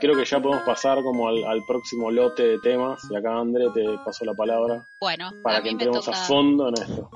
creo 0.00 0.16
que 0.16 0.24
ya 0.24 0.40
podemos 0.40 0.64
pasar 0.64 1.02
como 1.02 1.28
al, 1.28 1.62
próximo 1.66 2.10
lote 2.10 2.42
de 2.42 2.58
temas. 2.58 3.02
Y 3.10 3.16
acá, 3.16 3.38
André, 3.38 3.66
te 3.72 3.84
paso 4.04 4.24
la 4.24 4.34
palabra. 4.34 4.88
Bueno, 5.00 5.30
para 5.42 5.62
que 5.62 5.70
entremos 5.70 6.08
a 6.08 6.12
fondo 6.12 6.68
en 6.68 6.74
esto. 6.74 7.10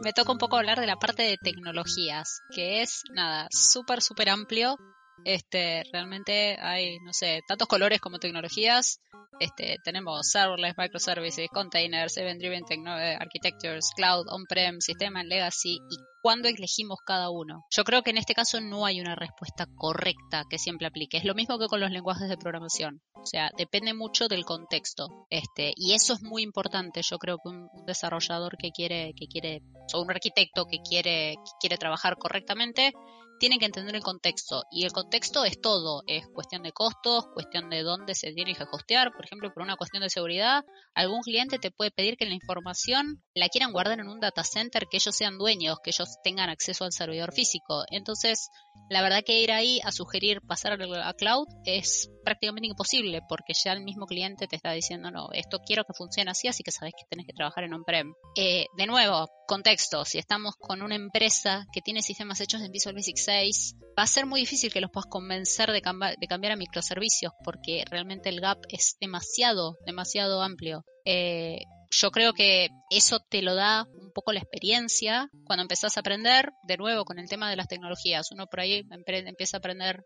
Me 0.00 0.12
toca 0.12 0.32
un 0.32 0.38
poco 0.38 0.56
hablar 0.56 0.78
de 0.80 0.86
la 0.86 0.96
parte 0.96 1.22
de 1.22 1.38
tecnologías, 1.38 2.42
que 2.50 2.82
es, 2.82 3.04
nada, 3.12 3.48
súper, 3.50 4.02
súper 4.02 4.28
amplio. 4.28 4.76
Este, 5.24 5.82
realmente 5.92 6.58
hay, 6.60 6.98
no 7.00 7.12
sé, 7.12 7.40
tantos 7.46 7.68
colores 7.68 8.00
como 8.00 8.18
tecnologías. 8.18 9.00
Este, 9.40 9.76
tenemos 9.84 10.30
serverless, 10.30 10.76
microservices, 10.76 11.48
containers, 11.50 12.16
event-driven 12.16 12.64
eh, 12.86 13.16
architectures, 13.20 13.90
cloud, 13.94 14.26
on-prem, 14.28 14.80
sistema 14.80 15.22
legacy 15.22 15.78
y 15.90 15.96
cuándo 16.22 16.48
elegimos 16.48 16.98
cada 17.06 17.30
uno. 17.30 17.64
Yo 17.70 17.84
creo 17.84 18.02
que 18.02 18.10
en 18.10 18.18
este 18.18 18.34
caso 18.34 18.60
no 18.60 18.84
hay 18.84 19.00
una 19.00 19.14
respuesta 19.14 19.66
correcta 19.76 20.44
que 20.50 20.58
siempre 20.58 20.86
aplique. 20.86 21.18
Es 21.18 21.24
lo 21.24 21.34
mismo 21.34 21.58
que 21.58 21.68
con 21.68 21.80
los 21.80 21.90
lenguajes 21.90 22.28
de 22.28 22.36
programación. 22.36 23.00
O 23.14 23.26
sea, 23.26 23.50
depende 23.56 23.94
mucho 23.94 24.28
del 24.28 24.44
contexto. 24.44 25.26
Este, 25.30 25.72
y 25.76 25.94
eso 25.94 26.14
es 26.14 26.22
muy 26.22 26.42
importante. 26.42 27.02
Yo 27.02 27.18
creo 27.18 27.38
que 27.38 27.50
un, 27.50 27.68
desarrollador 27.86 28.56
que 28.56 28.70
quiere, 28.70 29.12
que 29.14 29.26
quiere, 29.26 29.62
o 29.94 30.02
un 30.02 30.10
arquitecto 30.10 30.66
que 30.66 30.78
quiere, 30.78 31.36
que 31.36 31.50
quiere 31.60 31.76
trabajar 31.78 32.16
correctamente, 32.16 32.92
tienen 33.38 33.58
que 33.58 33.66
entender 33.66 33.94
el 33.94 34.02
contexto. 34.02 34.64
Y 34.70 34.84
el 34.84 34.92
contexto 34.92 35.44
es 35.44 35.60
todo. 35.60 36.02
Es 36.06 36.26
cuestión 36.28 36.62
de 36.62 36.72
costos, 36.72 37.26
cuestión 37.32 37.70
de 37.70 37.82
dónde 37.82 38.14
se 38.14 38.32
tiene 38.32 38.54
que 38.54 38.64
hostear. 38.70 39.12
Por 39.12 39.24
ejemplo, 39.24 39.52
por 39.52 39.62
una 39.62 39.76
cuestión 39.76 40.02
de 40.02 40.10
seguridad, 40.10 40.64
algún 40.94 41.20
cliente 41.20 41.58
te 41.58 41.70
puede 41.70 41.90
pedir 41.90 42.16
que 42.16 42.26
la 42.26 42.34
información 42.34 43.22
la 43.34 43.48
quieran 43.48 43.72
guardar 43.72 44.00
en 44.00 44.08
un 44.08 44.20
data 44.20 44.44
center, 44.44 44.86
que 44.90 44.98
ellos 44.98 45.14
sean 45.14 45.38
dueños, 45.38 45.78
que 45.82 45.90
ellos 45.90 46.16
tengan 46.22 46.50
acceso 46.50 46.84
al 46.84 46.92
servidor 46.92 47.32
físico. 47.32 47.84
Entonces, 47.90 48.48
la 48.90 49.02
verdad 49.02 49.22
que 49.24 49.40
ir 49.40 49.52
ahí 49.52 49.80
a 49.84 49.92
sugerir 49.92 50.40
pasar 50.46 50.80
a 50.80 51.14
cloud 51.14 51.46
es 51.64 52.10
prácticamente 52.24 52.68
imposible 52.68 53.20
porque 53.28 53.52
ya 53.52 53.72
el 53.72 53.82
mismo 53.82 54.06
cliente 54.06 54.46
te 54.46 54.56
está 54.56 54.72
diciendo, 54.72 55.10
no, 55.10 55.28
esto 55.32 55.58
quiero 55.64 55.84
que 55.84 55.94
funcione 55.94 56.30
así, 56.30 56.48
así 56.48 56.62
que 56.62 56.70
sabes 56.70 56.94
que 56.96 57.06
tenés 57.08 57.26
que 57.26 57.32
trabajar 57.32 57.64
en 57.64 57.74
on-prem. 57.74 58.14
Eh, 58.36 58.66
de 58.76 58.86
nuevo, 58.86 59.28
contexto, 59.48 60.04
si 60.04 60.18
estamos 60.18 60.54
con 60.56 60.82
una 60.82 60.94
empresa 60.94 61.66
que 61.72 61.80
tiene 61.80 62.02
sistemas 62.02 62.40
hechos 62.40 62.60
en 62.60 62.70
Visual 62.70 62.94
Basic 62.94 63.16
6, 63.16 63.76
va 63.98 64.04
a 64.04 64.06
ser 64.06 64.26
muy 64.26 64.40
difícil 64.40 64.72
que 64.72 64.80
los 64.80 64.90
puedas 64.92 65.08
convencer 65.10 65.72
de, 65.72 65.80
cambiar 65.80 66.52
a 66.52 66.56
microservicios 66.56 67.32
porque 67.42 67.82
realmente 67.90 68.28
el 68.28 68.40
gap 68.40 68.58
es 68.68 68.96
demasiado, 69.00 69.78
demasiado 69.86 70.42
amplio. 70.42 70.84
Eh, 71.04 71.62
yo 71.90 72.10
creo 72.10 72.34
que 72.34 72.68
eso 72.90 73.20
te 73.30 73.40
lo 73.40 73.54
da 73.54 73.88
un 73.94 74.12
poco 74.12 74.32
la 74.32 74.40
experiencia 74.40 75.30
cuando 75.46 75.62
empezás 75.62 75.96
a 75.96 76.00
aprender, 76.00 76.52
de 76.64 76.76
nuevo 76.76 77.04
con 77.04 77.18
el 77.18 77.28
tema 77.28 77.48
de 77.48 77.56
las 77.56 77.68
tecnologías. 77.68 78.30
Uno 78.30 78.46
por 78.46 78.60
ahí 78.60 78.84
empieza 78.90 79.56
a 79.56 79.58
aprender 79.58 80.04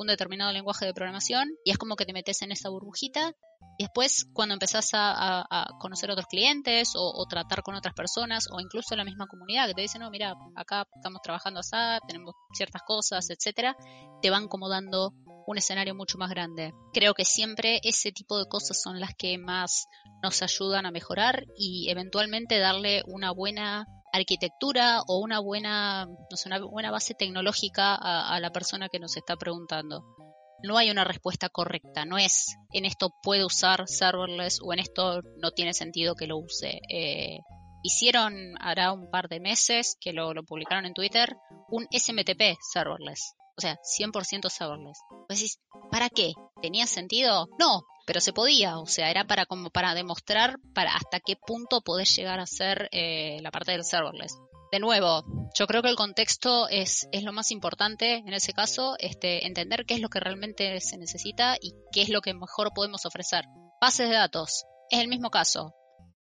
un 0.00 0.06
determinado 0.06 0.50
lenguaje 0.52 0.86
de 0.86 0.94
programación 0.94 1.50
y 1.62 1.70
es 1.70 1.78
como 1.78 1.94
que 1.94 2.06
te 2.06 2.14
metes 2.14 2.40
en 2.40 2.52
esa 2.52 2.70
burbujita 2.70 3.34
y 3.78 3.84
después 3.84 4.26
cuando 4.32 4.54
empezás 4.54 4.90
a, 4.94 5.66
conocer 5.78 6.10
otros 6.10 6.26
clientes 6.26 6.92
o, 6.96 7.26
tratar 7.28 7.62
con 7.62 7.74
otras 7.74 7.94
personas 7.94 8.46
o 8.50 8.60
incluso 8.60 8.96
la 8.96 9.04
misma 9.04 9.26
comunidad 9.26 9.66
que 9.68 9.74
te 9.74 9.82
dicen, 9.82 10.00
no, 10.00 10.10
mira, 10.10 10.34
acá 10.56 10.86
estamos 10.94 11.20
trabajando 11.22 11.60
así, 11.60 11.76
tenemos 12.06 12.34
ciertas 12.52 12.82
cosas, 12.82 13.28
etcétera, 13.30 13.76
te 14.22 14.30
van 14.30 14.48
como 14.48 14.68
dando 14.68 15.12
un 15.46 15.58
escenario 15.58 15.94
mucho 15.94 16.18
más 16.18 16.30
grande. 16.30 16.72
Creo 16.92 17.14
que 17.14 17.24
siempre 17.24 17.80
ese 17.82 18.12
tipo 18.12 18.38
de 18.38 18.48
cosas 18.48 18.80
son 18.80 19.00
las 19.00 19.14
que 19.16 19.38
más 19.38 19.86
nos 20.22 20.42
ayudan 20.42 20.86
a 20.86 20.90
mejorar 20.90 21.44
y 21.56 21.90
eventualmente 21.90 22.58
darle 22.58 23.02
una 23.06 23.32
buena 23.32 23.86
arquitectura 24.12 25.02
o 25.06 25.18
una 25.18 25.40
buena, 25.40 26.06
no 26.06 26.36
sé, 26.36 26.48
una 26.48 26.58
buena 26.60 26.90
base 26.90 27.14
tecnológica 27.14 27.94
a, 27.94 28.38
la 28.40 28.50
persona 28.50 28.88
que 28.88 28.98
nos 28.98 29.16
está 29.16 29.36
preguntando. 29.36 30.04
No 30.62 30.76
hay 30.76 30.90
una 30.90 31.04
respuesta 31.04 31.48
correcta, 31.48 32.04
no 32.04 32.18
es 32.18 32.56
en 32.72 32.84
esto 32.84 33.14
puede 33.22 33.44
usar 33.44 33.88
serverless 33.88 34.60
o 34.62 34.72
en 34.72 34.80
esto 34.80 35.22
no 35.38 35.52
tiene 35.52 35.72
sentido 35.72 36.14
que 36.14 36.26
lo 36.26 36.38
use. 36.38 36.80
Eh, 36.90 37.38
hicieron, 37.82 38.34
hará 38.60 38.92
un 38.92 39.10
par 39.10 39.28
de 39.28 39.40
meses 39.40 39.96
que 40.00 40.12
lo, 40.12 40.34
lo 40.34 40.42
publicaron 40.44 40.84
en 40.84 40.94
Twitter, 40.94 41.34
un 41.68 41.86
SMTP 41.90 42.58
serverless 42.60 43.34
o 43.56 43.60
sea, 43.60 43.78
100% 43.82 44.48
serverless. 44.48 44.98
Pues 45.28 45.58
¿para 45.90 46.08
qué? 46.08 46.32
¿Tenía 46.62 46.86
sentido? 46.86 47.46
No, 47.58 47.82
pero 48.10 48.20
se 48.20 48.32
podía, 48.32 48.80
o 48.80 48.86
sea, 48.86 49.08
era 49.08 49.24
para 49.24 49.46
como 49.46 49.70
para 49.70 49.94
demostrar 49.94 50.56
para 50.74 50.96
hasta 50.96 51.20
qué 51.20 51.36
punto 51.36 51.80
podés 51.80 52.12
llegar 52.16 52.40
a 52.40 52.46
ser 52.46 52.88
eh, 52.90 53.38
la 53.40 53.52
parte 53.52 53.70
del 53.70 53.84
serverless. 53.84 54.36
De 54.72 54.80
nuevo, 54.80 55.22
yo 55.56 55.68
creo 55.68 55.80
que 55.80 55.90
el 55.90 55.94
contexto 55.94 56.68
es, 56.68 57.06
es 57.12 57.22
lo 57.22 57.32
más 57.32 57.52
importante 57.52 58.14
en 58.14 58.32
ese 58.32 58.52
caso, 58.52 58.96
este, 58.98 59.46
entender 59.46 59.86
qué 59.86 59.94
es 59.94 60.00
lo 60.00 60.08
que 60.08 60.18
realmente 60.18 60.80
se 60.80 60.98
necesita 60.98 61.54
y 61.60 61.72
qué 61.92 62.02
es 62.02 62.08
lo 62.08 62.20
que 62.20 62.34
mejor 62.34 62.72
podemos 62.74 63.06
ofrecer. 63.06 63.44
Bases 63.80 64.08
de 64.08 64.16
datos, 64.16 64.64
es 64.90 64.98
el 64.98 65.06
mismo 65.06 65.30
caso 65.30 65.72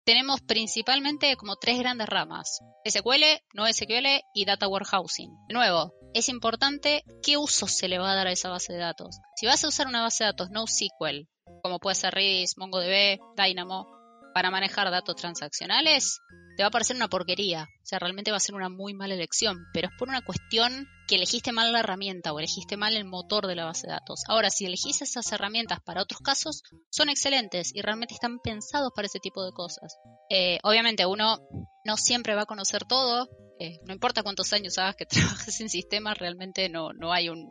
tenemos 0.04 0.42
principalmente 0.42 1.34
como 1.36 1.56
tres 1.56 1.78
grandes 1.78 2.08
ramas, 2.08 2.60
SQL, 2.86 3.24
no 3.54 3.66
SQL 3.66 4.06
y 4.34 4.44
Data 4.44 4.68
Warehousing. 4.68 5.30
De 5.48 5.54
nuevo, 5.54 5.94
es 6.12 6.28
importante 6.28 7.04
qué 7.22 7.38
uso 7.38 7.66
se 7.66 7.88
le 7.88 7.98
va 7.98 8.12
a 8.12 8.14
dar 8.14 8.26
a 8.26 8.32
esa 8.32 8.50
base 8.50 8.74
de 8.74 8.80
datos. 8.80 9.18
Si 9.36 9.46
vas 9.46 9.64
a 9.64 9.68
usar 9.68 9.86
una 9.86 10.02
base 10.02 10.24
de 10.24 10.30
datos 10.30 10.50
NoSQL, 10.50 11.26
como 11.64 11.78
puede 11.78 11.94
ser 11.94 12.12
Redis, 12.12 12.58
MongoDB, 12.58 13.18
Dynamo, 13.38 13.86
para 14.34 14.50
manejar 14.50 14.90
datos 14.90 15.16
transaccionales, 15.16 16.20
te 16.58 16.62
va 16.62 16.66
a 16.66 16.70
parecer 16.70 16.94
una 16.94 17.08
porquería. 17.08 17.62
O 17.62 17.86
sea, 17.86 17.98
realmente 17.98 18.30
va 18.30 18.36
a 18.36 18.40
ser 18.40 18.54
una 18.54 18.68
muy 18.68 18.92
mala 18.92 19.14
elección. 19.14 19.64
Pero 19.72 19.88
es 19.88 19.94
por 19.98 20.10
una 20.10 20.20
cuestión 20.20 20.86
que 21.08 21.14
elegiste 21.14 21.52
mal 21.52 21.72
la 21.72 21.80
herramienta 21.80 22.34
o 22.34 22.38
elegiste 22.38 22.76
mal 22.76 22.94
el 22.94 23.06
motor 23.06 23.46
de 23.46 23.54
la 23.54 23.64
base 23.64 23.86
de 23.86 23.94
datos. 23.94 24.24
Ahora, 24.28 24.50
si 24.50 24.66
elegís 24.66 25.00
esas 25.00 25.32
herramientas 25.32 25.78
para 25.80 26.02
otros 26.02 26.20
casos, 26.20 26.64
son 26.90 27.08
excelentes 27.08 27.74
y 27.74 27.80
realmente 27.80 28.12
están 28.12 28.40
pensados 28.40 28.92
para 28.94 29.06
ese 29.06 29.18
tipo 29.18 29.42
de 29.42 29.52
cosas. 29.52 29.96
Eh, 30.28 30.58
obviamente, 30.64 31.06
uno 31.06 31.38
no 31.86 31.96
siempre 31.96 32.34
va 32.34 32.42
a 32.42 32.46
conocer 32.46 32.84
todo. 32.84 33.26
Eh, 33.58 33.78
no 33.86 33.94
importa 33.94 34.22
cuántos 34.22 34.52
años 34.52 34.76
hagas 34.76 34.96
que 34.96 35.06
trabajes 35.46 35.58
en 35.62 35.70
sistemas, 35.70 36.18
realmente 36.18 36.68
no, 36.68 36.92
no 36.92 37.10
hay 37.10 37.30
un 37.30 37.48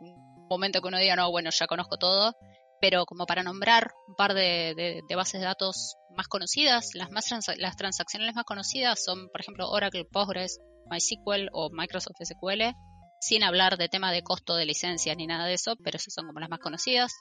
momento 0.48 0.80
que 0.80 0.86
uno 0.86 0.98
diga, 0.98 1.16
no, 1.16 1.32
bueno, 1.32 1.50
ya 1.50 1.66
conozco 1.66 1.96
todo 1.96 2.36
pero 2.80 3.06
como 3.06 3.26
para 3.26 3.42
nombrar 3.42 3.92
un 4.08 4.14
par 4.14 4.34
de, 4.34 5.02
bases 5.14 5.40
de 5.40 5.46
datos 5.46 5.96
más 6.16 6.28
conocidas, 6.28 6.90
las, 6.94 7.10
más 7.10 7.26
las 7.56 7.76
transaccionales 7.76 8.34
más 8.34 8.44
conocidas 8.44 9.02
son, 9.04 9.28
por 9.30 9.40
ejemplo, 9.40 9.68
Oracle, 9.70 10.04
Postgres, 10.04 10.58
MySQL 10.90 11.48
o 11.52 11.70
Microsoft 11.70 12.16
SQL, 12.22 12.74
sin 13.20 13.42
hablar 13.42 13.78
de 13.78 13.88
tema 13.88 14.12
de 14.12 14.22
costo 14.22 14.54
de 14.54 14.66
licencias 14.66 15.16
ni 15.16 15.26
nada 15.26 15.46
de 15.46 15.54
eso, 15.54 15.76
pero 15.82 15.96
esas 15.96 16.12
son 16.14 16.26
como 16.26 16.40
las 16.40 16.50
más 16.50 16.60
conocidas. 16.60 17.12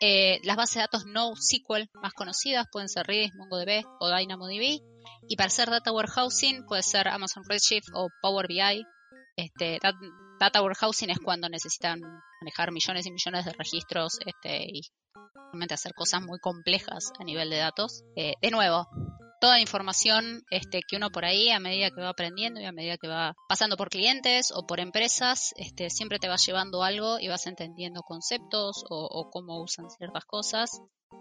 Eh, 0.00 0.40
las 0.42 0.56
bases 0.56 0.74
de 0.74 0.80
datos 0.80 1.06
NoSQL 1.06 1.88
más 2.02 2.12
conocidas 2.12 2.66
pueden 2.70 2.88
ser 2.88 3.06
Redis, 3.06 3.34
MongoDB 3.34 3.84
o 4.00 4.08
DynamoDB. 4.08 4.80
Y 5.28 5.36
para 5.36 5.46
hacer 5.46 5.70
Data 5.70 5.92
Warehousing 5.92 6.66
puede 6.66 6.82
ser 6.82 7.08
Amazon 7.08 7.44
Redshift 7.48 7.88
o 7.94 8.08
Power 8.20 8.46
BI. 8.48 8.84
Este, 9.36 9.78
Data 10.38 10.62
warehousing 10.62 11.10
es 11.10 11.18
cuando 11.18 11.48
necesitan 11.48 12.00
manejar 12.40 12.72
millones 12.72 13.06
y 13.06 13.10
millones 13.10 13.44
de 13.44 13.52
registros 13.52 14.18
este, 14.24 14.64
y 14.64 14.82
realmente 15.34 15.74
hacer 15.74 15.94
cosas 15.94 16.22
muy 16.22 16.38
complejas 16.38 17.12
a 17.18 17.24
nivel 17.24 17.50
de 17.50 17.56
datos. 17.56 18.04
Eh, 18.16 18.34
de 18.40 18.50
nuevo, 18.50 18.86
toda 19.40 19.60
información 19.60 20.42
este, 20.50 20.80
que 20.86 20.96
uno 20.96 21.10
por 21.10 21.24
ahí, 21.24 21.50
a 21.50 21.60
medida 21.60 21.90
que 21.90 22.00
va 22.00 22.10
aprendiendo 22.10 22.60
y 22.60 22.64
a 22.64 22.72
medida 22.72 22.96
que 22.96 23.08
va 23.08 23.34
pasando 23.48 23.76
por 23.76 23.90
clientes 23.90 24.52
o 24.54 24.66
por 24.66 24.80
empresas, 24.80 25.52
este, 25.56 25.90
siempre 25.90 26.18
te 26.18 26.28
va 26.28 26.36
llevando 26.36 26.82
algo 26.82 27.18
y 27.18 27.28
vas 27.28 27.46
entendiendo 27.46 28.02
conceptos 28.02 28.84
o, 28.88 29.30
cómo 29.30 29.62
usan 29.62 29.90
ciertas 29.90 30.24
cosas. 30.24 30.70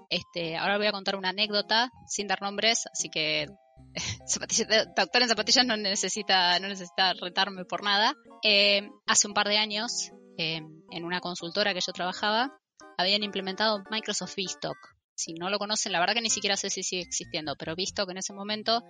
Este, 0.10 0.58
ahora 0.58 0.78
voy 0.78 0.88
a 0.88 0.92
contar 0.92 1.16
una 1.16 1.30
anécdota 1.30 1.90
sin 2.08 2.28
dar 2.28 2.42
nombres, 2.42 2.86
así 2.92 3.10
que 3.10 3.48
doctor 4.98 5.22
en 5.22 5.30
zapatillas 5.30 5.66
no 5.66 5.78
necesita, 5.78 6.60
no 6.60 6.68
necesita 6.68 7.14
retarme 7.14 7.66
por 7.66 7.84
nada. 7.84 8.14
Eh, 8.44 8.90
hace 9.06 9.28
un 9.28 9.34
par 9.34 9.48
de 9.48 9.58
años, 9.58 10.12
eh, 10.38 10.62
en 10.92 11.04
una 11.04 11.20
consultora 11.20 11.74
que 11.74 11.82
yo 11.86 11.94
trabajaba, 11.94 12.58
habían 12.98 13.24
implementado 13.24 13.84
Microsoft 13.90 14.36
Vstock. 14.38 14.78
Si 15.16 15.34
no 15.34 15.50
lo 15.50 15.58
conocen, 15.58 15.92
la 15.92 16.00
verdad 16.00 16.14
que 16.14 16.22
ni 16.22 16.30
siquiera 16.30 16.58
sé 16.58 16.70
si 16.70 16.84
sigue 16.84 17.04
existiendo, 17.04 17.56
pero 17.56 17.76
Vstock 17.76 18.10
en 18.10 18.18
ese 18.18 18.34
momento 18.34 18.84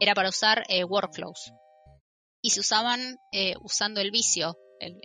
era 0.00 0.14
para 0.14 0.28
usar 0.28 0.64
eh, 0.68 0.84
workflows. 0.84 1.52
Y 2.42 2.50
se 2.50 2.60
usaban 2.60 3.16
usando 3.62 4.00
el 4.00 4.10
vicio, 4.12 4.56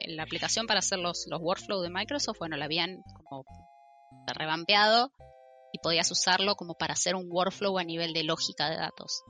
la 0.06 0.24
aplicación 0.24 0.68
para 0.68 0.80
hacer 0.80 1.00
los, 1.00 1.26
los 1.28 1.42
workflows 1.42 1.82
de 1.82 1.90
Microsoft, 1.90 2.38
bueno, 2.38 2.56
la 2.56 2.66
habían 2.66 3.02
como 3.16 3.46
revampeado 4.28 5.12
y 5.72 5.80
podías 5.80 6.12
usarlo 6.12 6.56
como 6.56 6.76
para 6.76 6.94
hacer 6.94 7.16
un 7.16 7.28
workflow 7.30 7.78
a 7.78 7.84
nivel 7.84 8.14
de 8.14 8.24
lógica 8.24 8.70
de 8.70 8.78
datos. 8.78 9.24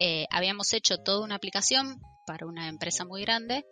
Eh, 0.00 0.26
habíamos 0.30 0.72
hecho 0.72 0.98
toda 0.98 1.24
una 1.24 1.34
aplicación 1.34 2.00
para 2.26 2.46
una 2.46 2.68
empresa 2.68 3.04
muy 3.04 3.22
grande 3.22 3.64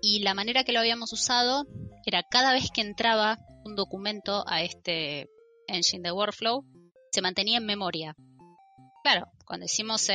y 0.00 0.20
la 0.20 0.34
manera 0.34 0.64
que 0.64 0.72
lo 0.72 0.80
habíamos 0.80 1.12
usado 1.12 1.64
era 2.04 2.22
cada 2.22 2.52
vez 2.52 2.70
que 2.72 2.80
entraba 2.80 3.38
un 3.64 3.74
documento 3.74 4.44
a 4.46 4.62
este 4.62 5.28
engine 5.66 6.02
de 6.02 6.12
workflow, 6.12 6.64
se 7.10 7.22
mantenía 7.22 7.58
en 7.58 7.66
memoria. 7.66 8.14
Claro, 9.02 9.26
cuando 9.44 9.66
hicimos 9.66 10.08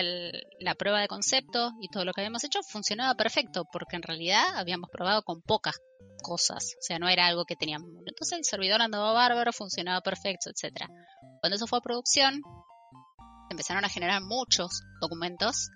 la 0.60 0.76
prueba 0.76 1.02
de 1.02 1.08
concepto 1.08 1.72
y 1.82 1.90
todo 1.90 2.06
lo 2.06 2.14
que 2.14 2.22
habíamos 2.22 2.44
hecho 2.44 2.62
funcionaba 2.64 3.16
perfecto, 3.16 3.66
porque 3.72 3.98
en 3.98 4.04
realidad 4.04 4.44
habíamos 4.56 4.90
probado 4.90 5.24
con 5.24 5.42
pocas 5.42 5.76
cosas, 6.24 6.74
o 6.80 6.82
sea, 6.82 6.98
no 6.98 7.10
era 7.10 7.28
algo 7.28 7.46
que 7.46 7.56
teníamos. 7.56 7.90
Entonces 8.06 8.38
el 8.38 8.46
servidor 8.46 8.82
andaba 8.82 9.12
bárbaro, 9.12 9.52
funcionaba 9.52 10.02
perfecto, 10.02 10.50
etc. 10.50 10.86
Cuando 11.42 11.58
eso 11.58 11.68
fue 11.68 11.80
a 11.80 11.82
producción, 11.82 12.42
empezaron 13.50 13.84
a 13.84 13.90
generar 13.90 14.22
muchos 14.24 14.82
documentos 15.02 15.70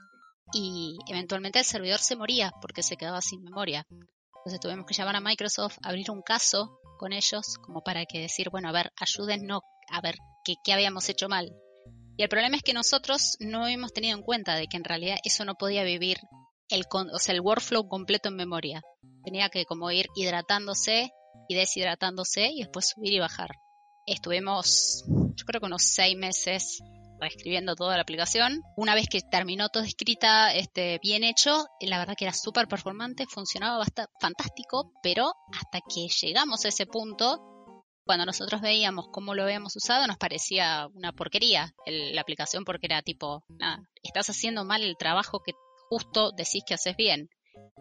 y 0.54 0.98
eventualmente 1.08 1.60
el 1.60 1.66
servidor 1.66 2.00
se 2.00 2.16
moría 2.16 2.52
porque 2.62 2.82
se 2.82 2.96
quedaba 2.96 3.22
sin 3.22 3.44
memoria. 3.44 3.86
Entonces 3.90 4.60
tuvimos 4.60 4.86
que 4.88 4.94
llamar 4.94 5.18
a 5.18 5.22
Microsoft, 5.22 5.78
abrir 5.84 6.10
un 6.10 6.22
caso 6.22 6.80
con 7.02 7.14
ellos 7.14 7.58
como 7.66 7.82
para 7.82 8.06
que 8.06 8.20
decir, 8.20 8.52
bueno, 8.52 8.70
a 8.70 8.72
ver, 8.72 8.92
ayúdennos 8.96 9.62
a 9.90 10.02
ver 10.02 10.18
qué, 10.46 10.54
qué 10.64 10.72
habíamos 10.72 11.10
hecho 11.10 11.28
mal. 11.28 11.52
Y 12.16 12.22
el 12.22 12.30
problema 12.30 12.58
es 12.58 12.62
que 12.62 12.74
nosotros 12.74 13.38
no 13.40 13.68
hemos 13.68 13.92
tenido 13.92 14.16
en 14.16 14.24
cuenta 14.24 14.56
de 14.56 14.68
que 14.68 14.78
en 14.78 14.84
realidad 14.84 15.18
eso 15.24 15.44
no 15.44 15.56
podía 15.56 15.84
vivir 15.84 16.20
el, 16.70 16.84
o 16.92 17.18
sea, 17.18 17.34
el 17.34 17.42
workflow 17.42 17.88
completo 17.88 18.30
en 18.30 18.36
memoria. 18.36 18.84
Tenía 19.24 19.50
que 19.50 19.66
como 19.66 19.90
ir 19.90 20.06
hidratándose 20.16 21.10
y 21.50 21.56
deshidratándose 21.56 22.52
y 22.52 22.60
después 22.60 22.90
subir 22.90 23.14
y 23.14 23.20
bajar. 23.20 23.50
Estuvimos, 24.06 25.04
yo 25.08 25.46
creo 25.48 25.60
que 25.60 25.66
unos 25.66 25.82
seis 25.82 26.16
meses 26.16 26.84
reescribiendo 27.22 27.76
toda 27.76 27.96
la 27.96 28.02
aplicación. 28.02 28.62
Una 28.76 28.96
vez 28.96 29.08
que 29.10 29.22
terminó 29.22 29.70
todo 29.70 29.84
escrita, 29.84 30.54
este, 30.54 31.00
bien 31.02 31.24
hecho, 31.24 31.66
la 31.80 32.00
verdad 32.00 32.16
que 32.18 32.26
era 32.26 32.34
súper 32.34 32.68
performante, 32.68 33.26
funcionaba 33.28 33.78
bastante 33.78 34.12
fantástico, 34.20 34.92
pero 35.02 35.32
hasta 35.54 35.80
que 35.80 36.08
llegamos 36.08 36.66
a 36.66 36.70
ese 36.70 36.86
punto, 36.88 37.40
cuando 38.04 38.26
nosotros 38.26 38.60
veíamos 38.62 39.06
cómo 39.12 39.36
lo 39.36 39.44
habíamos 39.44 39.76
usado, 39.76 40.08
nos 40.08 40.18
parecía 40.18 40.88
una 40.94 41.14
porquería 41.14 41.74
la 41.86 42.22
aplicación 42.22 42.66
porque 42.66 42.88
era 42.88 43.02
tipo, 43.02 43.46
nada, 43.60 43.80
estás 44.04 44.30
haciendo 44.30 44.66
mal 44.66 44.84
el 44.84 44.98
trabajo 44.98 45.42
que 45.46 45.54
justo 45.90 46.32
decís 46.32 46.64
que 46.66 46.74
haces 46.74 46.96
bien. 46.98 47.30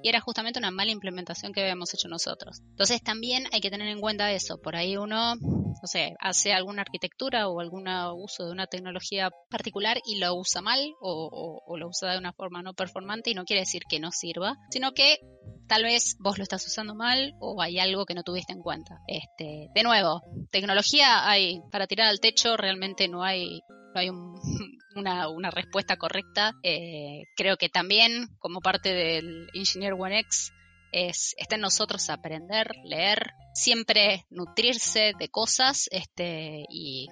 Y 0.03 0.09
era 0.09 0.21
justamente 0.21 0.59
una 0.59 0.71
mala 0.71 0.91
implementación 0.91 1.53
que 1.53 1.61
habíamos 1.61 1.95
hecho 1.95 2.09
nosotros. 2.09 2.61
Entonces 2.71 3.03
también 3.03 3.45
hay 3.53 3.61
que 3.61 3.71
tener 3.71 3.89
en 3.89 4.01
cuenta 4.01 4.33
eso. 4.33 4.61
Por 4.61 4.75
ahí 4.75 4.97
uno, 4.97 5.35
no 5.81 5.87
sé, 5.87 6.15
hace 6.21 6.53
alguna 6.53 6.83
arquitectura 6.83 7.49
o 7.49 7.61
algún 7.61 7.89
uso 7.89 8.47
de 8.47 8.53
una 8.53 8.67
tecnología 8.67 9.31
particular 9.49 9.99
y 10.05 10.19
lo 10.19 10.35
usa 10.35 10.61
mal 10.61 10.81
o, 11.01 11.77
lo 11.77 11.89
usa 11.89 12.13
de 12.13 12.19
una 12.19 12.33
forma 12.33 12.63
no 12.63 12.75
performante 12.75 13.31
y 13.31 13.35
no 13.35 13.45
quiere 13.45 13.63
decir 13.63 13.83
que 13.89 14.01
no 14.01 14.11
sirva, 14.13 14.57
sino 14.71 14.93
que 14.93 15.19
tal 15.67 15.85
vez 15.85 16.17
vos 16.19 16.37
lo 16.37 16.43
estás 16.43 16.67
usando 16.67 16.95
mal 16.95 17.35
o 17.41 17.63
hay 17.63 17.79
algo 17.79 18.05
que 18.05 18.15
no 18.15 18.23
tuviste 18.23 18.53
en 18.53 18.61
cuenta. 18.61 18.99
Este, 19.07 19.69
de 19.75 19.83
nuevo, 19.83 20.23
tecnología 20.51 21.29
hay 21.29 21.61
para 21.71 21.87
tirar 21.87 22.09
al 22.09 22.21
techo, 22.21 22.57
realmente 22.57 23.09
no 23.09 23.23
hay 23.23 23.61
no 23.95 24.01
hay 24.01 24.11
una, 24.97 25.29
una, 25.29 25.51
respuesta 25.51 25.97
correcta. 25.97 26.53
Eh, 26.63 27.25
creo 27.37 27.57
que 27.57 27.69
también, 27.69 28.29
como 28.39 28.61
parte 28.61 28.93
del 28.93 29.49
Engineer 29.55 29.95
One 29.95 30.21
X, 30.21 30.53
es, 30.93 31.35
está 31.39 31.57
en 31.57 31.63
nosotros 31.63 32.11
aprender, 32.11 32.73
leer, 32.85 33.33
siempre 33.55 34.27
nutrirse 34.31 35.13
de 35.19 35.29
cosas 35.29 35.89
este, 35.91 36.65
y 36.69 37.09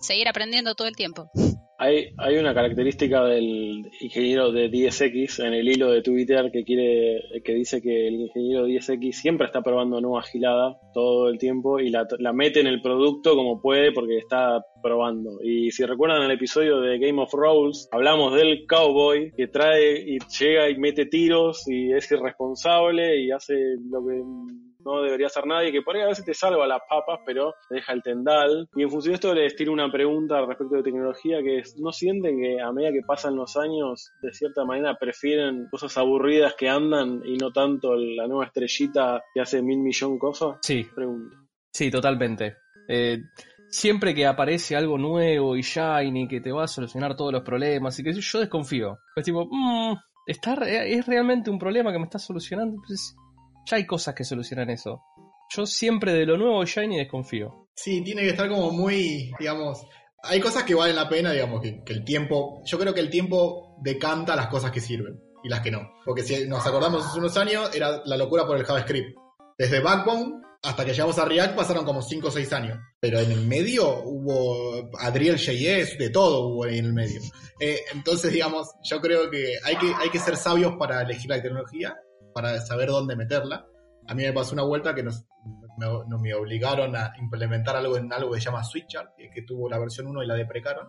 seguir 0.00 0.28
aprendiendo 0.28 0.74
todo 0.74 0.88
el 0.88 0.96
tiempo. 0.96 1.30
Hay, 1.82 2.12
hay 2.18 2.36
una 2.36 2.52
característica 2.52 3.24
del 3.24 3.90
ingeniero 4.00 4.52
de 4.52 4.70
10X 4.70 5.42
en 5.46 5.54
el 5.54 5.66
hilo 5.66 5.90
de 5.90 6.02
Twitter 6.02 6.50
que 6.52 6.62
quiere 6.62 7.22
que 7.42 7.54
dice 7.54 7.80
que 7.80 8.06
el 8.06 8.16
ingeniero 8.16 8.68
10X 8.68 9.12
siempre 9.12 9.46
está 9.46 9.62
probando 9.62 9.98
nueva 9.98 10.22
gilada 10.22 10.78
todo 10.92 11.30
el 11.30 11.38
tiempo 11.38 11.80
y 11.80 11.88
la, 11.88 12.06
mete 12.34 12.60
en 12.60 12.66
el 12.66 12.82
producto 12.82 13.34
como 13.34 13.62
puede 13.62 13.92
porque 13.92 14.18
está 14.18 14.62
probando. 14.82 15.42
Y 15.42 15.70
si 15.70 15.86
recuerdan 15.86 16.20
el 16.20 16.30
episodio 16.32 16.80
de 16.80 16.98
Game 16.98 17.22
of 17.22 17.32
Rolls, 17.32 17.88
hablamos 17.92 18.34
del 18.34 18.66
cowboy 18.66 19.32
que 19.34 19.48
trae 19.48 20.00
y 20.06 20.18
llega 20.38 20.68
y 20.68 20.76
mete 20.76 21.06
tiros 21.06 21.66
y 21.66 21.94
es 21.94 22.12
irresponsable 22.12 23.22
y 23.22 23.30
hace 23.30 23.54
lo 23.90 24.06
que 24.06 24.22
no 24.84 25.02
debería 25.02 25.26
hacer 25.26 25.46
nadie, 25.46 25.72
que 25.72 25.82
por 25.82 25.96
ahí 25.96 26.02
a 26.02 26.06
veces 26.08 26.24
te 26.24 26.34
salva 26.34 26.66
las 26.66 26.80
papas, 26.88 27.20
pero 27.24 27.54
te 27.68 27.76
deja 27.76 27.92
el 27.92 28.02
tendal. 28.02 28.68
Y 28.74 28.82
en 28.82 28.90
función 28.90 29.12
de 29.12 29.14
esto 29.16 29.34
les 29.34 29.56
tiro 29.56 29.72
una 29.72 29.90
pregunta 29.90 30.40
respecto 30.44 30.76
de 30.76 30.82
tecnología, 30.82 31.42
que 31.42 31.58
es, 31.58 31.76
¿no 31.78 31.92
sienten 31.92 32.40
que 32.40 32.60
a 32.60 32.72
medida 32.72 32.92
que 32.92 33.02
pasan 33.06 33.36
los 33.36 33.56
años, 33.56 34.12
de 34.22 34.32
cierta 34.32 34.64
manera 34.64 34.96
prefieren 34.98 35.68
cosas 35.70 35.96
aburridas 35.98 36.54
que 36.56 36.68
andan 36.68 37.22
y 37.24 37.36
no 37.36 37.52
tanto 37.52 37.94
la 37.94 38.26
nueva 38.26 38.46
estrellita 38.46 39.22
que 39.34 39.40
hace 39.40 39.62
mil 39.62 39.78
millón 39.78 40.18
cosas? 40.18 40.58
Sí. 40.62 40.86
Pregunto. 40.94 41.36
Sí, 41.72 41.90
totalmente. 41.90 42.56
Eh, 42.88 43.18
siempre 43.68 44.14
que 44.14 44.26
aparece 44.26 44.76
algo 44.76 44.98
nuevo 44.98 45.56
y 45.56 45.62
shiny 45.62 46.26
que 46.28 46.40
te 46.40 46.52
va 46.52 46.64
a 46.64 46.68
solucionar 46.68 47.16
todos 47.16 47.32
los 47.32 47.42
problemas 47.42 47.98
y 47.98 48.02
que 48.02 48.12
yo 48.12 48.40
desconfío. 48.40 48.98
Es 49.14 49.24
tipo, 49.24 49.46
mmm, 49.50 49.94
¿está, 50.26 50.54
¿es 50.66 51.06
realmente 51.06 51.50
un 51.50 51.58
problema 51.58 51.92
que 51.92 51.98
me 51.98 52.04
está 52.04 52.18
solucionando? 52.18 52.76
Pues, 52.86 53.14
ya 53.66 53.76
hay 53.76 53.86
cosas 53.86 54.14
que 54.14 54.24
solucionan 54.24 54.70
eso. 54.70 55.02
Yo 55.54 55.66
siempre 55.66 56.12
de 56.12 56.26
lo 56.26 56.36
nuevo 56.36 56.64
Shiny 56.64 56.98
desconfío. 56.98 57.68
Sí, 57.74 58.02
tiene 58.02 58.22
que 58.22 58.30
estar 58.30 58.48
como 58.48 58.70
muy, 58.70 59.32
digamos, 59.38 59.84
hay 60.22 60.40
cosas 60.40 60.64
que 60.64 60.74
valen 60.74 60.96
la 60.96 61.08
pena, 61.08 61.32
digamos, 61.32 61.60
que, 61.60 61.82
el 61.86 62.04
tiempo, 62.04 62.62
yo 62.64 62.78
creo 62.78 62.94
que 62.94 63.00
el 63.00 63.10
tiempo 63.10 63.76
decanta 63.82 64.36
las 64.36 64.48
cosas 64.48 64.70
que 64.70 64.80
sirven 64.80 65.18
y 65.42 65.48
las 65.48 65.60
que 65.60 65.70
no. 65.70 65.90
Porque 66.04 66.22
si 66.22 66.46
nos 66.46 66.66
acordamos 66.66 67.04
hace 67.06 67.18
unos 67.18 67.36
años, 67.36 67.74
era 67.74 68.02
la 68.04 68.16
locura 68.16 68.46
por 68.46 68.56
el 68.56 68.64
JavaScript. 68.64 69.16
Desde 69.58 69.80
Backbone 69.80 70.40
hasta 70.62 70.84
que 70.84 70.92
llegamos 70.92 71.18
a 71.18 71.24
React 71.24 71.56
pasaron 71.56 71.84
como 71.84 72.02
5 72.02 72.28
o 72.28 72.30
6 72.30 72.52
años. 72.52 72.78
Pero 73.00 73.18
en 73.18 73.32
el 73.32 73.46
medio 73.46 74.02
hubo 74.04 74.90
Adriel 74.98 75.36
JS, 75.36 75.98
de 75.98 76.10
todo 76.10 76.48
hubo 76.48 76.66
en 76.66 76.84
el 76.84 76.92
medio. 76.92 77.20
Eh, 77.58 77.80
entonces, 77.94 78.32
digamos, 78.32 78.68
yo 78.82 79.00
creo 79.00 79.30
que 79.30 79.54
hay, 79.64 79.76
que 79.76 79.92
hay 79.94 80.10
que 80.10 80.18
ser 80.18 80.36
sabios 80.36 80.74
para 80.78 81.02
elegir 81.02 81.30
la 81.30 81.40
tecnología 81.40 81.96
para 82.34 82.60
saber 82.60 82.88
dónde 82.88 83.16
meterla. 83.16 83.66
A 84.06 84.14
mí 84.14 84.22
me 84.22 84.32
pasó 84.32 84.54
una 84.54 84.64
vuelta 84.64 84.94
que 84.94 85.02
nos, 85.02 85.24
me, 86.18 86.34
obligaron 86.34 86.96
a 86.96 87.12
implementar 87.18 87.76
algo 87.76 87.96
en 87.96 88.12
algo 88.12 88.32
que 88.32 88.40
se 88.40 88.46
llama 88.46 88.64
Switchart, 88.64 89.10
que, 89.16 89.42
tuvo 89.42 89.68
la 89.68 89.78
versión 89.78 90.06
1 90.06 90.22
y 90.22 90.26
la 90.26 90.34
deprecaron, 90.34 90.88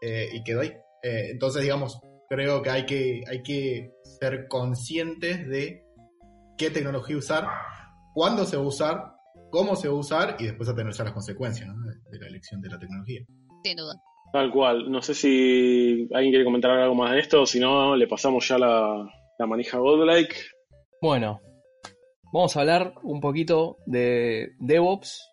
eh, 0.00 0.28
y 0.32 0.42
quedó 0.42 0.60
ahí. 0.60 0.72
Eh, 1.02 1.30
entonces, 1.30 1.62
digamos, 1.62 2.00
creo 2.28 2.62
que 2.62 2.70
hay, 2.70 2.86
que 2.86 3.22
hay 3.28 3.42
que 3.42 3.92
ser 4.02 4.48
conscientes 4.48 5.48
de 5.48 5.84
qué 6.56 6.70
tecnología 6.70 7.16
usar, 7.16 7.46
cuándo 8.14 8.44
se 8.44 8.56
va 8.56 8.62
a 8.62 8.66
usar, 8.66 9.12
cómo 9.50 9.76
se 9.76 9.88
va 9.88 9.94
a 9.94 9.98
usar 9.98 10.36
y 10.38 10.46
después 10.46 10.68
atenerse 10.68 11.02
a 11.02 11.06
las 11.06 11.14
consecuencias 11.14 11.68
de, 12.10 12.18
la 12.18 12.26
elección 12.26 12.60
de 12.60 12.68
la 12.68 12.78
tecnología. 12.78 13.20
Sin 13.64 13.76
duda. 13.76 13.94
Tal 14.32 14.50
cual. 14.52 14.90
No 14.90 15.00
sé 15.00 15.14
si 15.14 16.06
alguien 16.12 16.32
quiere 16.32 16.44
comentar 16.44 16.70
algo 16.70 16.94
más 16.94 17.12
de 17.12 17.20
esto, 17.20 17.46
si 17.46 17.58
no, 17.60 17.96
le 17.96 18.06
pasamos 18.06 18.46
ya 18.46 18.58
la, 18.58 19.06
la 19.38 19.46
manija 19.46 19.78
Godlike. 19.78 20.36
Bueno, 21.00 21.40
vamos 22.32 22.56
a 22.56 22.60
hablar 22.60 22.94
un 23.04 23.20
poquito 23.20 23.78
de 23.86 24.48
DevOps. 24.58 25.32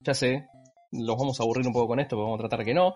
Ya 0.00 0.14
sé, 0.14 0.46
los 0.92 1.16
vamos 1.18 1.38
a 1.38 1.42
aburrir 1.42 1.66
un 1.66 1.74
poco 1.74 1.88
con 1.88 2.00
esto, 2.00 2.16
pero 2.16 2.24
vamos 2.24 2.40
a 2.40 2.48
tratar 2.48 2.64
que 2.64 2.72
no. 2.72 2.94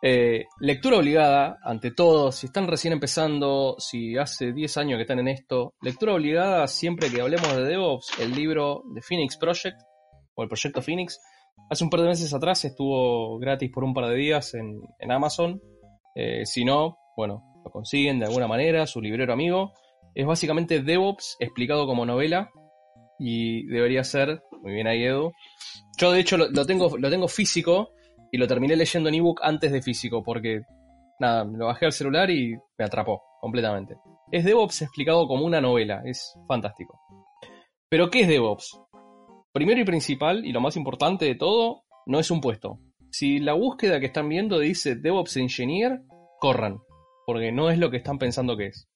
Eh, 0.00 0.44
lectura 0.60 0.98
obligada, 0.98 1.58
ante 1.64 1.90
todo, 1.90 2.30
si 2.30 2.46
están 2.46 2.68
recién 2.68 2.92
empezando, 2.92 3.74
si 3.78 4.16
hace 4.16 4.52
10 4.52 4.76
años 4.76 4.98
que 4.98 5.02
están 5.02 5.18
en 5.18 5.26
esto, 5.26 5.74
lectura 5.82 6.14
obligada 6.14 6.68
siempre 6.68 7.10
que 7.10 7.20
hablemos 7.20 7.56
de 7.56 7.64
DevOps, 7.64 8.20
el 8.20 8.36
libro 8.36 8.84
de 8.94 9.02
Phoenix 9.02 9.36
Project, 9.36 9.80
o 10.36 10.42
el 10.44 10.48
proyecto 10.48 10.80
Phoenix, 10.80 11.20
hace 11.68 11.82
un 11.82 11.90
par 11.90 12.02
de 12.02 12.06
meses 12.06 12.32
atrás 12.32 12.64
estuvo 12.64 13.36
gratis 13.40 13.72
por 13.74 13.82
un 13.82 13.94
par 13.94 14.06
de 14.06 14.14
días 14.14 14.54
en, 14.54 14.80
Amazon. 15.10 15.60
Eh, 16.14 16.46
si 16.46 16.64
no, 16.64 16.98
bueno, 17.16 17.42
lo 17.64 17.70
consiguen 17.72 18.20
de 18.20 18.26
alguna 18.26 18.46
manera, 18.46 18.86
su 18.86 19.00
librero 19.00 19.32
amigo. 19.32 19.72
Es 20.18 20.26
básicamente 20.26 20.82
DevOps 20.82 21.36
explicado 21.38 21.86
como 21.86 22.04
novela 22.04 22.50
y 23.20 23.64
debería 23.68 24.02
ser, 24.02 24.42
muy 24.62 24.72
bien 24.72 24.88
ahí 24.88 25.04
Edu. 25.04 25.30
Yo 25.96 26.10
de 26.10 26.18
hecho 26.18 26.36
lo, 26.36 26.66
tengo, 26.66 26.98
lo 26.98 27.08
tengo 27.08 27.28
físico 27.28 27.90
y 28.32 28.36
lo 28.36 28.48
terminé 28.48 28.74
leyendo 28.74 29.08
en 29.08 29.14
ebook 29.14 29.38
antes 29.44 29.70
de 29.70 29.80
físico 29.80 30.24
porque 30.24 30.62
nada, 31.20 31.44
lo 31.44 31.66
bajé 31.66 31.86
al 31.86 31.92
celular 31.92 32.28
y 32.30 32.56
me 32.76 32.84
atrapó 32.84 33.22
completamente. 33.40 33.94
Es 34.32 34.44
DevOps 34.44 34.82
explicado 34.82 35.28
como 35.28 35.44
una 35.44 35.60
novela, 35.60 36.02
es 36.04 36.36
fantástico. 36.48 36.98
Pero 37.88 38.10
¿qué 38.10 38.22
es 38.22 38.28
DevOps? 38.28 38.76
Primero 39.52 39.80
y 39.80 39.84
principal, 39.84 40.44
y 40.44 40.50
lo 40.50 40.60
más 40.60 40.76
importante 40.76 41.26
de 41.26 41.36
todo, 41.36 41.84
no 42.06 42.18
es 42.18 42.32
un 42.32 42.40
puesto. 42.40 42.80
Si 43.12 43.38
la 43.38 43.52
búsqueda 43.52 44.00
que 44.00 44.06
están 44.06 44.28
viendo 44.28 44.58
dice 44.58 44.96
DevOps 44.96 45.36
Engineer, 45.36 46.00
corran, 46.40 46.78
porque 47.24 47.52
no 47.52 47.70
es 47.70 47.78
lo 47.78 47.88
que 47.92 47.98
están 47.98 48.18
pensando 48.18 48.56
que 48.56 48.66
es. 48.66 48.88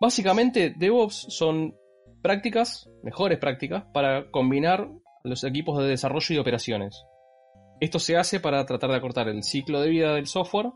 Básicamente, 0.00 0.74
DevOps 0.76 1.26
son 1.30 1.74
prácticas, 2.22 2.88
mejores 3.02 3.38
prácticas, 3.38 3.84
para 3.92 4.30
combinar 4.30 4.88
los 5.24 5.44
equipos 5.44 5.78
de 5.78 5.88
desarrollo 5.88 6.34
y 6.34 6.38
operaciones. 6.38 7.04
Esto 7.80 7.98
se 7.98 8.16
hace 8.16 8.40
para 8.40 8.64
tratar 8.64 8.90
de 8.90 8.96
acortar 8.96 9.28
el 9.28 9.42
ciclo 9.42 9.80
de 9.80 9.90
vida 9.90 10.14
del 10.14 10.26
software, 10.26 10.70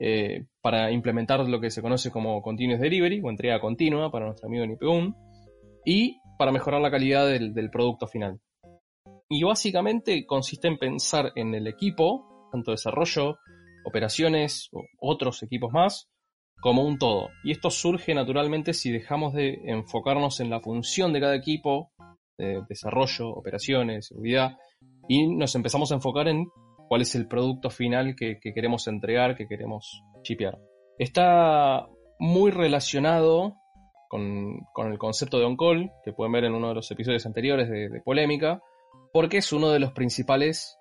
eh, 0.00 0.46
para 0.62 0.90
implementar 0.90 1.46
lo 1.46 1.60
que 1.60 1.70
se 1.70 1.82
conoce 1.82 2.10
como 2.10 2.42
Continuous 2.42 2.80
Delivery 2.80 3.20
o 3.22 3.30
entrega 3.30 3.60
continua 3.60 4.10
para 4.10 4.26
nuestro 4.26 4.48
amigo 4.48 4.66
Nipeun, 4.66 5.14
y 5.84 6.18
para 6.38 6.52
mejorar 6.52 6.80
la 6.80 6.90
calidad 6.90 7.26
del, 7.26 7.52
del 7.54 7.70
producto 7.70 8.06
final. 8.06 8.40
Y 9.28 9.44
básicamente 9.44 10.26
consiste 10.26 10.68
en 10.68 10.78
pensar 10.78 11.32
en 11.36 11.54
el 11.54 11.66
equipo, 11.66 12.48
tanto 12.50 12.70
desarrollo 12.70 13.36
operaciones 13.84 14.68
o 14.72 14.82
otros 15.00 15.42
equipos 15.42 15.72
más 15.72 16.11
como 16.62 16.84
un 16.84 16.96
todo. 16.96 17.30
Y 17.42 17.50
esto 17.50 17.70
surge 17.70 18.14
naturalmente 18.14 18.72
si 18.72 18.92
dejamos 18.92 19.34
de 19.34 19.60
enfocarnos 19.64 20.38
en 20.38 20.48
la 20.48 20.60
función 20.60 21.12
de 21.12 21.20
cada 21.20 21.34
equipo, 21.34 21.90
de 22.38 22.62
desarrollo, 22.68 23.30
operaciones, 23.30 24.06
seguridad, 24.06 24.56
y 25.08 25.26
nos 25.26 25.56
empezamos 25.56 25.90
a 25.90 25.96
enfocar 25.96 26.28
en 26.28 26.46
cuál 26.88 27.02
es 27.02 27.16
el 27.16 27.26
producto 27.26 27.68
final 27.68 28.14
que, 28.14 28.38
queremos 28.40 28.86
entregar, 28.86 29.36
que 29.36 29.48
queremos 29.48 30.04
chipear. 30.22 30.56
Está 30.98 31.88
muy 32.20 32.52
relacionado 32.52 33.56
con, 34.08 34.60
el 34.86 34.98
concepto 34.98 35.40
de 35.40 35.46
on-call, 35.46 35.90
que 36.04 36.12
pueden 36.12 36.30
ver 36.30 36.44
en 36.44 36.54
uno 36.54 36.68
de 36.68 36.74
los 36.74 36.88
episodios 36.92 37.26
anteriores 37.26 37.68
de, 37.68 37.88
de 37.88 38.00
Polémica, 38.02 38.62
porque 39.12 39.38
es 39.38 39.52
uno 39.52 39.70
de 39.70 39.80
los 39.80 39.90
principales 39.90 40.78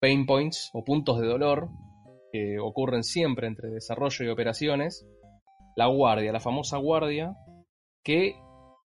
pain 0.00 0.24
points 0.24 0.70
o 0.72 0.82
puntos 0.84 1.20
de 1.20 1.26
dolor 1.26 1.68
que 2.32 2.58
ocurren 2.58 3.02
siempre 3.02 3.46
entre 3.46 3.68
desarrollo 3.68 4.24
y 4.24 4.28
operaciones, 4.28 5.06
la 5.78 5.86
guardia, 5.86 6.32
la 6.32 6.40
famosa 6.40 6.76
guardia, 6.76 7.36
que 8.02 8.34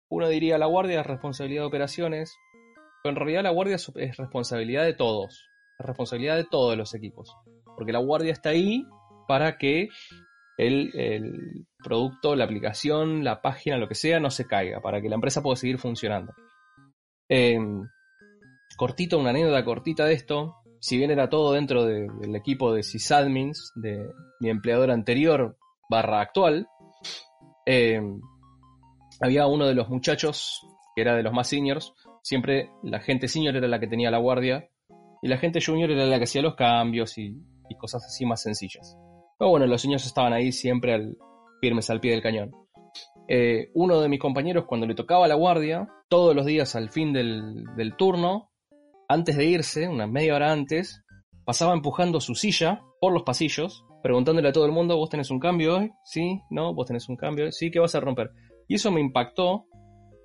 uno 0.10 0.28
diría 0.28 0.58
la 0.58 0.66
guardia 0.66 1.00
es 1.00 1.08
responsabilidad 1.08 1.62
de 1.62 1.68
operaciones, 1.68 2.36
pero 3.02 3.14
en 3.14 3.16
realidad 3.16 3.44
la 3.44 3.52
guardia 3.52 3.78
es 3.78 4.18
responsabilidad 4.18 4.84
de 4.84 4.94
todos, 4.94 5.48
es 5.80 5.86
responsabilidad 5.86 6.36
de 6.36 6.44
todos 6.44 6.76
los 6.76 6.94
equipos, 6.94 7.34
porque 7.78 7.94
la 7.94 8.00
guardia 8.00 8.34
está 8.34 8.50
ahí 8.50 8.84
para 9.26 9.58
que 9.58 9.88
el, 10.58 10.92
producto, 11.82 12.36
la 12.36 12.44
aplicación, 12.44 13.24
la 13.24 13.42
página, 13.42 13.78
lo 13.78 13.88
que 13.88 13.96
sea, 13.96 14.20
no 14.20 14.30
se 14.30 14.46
caiga, 14.46 14.82
para 14.82 15.02
que 15.02 15.08
la 15.08 15.16
empresa 15.16 15.42
pueda 15.42 15.56
seguir 15.56 15.78
funcionando. 15.78 16.34
Em, 17.30 17.88
cortito, 18.76 19.18
una 19.18 19.30
anécdota 19.30 19.64
cortita 19.64 20.04
de 20.04 20.14
esto, 20.14 20.56
si 20.82 20.98
bien 20.98 21.10
era 21.10 21.30
todo 21.30 21.54
dentro 21.54 21.86
del 21.86 22.36
equipo 22.36 22.74
de 22.74 22.84
sysadmins 22.84 23.72
de 23.76 24.12
mi 24.42 24.50
empleador 24.50 24.92
anterior 24.92 25.56
barra 25.90 26.20
actual, 26.20 26.68
eh, 27.74 28.02
había 29.22 29.48
uno 29.48 29.66
de 29.66 29.74
los 29.74 29.88
muchachos 29.88 30.68
que 30.94 31.04
era 31.04 31.16
de 31.16 31.24
los 31.24 31.32
más 31.32 31.48
seniors. 31.48 31.94
Siempre 32.22 32.70
la 32.84 33.00
gente 33.00 33.30
senior 33.30 33.56
era 33.56 33.70
la 33.70 33.80
que 33.80 33.88
tenía 33.88 34.12
la 34.12 34.18
guardia 34.18 34.70
y 35.22 35.30
la 35.30 35.38
gente 35.38 35.62
junior 35.66 35.90
era 35.90 36.06
la 36.06 36.18
que 36.18 36.26
hacía 36.26 36.42
los 36.42 36.56
cambios 36.56 37.18
y, 37.18 37.40
cosas 37.80 38.04
así 38.06 38.26
más 38.26 38.42
sencillas. 38.42 38.98
Pero 39.40 39.52
bueno, 39.52 39.66
los 39.66 39.82
seniors 39.82 40.06
estaban 40.06 40.34
ahí 40.34 40.52
siempre 40.52 41.14
firmes 41.62 41.90
al 41.90 42.02
pie 42.02 42.12
del 42.12 42.22
cañón. 42.22 42.52
Eh, 43.30 43.70
uno 43.74 44.02
de 44.02 44.10
mis 44.10 44.20
compañeros, 44.20 44.66
cuando 44.68 44.86
le 44.86 44.94
tocaba 44.94 45.30
la 45.30 45.36
guardia, 45.36 45.88
todos 46.10 46.36
los 46.36 46.46
días 46.46 46.76
al 46.76 46.90
fin 46.90 47.14
del, 47.14 47.64
del 47.78 47.96
turno, 47.96 48.52
antes 49.08 49.38
de 49.38 49.46
irse, 49.46 49.88
una 49.88 50.06
media 50.06 50.36
hora 50.36 50.52
antes, 50.52 51.02
pasaba 51.46 51.74
empujando 51.74 52.20
su 52.20 52.36
silla 52.36 52.82
por 53.00 53.14
los 53.14 53.24
pasillos 53.24 53.86
preguntándole 54.02 54.50
a 54.50 54.52
todo 54.52 54.66
el 54.66 54.72
mundo, 54.72 54.98
¿vos 54.98 55.10
tenés 55.10 55.32
un 55.32 55.40
cambio 55.40 55.78
hoy? 55.78 55.92
Sí, 56.04 56.42
no, 56.50 56.74
vos 56.74 56.88
tenés 56.88 57.08
un 57.10 57.16
cambio, 57.16 57.52
sí, 57.52 57.72
¿qué 57.72 57.80
vas 57.80 57.96
a 57.96 58.00
romper? 58.00 58.32
Y 58.68 58.76
eso 58.76 58.92
me 58.92 59.02
impactó, 59.02 59.66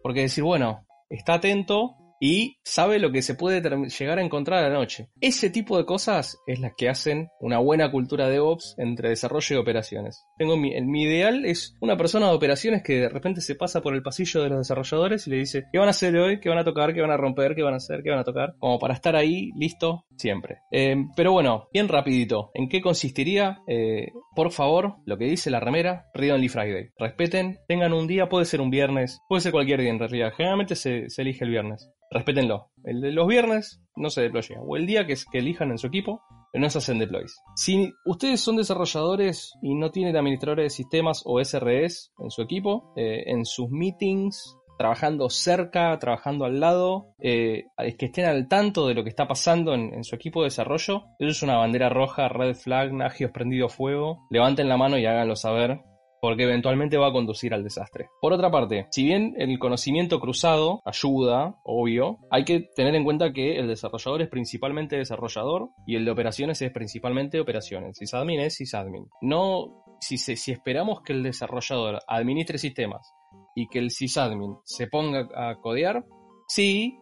porque 0.03 0.21
decir, 0.21 0.45
bueno, 0.45 0.87
está 1.11 1.35
atento 1.35 1.97
y 2.21 2.59
sabe 2.65 2.99
lo 2.99 3.13
que 3.13 3.23
se 3.23 3.35
puede 3.35 3.61
llegar 3.61 4.19
a 4.19 4.23
encontrar 4.23 4.65
a 4.65 4.69
la 4.69 4.75
noche. 4.75 5.09
Ese 5.21 5.51
tipo 5.51 5.77
de 5.77 5.85
cosas 5.85 6.39
es 6.47 6.61
las 6.61 6.73
que 6.77 6.89
hacen 6.89 7.29
una 7.41 7.59
buena 7.59 7.91
cultura 7.91 8.27
de 8.27 8.35
DevOps 8.35 8.75
entre 8.79 9.11
desarrollo 9.11 9.57
y 9.57 9.59
operaciones. 9.59 10.25
Tengo 10.39 10.57
mi, 10.57 11.03
ideal 11.03 11.45
es 11.45 11.77
una 11.81 11.97
persona 11.97 12.29
de 12.29 12.35
operaciones 12.35 12.83
que 12.83 13.01
de 13.01 13.09
repente 13.09 13.41
se 13.41 13.55
pasa 13.55 13.81
por 13.81 13.95
el 13.95 14.03
pasillo 14.03 14.43
de 14.43 14.49
los 14.49 14.59
desarrolladores 14.59 15.27
y 15.27 15.31
le 15.31 15.37
dice, 15.37 15.65
¿qué 15.73 15.79
van 15.79 15.89
a 15.89 15.91
hacer 15.91 16.17
hoy? 16.17 16.41
¿Qué 16.41 16.49
van 16.49 16.59
a 16.59 16.65
tocar? 16.65 16.95
¿Qué 16.95 17.01
van 17.01 17.11
a 17.11 17.17
romper? 17.17 17.55
¿Qué 17.55 17.63
van 17.63 17.75
a 17.75 17.79
hacer? 17.79 18.03
¿Qué 18.03 18.11
van 18.11 18.19
a 18.19 18.25
tocar? 18.25 18.55
Como 18.59 18.79
para 18.79 18.95
estar 18.95 19.15
ahí 19.15 19.51
listo 19.57 20.05
siempre. 20.17 20.59
Eh, 20.73 20.97
pero 21.15 21.33
bueno, 21.33 21.69
bien 21.73 21.89
rapidito. 21.89 22.51
¿En 22.55 22.69
qué 22.69 22.81
consistiría? 22.81 23.59
Eh, 23.67 24.09
por 24.35 24.51
favor, 24.53 24.97
lo 25.05 25.19
que 25.19 25.27
dice 25.27 25.51
la 25.51 25.61
remera, 25.61 26.07
Read 26.15 26.35
Only 26.35 26.49
Friday. 26.49 26.91
Respeten, 26.99 27.59
tengan 27.69 27.93
un 27.93 28.07
día, 28.07 28.29
puede 28.29 28.45
ser 28.45 28.61
un 28.61 28.71
viernes, 28.71 29.21
puede 29.29 29.43
ser 29.43 29.53
cualquier 29.53 29.81
día 29.81 29.91
en 29.91 29.99
realidad. 29.99 30.33
Generalmente 30.37 30.75
se 30.75 31.07
elige 31.19 31.45
el 31.45 31.51
viernes 31.51 31.91
respétenlo. 32.11 32.71
El 32.85 33.01
de 33.01 33.13
los 33.13 33.27
viernes 33.27 33.81
no 33.97 34.11
se 34.11 34.23
deploya. 34.23 34.61
O 34.61 34.77
el 34.77 34.87
día 34.87 35.07
que, 35.07 35.17
elijan 35.33 35.71
en 35.71 35.79
su 35.79 35.87
equipo, 35.87 36.23
no 36.55 36.71
se 36.71 36.79
hacen 36.79 36.99
deploys. 36.99 37.41
Si 37.55 37.93
ustedes 38.05 38.41
son 38.41 38.57
desarrolladores 38.57 39.55
y 39.63 39.75
no 39.75 39.91
tienen 39.91 40.17
administradores 40.17 40.65
de 40.65 40.71
sistemas 40.71 41.23
o 41.25 41.43
SREs 41.43 42.13
en 42.19 42.31
su 42.31 42.43
equipo, 42.43 42.93
eh, 42.97 43.25
en 43.27 43.45
sus 43.45 43.71
meetings, 43.71 44.57
trabajando 44.79 45.31
cerca, 45.31 45.99
trabajando 45.99 46.45
al 46.45 46.61
lado, 46.61 47.15
eh, 47.19 47.65
es 47.79 47.97
que 47.97 48.07
estén 48.07 48.27
al 48.27 48.47
tanto 48.49 48.87
de 48.87 48.95
lo 48.95 49.03
que 49.03 49.09
está 49.09 49.27
pasando 49.27 49.75
en, 49.75 49.95
en, 49.95 50.05
su 50.05 50.15
equipo 50.15 50.43
de 50.43 50.47
desarrollo. 50.47 51.05
Eso 51.19 51.31
es 51.31 51.43
una 51.43 51.57
bandera 51.57 51.89
roja, 51.89 52.29
red 52.29 52.55
flag, 52.55 52.93
nagios 52.93 53.31
prendido 53.31 53.69
fuego. 53.69 54.27
Levanten 54.31 54.69
la 54.69 54.77
mano 54.77 54.99
y 54.99 55.07
háganlo 55.07 55.35
saber 55.35 55.81
porque 56.27 56.43
eventualmente 56.43 56.97
va 56.97 57.07
a 57.07 57.13
conducir 57.13 57.55
al 57.55 57.63
desastre. 57.63 58.11
Por 58.21 58.33
otra 58.33 58.51
parte, 58.51 58.89
si 58.91 59.05
bien 59.05 59.37
el 59.39 59.61
conocimiento 59.61 60.19
cruzado 60.19 60.81
ayuda, 60.85 61.61
obvio, 61.63 62.19
hay 62.33 62.45
que 62.45 62.69
tener 62.75 62.97
en 62.97 63.05
cuenta 63.05 63.33
que 63.33 63.61
el 63.61 63.69
desarrollador 63.69 64.23
es 64.23 64.29
principalmente 64.29 64.97
desarrollador 64.97 65.69
y 65.87 65.95
el 65.95 66.05
de 66.05 66.11
operaciones 66.11 66.61
es 66.63 66.73
principalmente 66.73 67.39
operaciones. 67.39 67.97
Sysadmin 67.97 68.41
es 68.41 68.57
sysadmin. 68.57 69.07
No, 69.21 69.85
si, 70.01 70.19
si 70.19 70.51
esperamos 70.51 71.01
que 71.03 71.13
el 71.13 71.23
desarrollador 71.23 72.01
administre 72.09 72.59
sistemas 72.59 73.09
y 73.55 73.69
que 73.69 73.79
el 73.79 73.93
sysadmin 73.93 74.57
se 74.65 74.89
ponga 74.89 75.29
a 75.33 75.61
codear, 75.61 76.05
sí, 76.49 76.99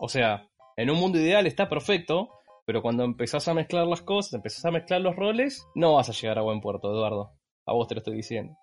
o 0.00 0.08
sea, 0.08 0.48
en 0.78 0.88
un 0.88 0.98
mundo 0.98 1.18
ideal 1.18 1.46
está 1.46 1.68
perfecto, 1.68 2.30
pero 2.64 2.80
cuando 2.80 3.04
empezás 3.04 3.46
a 3.48 3.52
mezclar 3.52 3.86
las 3.86 4.00
cosas, 4.00 4.32
empezás 4.32 4.64
a 4.64 4.70
mezclar 4.70 5.02
los 5.02 5.14
roles, 5.14 5.68
no 5.74 5.96
vas 5.96 6.08
a 6.08 6.12
llegar 6.14 6.38
a 6.38 6.42
buen 6.42 6.62
puerto, 6.62 6.90
Eduardo. 6.90 7.32
A 7.66 7.72
vos 7.72 7.88
te 7.88 7.94
lo 7.94 8.00
estoy 8.00 8.16
diciendo. 8.16 8.54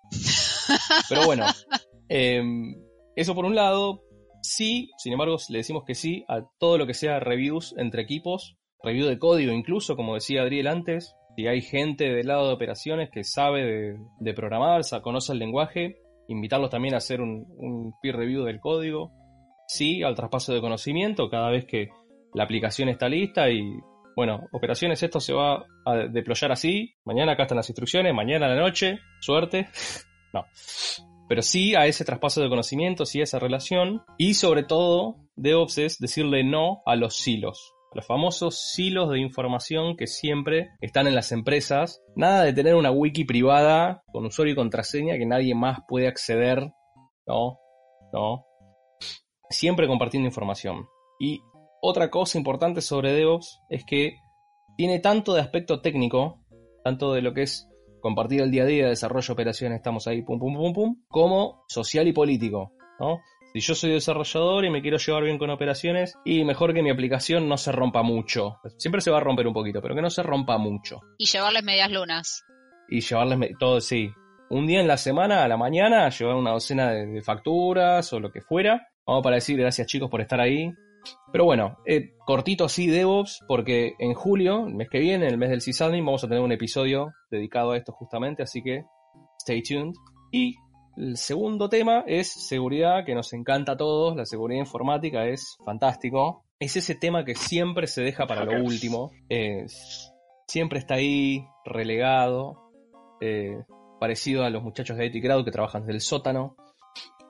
Pero 1.08 1.26
bueno, 1.26 1.46
em, 2.08 2.74
eso 3.16 3.34
por 3.34 3.44
un 3.44 3.54
lado. 3.54 4.02
Sí, 4.42 4.90
sin 4.96 5.12
embargo, 5.12 5.36
le 5.50 5.58
decimos 5.58 5.84
que 5.86 5.94
sí 5.94 6.24
a 6.26 6.42
todo 6.58 6.78
lo 6.78 6.86
que 6.86 6.94
sea 6.94 7.20
reviews 7.20 7.74
entre 7.76 8.02
equipos, 8.02 8.56
review 8.82 9.06
de 9.06 9.18
código 9.18 9.52
incluso, 9.52 9.96
como 9.96 10.14
decía 10.14 10.42
Adriel 10.42 10.66
antes. 10.66 11.14
Si 11.36 11.46
hay 11.46 11.60
gente 11.60 12.04
del 12.04 12.26
lado 12.26 12.48
de 12.48 12.54
operaciones 12.54 13.10
que 13.10 13.22
sabe 13.22 13.64
de, 13.64 13.96
de 14.18 14.34
programar, 14.34 14.82
conoce 15.02 15.32
el 15.32 15.38
lenguaje, 15.38 15.96
invitarlos 16.28 16.70
también 16.70 16.94
a 16.94 16.98
hacer 16.98 17.20
un, 17.20 17.46
un 17.56 17.92
peer 18.02 18.16
review 18.16 18.44
del 18.44 18.60
código. 18.60 19.12
Sí, 19.68 20.02
al 20.02 20.16
traspaso 20.16 20.52
de 20.52 20.60
conocimiento 20.60 21.30
cada 21.30 21.50
vez 21.50 21.66
que 21.66 21.88
la 22.34 22.44
aplicación 22.44 22.88
está 22.88 23.08
lista 23.08 23.50
y 23.50 23.62
bueno, 24.16 24.48
operaciones, 24.52 25.02
esto 25.02 25.20
se 25.20 25.32
va 25.32 25.64
a 25.84 25.96
deployar 26.10 26.52
así. 26.52 26.94
Mañana 27.04 27.32
acá 27.32 27.44
están 27.44 27.56
las 27.56 27.68
instrucciones, 27.68 28.14
mañana 28.14 28.46
a 28.46 28.50
la 28.50 28.60
noche, 28.60 28.98
suerte. 29.20 29.68
no. 30.32 30.46
Pero 31.28 31.42
sí 31.42 31.74
a 31.76 31.86
ese 31.86 32.04
traspaso 32.04 32.40
de 32.40 32.48
conocimiento, 32.48 33.06
sí 33.06 33.20
a 33.20 33.24
esa 33.24 33.38
relación. 33.38 34.02
Y 34.18 34.34
sobre 34.34 34.64
todo, 34.64 35.16
DevOps 35.36 35.78
es 35.78 35.98
decirle 35.98 36.42
no 36.42 36.82
a 36.86 36.96
los 36.96 37.16
silos. 37.16 37.72
Los 37.92 38.06
famosos 38.06 38.72
silos 38.72 39.10
de 39.10 39.20
información 39.20 39.96
que 39.96 40.06
siempre 40.06 40.70
están 40.80 41.06
en 41.06 41.14
las 41.14 41.32
empresas. 41.32 42.02
Nada 42.14 42.44
de 42.44 42.52
tener 42.52 42.74
una 42.74 42.90
wiki 42.90 43.24
privada 43.24 44.02
con 44.12 44.26
usuario 44.26 44.52
y 44.52 44.56
contraseña 44.56 45.18
que 45.18 45.26
nadie 45.26 45.54
más 45.54 45.78
puede 45.88 46.06
acceder. 46.06 46.72
No, 47.26 47.58
no. 48.12 48.44
Siempre 49.48 49.88
compartiendo 49.88 50.28
información. 50.28 50.86
Y 51.18 51.40
otra 51.82 52.10
cosa 52.10 52.38
importante 52.38 52.80
sobre 52.80 53.12
DevOps 53.12 53.60
es 53.68 53.84
que 53.84 54.18
tiene 54.76 54.98
tanto 54.98 55.34
de 55.34 55.40
aspecto 55.40 55.80
técnico, 55.80 56.44
tanto 56.84 57.12
de 57.12 57.22
lo 57.22 57.34
que 57.34 57.42
es 57.42 57.68
compartir 58.00 58.40
el 58.40 58.50
día 58.50 58.62
a 58.62 58.66
día, 58.66 58.88
desarrollo, 58.88 59.34
operaciones, 59.34 59.76
estamos 59.76 60.06
ahí, 60.06 60.22
pum, 60.22 60.38
pum, 60.38 60.54
pum, 60.54 60.72
pum, 60.72 60.96
como 61.08 61.64
social 61.68 62.08
y 62.08 62.12
político, 62.12 62.72
¿no? 62.98 63.20
Si 63.52 63.60
yo 63.60 63.74
soy 63.74 63.90
desarrollador 63.90 64.64
y 64.64 64.70
me 64.70 64.80
quiero 64.80 64.96
llevar 64.96 65.24
bien 65.24 65.36
con 65.36 65.50
operaciones, 65.50 66.16
y 66.24 66.44
mejor 66.44 66.72
que 66.72 66.82
mi 66.82 66.90
aplicación 66.90 67.48
no 67.48 67.56
se 67.56 67.72
rompa 67.72 68.02
mucho. 68.02 68.58
Siempre 68.78 69.00
se 69.00 69.10
va 69.10 69.18
a 69.18 69.20
romper 69.20 69.46
un 69.48 69.54
poquito, 69.54 69.82
pero 69.82 69.94
que 69.94 70.02
no 70.02 70.10
se 70.10 70.22
rompa 70.22 70.56
mucho. 70.56 71.00
Y 71.18 71.26
llevarles 71.26 71.64
medias 71.64 71.90
lunas. 71.90 72.44
Y 72.88 73.00
llevarles 73.00 73.50
todo, 73.58 73.80
sí. 73.80 74.08
Un 74.50 74.66
día 74.68 74.80
en 74.80 74.86
la 74.86 74.96
semana, 74.96 75.42
a 75.42 75.48
la 75.48 75.56
mañana, 75.56 76.08
llevar 76.10 76.36
una 76.36 76.52
docena 76.52 76.92
de, 76.92 77.06
de 77.06 77.22
facturas 77.22 78.12
o 78.12 78.20
lo 78.20 78.30
que 78.30 78.40
fuera. 78.40 78.88
Vamos 79.04 79.24
para 79.24 79.36
decir 79.36 79.58
gracias 79.58 79.88
chicos 79.88 80.08
por 80.08 80.20
estar 80.20 80.40
ahí. 80.40 80.72
Pero 81.32 81.44
bueno, 81.44 81.78
eh, 81.86 82.14
cortito 82.26 82.64
así 82.64 82.86
DevOps, 82.88 83.40
porque 83.46 83.94
en 83.98 84.14
julio, 84.14 84.66
el 84.66 84.74
mes 84.74 84.88
que 84.90 84.98
viene, 84.98 85.26
el 85.26 85.38
mes 85.38 85.50
del 85.50 85.60
sysadmin, 85.60 86.04
vamos 86.04 86.24
a 86.24 86.28
tener 86.28 86.42
un 86.42 86.52
episodio 86.52 87.12
dedicado 87.30 87.72
a 87.72 87.76
esto 87.76 87.92
justamente, 87.92 88.42
así 88.42 88.62
que 88.62 88.84
stay 89.40 89.62
tuned. 89.62 89.94
Y 90.32 90.56
el 90.96 91.16
segundo 91.16 91.68
tema 91.68 92.04
es 92.06 92.32
seguridad, 92.48 93.04
que 93.04 93.14
nos 93.14 93.32
encanta 93.32 93.72
a 93.72 93.76
todos, 93.76 94.16
la 94.16 94.26
seguridad 94.26 94.60
informática 94.60 95.26
es 95.26 95.56
fantástico. 95.64 96.44
Es 96.58 96.76
ese 96.76 96.94
tema 96.94 97.24
que 97.24 97.34
siempre 97.34 97.86
se 97.86 98.02
deja 98.02 98.26
para 98.26 98.44
lo 98.44 98.62
último, 98.62 99.10
siempre 100.46 100.80
está 100.80 100.94
ahí 100.94 101.46
relegado, 101.64 102.70
eh, 103.20 103.56
parecido 104.00 104.44
a 104.44 104.50
los 104.50 104.62
muchachos 104.62 104.96
de 104.96 105.06
IT 105.06 105.22
Crowd 105.22 105.44
que 105.44 105.52
trabajan 105.52 105.82
desde 105.82 105.94
el 105.94 106.00
sótano. 106.00 106.56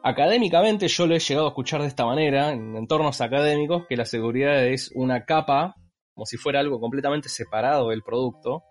Académicamente 0.02 0.88
yo 0.88 1.07
lo 1.07 1.14
he 1.14 1.19
llegado 1.19 1.47
a 1.47 1.50
escuchar 1.50 1.83
de 1.83 1.88
esta 1.88 2.07
manera, 2.07 2.52
en 2.52 2.75
entornos 2.75 3.21
académicos, 3.21 3.85
que 3.87 3.97
la 3.97 4.07
seguridad 4.07 4.66
es 4.66 4.90
una 4.95 5.26
capa, 5.26 5.75
como 6.14 6.25
si 6.25 6.38
fuera 6.38 6.61
algo 6.61 6.80
completamente 6.80 7.28
separado 7.28 7.90
del 7.90 8.02
producto, 8.02 8.64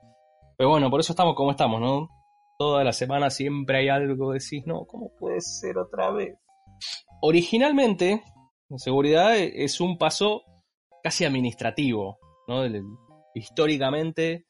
Pero 0.57 0.71
bueno, 0.71 0.89
por 0.89 0.99
eso 0.99 1.13
estamos 1.13 1.35
como 1.35 1.51
estamos, 1.51 1.79
¿no? 1.79 2.09
Toda 2.57 2.83
la 2.83 2.91
semana 2.91 3.29
siempre 3.29 3.77
hay 3.77 3.89
algo 3.89 4.33
decís, 4.33 4.63
no, 4.65 4.85
¿cómo 4.85 5.11
puede 5.17 5.39
ser 5.39 5.77
otra 5.77 6.11
vez? 6.11 6.35
Originalmente, 7.21 8.23
seguridad 8.77 9.37
es 9.37 9.79
un 9.79 9.97
paso 9.97 10.41
casi 11.03 11.25
administrativo, 11.25 12.17
¿no? 12.47 12.63
Históricamente 13.35 14.45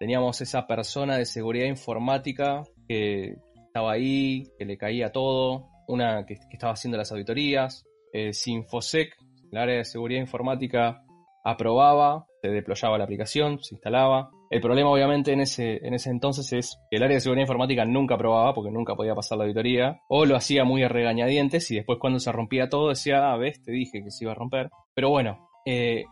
teníamos 0.00 0.40
esa 0.40 0.66
persona 0.66 1.16
de 1.18 1.26
seguridad 1.26 1.66
informática 1.66 2.64
que 2.88 3.36
estaba 3.66 3.92
ahí, 3.92 4.44
que 4.58 4.64
le 4.64 4.76
caía 4.76 5.12
todo, 5.12 5.68
una 5.88 6.24
que, 6.24 6.38
estaba 6.52 6.72
haciendo 6.72 6.96
las 6.96 7.10
auditorías, 7.10 7.84
eh, 8.12 8.32
Sinfosec, 8.32 9.14
el 9.50 9.58
área 9.58 9.78
de 9.78 9.84
seguridad 9.84 10.20
informática, 10.20 11.02
aprobaba, 11.44 12.26
se 12.42 12.48
deployaba 12.48 12.98
la 12.98 13.04
aplicación, 13.04 13.58
se 13.62 13.74
instalaba. 13.74 14.30
El 14.50 14.60
problema 14.60 14.90
obviamente 14.90 15.32
en 15.32 15.40
ese, 15.40 15.78
en 15.86 15.94
ese 15.94 16.10
entonces 16.10 16.52
es 16.52 16.78
que 16.90 16.96
el 16.96 17.02
área 17.02 17.16
de 17.16 17.20
seguridad 17.20 17.44
informática 17.44 17.84
nunca 17.84 18.14
aprobaba 18.14 18.54
porque 18.54 18.70
nunca 18.70 18.94
podía 18.94 19.14
pasar 19.14 19.38
la 19.38 19.44
auditoría, 19.44 20.00
o 20.08 20.24
lo 20.24 20.36
hacía 20.36 20.64
muy 20.64 20.82
a 20.82 20.88
regañadientes 20.88 21.70
y 21.70 21.76
después 21.76 21.98
cuando 21.98 22.20
se 22.20 22.32
rompía 22.32 22.68
todo 22.68 22.90
decía, 22.90 23.32
ah, 23.32 23.36
ves, 23.36 23.62
te 23.62 23.72
dije 23.72 24.02
que 24.02 24.10
se 24.10 24.24
iba 24.24 24.32
a 24.32 24.36
romper. 24.36 24.70
Pero 24.94 25.10
bueno, 25.10 25.48
eh, 25.66 26.04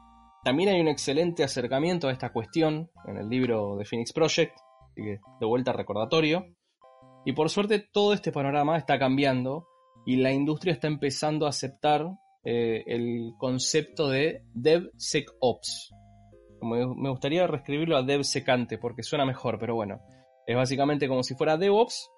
también 0.44 0.70
hay 0.70 0.80
un 0.80 0.88
excelente 0.88 1.44
acercamiento 1.44 2.08
a 2.08 2.12
esta 2.12 2.32
cuestión 2.32 2.90
en 3.06 3.16
el 3.16 3.28
libro 3.28 3.76
de 3.76 3.84
Phoenix 3.84 4.12
Project, 4.12 4.52
así 4.90 5.02
que 5.02 5.18
de 5.40 5.46
vuelta 5.46 5.72
recordatorio. 5.72 6.46
Y 7.26 7.32
por 7.32 7.50
suerte 7.50 7.80
todo 7.80 8.12
este 8.12 8.30
panorama 8.30 8.78
está 8.78 9.00
cambiando 9.00 9.66
y 10.06 10.16
la 10.16 10.32
industria 10.32 10.72
está 10.72 10.86
empezando 10.86 11.44
a 11.44 11.48
aceptar 11.48 12.06
eh, 12.44 12.84
el 12.86 13.32
concepto 13.36 14.08
de 14.08 14.44
DevSecOps. 14.54 15.92
Me 16.62 17.10
gustaría 17.10 17.48
reescribirlo 17.48 17.96
a 17.96 18.04
DevSecante 18.04 18.78
porque 18.78 19.02
suena 19.02 19.26
mejor, 19.26 19.58
pero 19.58 19.74
bueno, 19.74 20.00
es 20.46 20.56
básicamente 20.56 21.08
como 21.08 21.24
si 21.24 21.34
fuera 21.34 21.56
DevOps, 21.56 22.08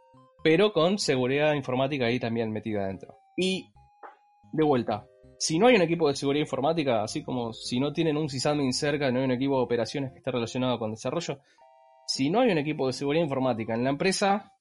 pero 0.44 0.74
con 0.74 0.98
seguridad 0.98 1.54
informática 1.54 2.04
ahí 2.04 2.20
también 2.20 2.52
metida 2.52 2.86
dentro. 2.86 3.16
Y 3.34 3.72
de 4.52 4.64
vuelta, 4.64 5.06
si 5.38 5.58
no 5.58 5.68
hay 5.68 5.76
un 5.76 5.82
equipo 5.82 6.08
de 6.08 6.16
seguridad 6.16 6.44
informática, 6.44 7.02
así 7.02 7.24
como 7.24 7.54
si 7.54 7.80
no 7.80 7.94
tienen 7.94 8.18
un 8.18 8.28
sysadmin 8.28 8.74
cerca, 8.74 9.10
no 9.10 9.20
hay 9.20 9.24
un 9.24 9.32
equipo 9.32 9.56
de 9.56 9.64
operaciones 9.64 10.12
que 10.12 10.18
esté 10.18 10.30
relacionado 10.30 10.78
con 10.78 10.90
desarrollo, 10.90 11.38
si 12.06 12.28
no 12.28 12.40
hay 12.40 12.50
un 12.50 12.58
equipo 12.58 12.86
de 12.86 12.92
seguridad 12.92 13.24
informática 13.24 13.74
en 13.74 13.84
la 13.84 13.90
empresa, 13.90 14.52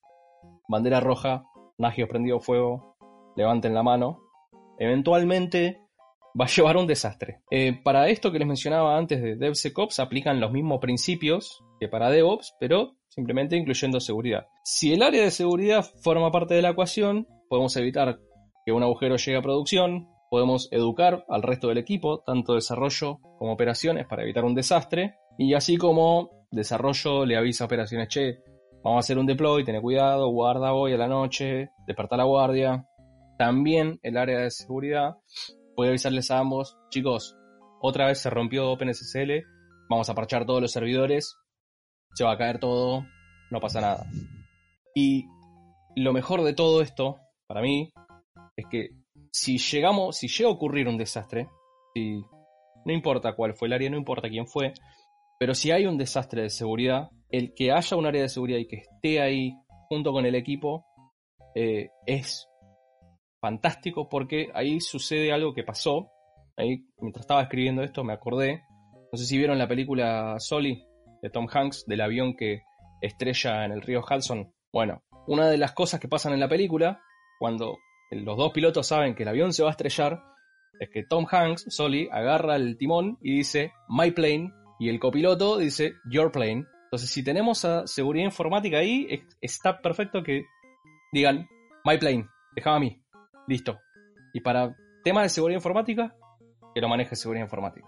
bandera 0.68 1.00
roja, 1.00 1.44
Nagios 1.78 2.10
prendido 2.10 2.40
fuego, 2.40 2.98
levanten 3.36 3.74
la 3.74 3.84
mano, 3.84 4.20
eventualmente 4.80 5.82
va 6.40 6.46
a 6.46 6.48
llevar 6.56 6.78
un 6.78 6.88
desastre. 6.88 7.42
Eh, 7.52 7.80
para 7.84 8.10
esto 8.10 8.32
que 8.32 8.40
les 8.40 8.48
mencionaba 8.48 8.98
antes 8.98 9.22
de 9.22 9.36
DevSecOps 9.36 10.00
aplican 10.00 10.40
los 10.40 10.52
mismos 10.52 10.80
principios 10.80 11.64
que 11.80 11.88
para 11.88 12.10
DevOps, 12.10 12.56
pero 12.60 12.96
simplemente 13.10 13.56
incluyendo 13.56 14.00
seguridad. 14.00 14.48
Si 14.64 14.94
el 14.94 15.02
área 15.02 15.24
de 15.24 15.32
seguridad 15.32 15.86
forma 16.02 16.32
parte 16.32 16.54
de 16.54 16.62
la 16.62 16.70
ecuación, 16.70 17.28
podemos 17.50 17.76
evitar 17.78 18.20
que 18.66 18.72
un 18.72 18.84
agujero 18.84 19.16
llegue 19.16 19.38
a 19.38 19.42
producción, 19.42 20.10
podemos 20.30 20.68
educar 20.72 21.26
al 21.30 21.42
resto 21.42 21.70
del 21.70 21.78
equipo, 21.78 22.22
tanto 22.26 22.54
desarrollo 22.54 23.20
como 23.40 23.54
operaciones, 23.54 24.06
para 24.08 24.24
evitar 24.24 24.44
un 24.44 24.56
desastre, 24.56 25.16
y 25.38 25.54
así 25.54 25.78
como 25.78 26.48
desarrollo 26.52 27.26
le 27.26 27.38
avisa 27.38 27.64
a 27.64 27.68
operaciones, 27.68 28.10
che, 28.10 28.40
vamos 28.88 29.04
a 29.04 29.06
hacer 29.06 29.20
un 29.20 29.26
deploy, 29.26 29.66
ten 29.66 29.82
cuidado, 29.82 30.30
guarda 30.30 30.72
hoy 30.72 30.94
a 30.94 30.98
la 30.98 31.10
noche, 31.10 31.72
desperta 31.86 32.16
la 32.16 32.24
guardia, 32.24 32.88
también 33.38 34.00
el 34.02 34.16
área 34.16 34.40
de 34.40 34.50
seguridad 34.50 35.18
puede 35.76 35.90
avisarles 35.90 36.32
a 36.32 36.40
ambos, 36.40 36.78
chicos, 36.90 37.36
otra 37.82 38.08
vez 38.08 38.22
se 38.22 38.30
rompió 38.30 38.72
OpenSSL, 38.72 39.44
vamos 39.90 40.10
a 40.10 40.16
parchar 40.16 40.46
todos 40.46 40.62
los 40.62 40.72
servidores, 40.72 41.36
se 42.14 42.24
va 42.24 42.32
a 42.32 42.38
caer 42.38 42.60
todo, 42.60 43.06
no 43.52 43.60
pasa 43.60 43.82
nada. 43.82 44.06
Y 44.96 45.26
lo 45.98 46.14
mejor 46.14 46.44
de 46.44 46.54
todo 46.54 46.82
esto, 46.82 47.18
para 47.46 47.62
mí, 47.62 47.92
es 48.56 48.68
que 48.72 48.92
si 49.34 49.58
llegamos, 49.58 50.16
si 50.16 50.30
llega 50.30 50.50
a 50.50 50.54
ocurrir 50.54 50.88
un 50.88 50.98
desastre, 50.98 51.50
si 51.94 52.24
no 52.86 52.94
importa 52.94 53.36
cuál 53.36 53.54
fue 53.54 53.68
el 53.68 53.74
área, 53.74 53.90
no 53.90 53.98
importa 53.98 54.30
quién 54.30 54.48
fue, 54.48 54.72
pero 55.38 55.54
si 55.54 55.72
hay 55.72 55.88
un 55.88 55.98
desastre 55.98 56.44
de 56.44 56.50
seguridad, 56.50 57.10
el 57.30 57.54
que 57.54 57.72
haya 57.72 57.98
un 57.98 58.06
área 58.06 58.22
de 58.22 58.30
seguridad 58.30 58.60
y 58.60 58.68
que 58.68 58.78
esté 58.78 59.22
ahí 59.22 59.54
junto 59.90 60.12
con 60.12 60.26
el 60.26 60.36
equipo 60.36 60.86
eh, 61.56 61.90
es 62.06 62.48
fantástico 63.42 64.10
porque 64.10 64.50
ahí 64.54 64.80
sucede 64.80 65.32
algo 65.32 65.54
que 65.54 65.64
pasó. 65.64 66.12
Ahí, 66.56 66.86
mientras 67.00 67.24
estaba 67.24 67.44
escribiendo 67.44 67.84
esto, 67.84 68.04
me 68.04 68.14
acordé. 68.14 68.64
No 69.12 69.18
sé 69.18 69.26
si 69.26 69.38
vieron 69.38 69.58
la 69.58 69.68
película 69.68 70.36
Soli 70.40 70.84
de 71.22 71.30
Tom 71.30 71.48
Hanks, 71.52 71.86
del 71.86 72.02
avión 72.02 72.36
que 72.36 72.64
estrella 73.02 73.66
en 73.66 73.72
el 73.72 73.82
río 73.82 74.02
Hudson. 74.02 74.52
Bueno, 74.72 75.02
una 75.28 75.50
de 75.50 75.58
las 75.58 75.74
cosas 75.74 76.00
que 76.00 76.08
pasan 76.08 76.34
en 76.34 76.40
la 76.40 76.50
película, 76.50 77.02
cuando 77.40 77.78
los 78.12 78.38
dos 78.38 78.52
pilotos 78.52 78.88
saben 78.88 79.16
que 79.16 79.24
el 79.24 79.30
avión 79.30 79.54
se 79.54 79.64
va 79.64 79.70
a 79.70 79.72
estrellar, 79.72 80.22
es 80.80 80.90
que 80.92 81.04
Tom 81.04 81.26
Hanks, 81.30 81.66
Soli, 81.70 82.08
agarra 82.12 82.56
el 82.56 82.78
timón 82.78 83.18
y 83.22 83.38
dice 83.38 83.72
My 83.90 84.12
plane, 84.12 84.52
y 84.80 84.90
el 84.90 85.00
copiloto 85.00 85.58
dice 85.58 85.94
Your 86.12 86.32
plane. 86.32 86.66
Entonces, 86.88 87.10
si 87.10 87.24
tenemos 87.24 87.66
a 87.66 87.86
seguridad 87.86 88.26
informática 88.26 88.78
ahí, 88.78 89.24
está 89.42 89.82
perfecto 89.82 90.24
que 90.24 90.46
digan 91.12 91.48
My 91.84 91.98
plane, 91.98 92.28
déjame 92.56 92.76
a 92.76 92.80
mí. 92.80 93.02
Listo. 93.48 93.80
Y 94.34 94.42
para 94.42 94.76
temas 95.04 95.24
de 95.24 95.30
seguridad 95.30 95.58
informática, 95.58 96.16
que 96.74 96.82
lo 96.82 96.90
maneje 96.90 97.16
seguridad 97.16 97.46
informática. 97.46 97.88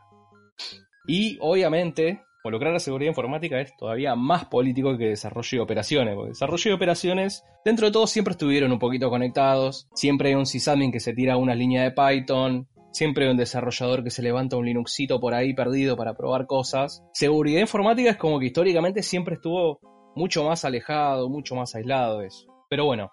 Y 1.08 1.38
obviamente, 1.42 2.22
involucrar 2.44 2.74
a 2.76 2.80
seguridad 2.80 3.10
informática 3.10 3.60
es 3.60 3.76
todavía 3.76 4.16
más 4.16 4.46
político 4.46 4.98
que 4.98 5.10
desarrollo 5.10 5.58
y 5.58 5.60
operaciones. 5.60 6.16
Porque 6.16 6.30
desarrollo 6.30 6.72
y 6.72 6.74
operaciones, 6.74 7.44
dentro 7.66 7.88
de 7.88 7.92
todo, 7.92 8.08
siempre 8.08 8.32
estuvieron 8.32 8.72
un 8.72 8.80
poquito 8.80 9.10
conectados. 9.10 9.88
Siempre 9.94 10.30
hay 10.30 10.36
un 10.36 10.46
sysadmin 10.46 10.92
que 10.92 11.00
se 11.00 11.14
tira 11.14 11.38
una 11.38 11.56
línea 11.56 11.84
de 11.84 11.92
Python. 11.92 12.68
Siempre 12.92 13.26
hay 13.26 13.32
un 13.32 13.38
desarrollador 13.38 14.04
que 14.04 14.10
se 14.10 14.22
levanta 14.22 14.58
un 14.58 14.66
Linuxito 14.66 15.20
por 15.20 15.34
ahí 15.34 15.54
perdido 15.54 15.96
para 15.96 16.16
probar 16.16 16.48
cosas. 16.48 17.04
Seguridad 17.14 17.62
informática 17.62 18.10
es 18.10 18.18
como 18.18 18.40
que 18.40 18.48
históricamente 18.48 19.04
siempre 19.04 19.36
estuvo 19.36 19.80
mucho 20.16 20.44
más 20.44 20.66
alejado, 20.66 21.30
mucho 21.30 21.56
más 21.56 21.76
aislado 21.76 22.22
eso. 22.22 22.48
Pero 22.70 22.86
bueno, 22.86 23.12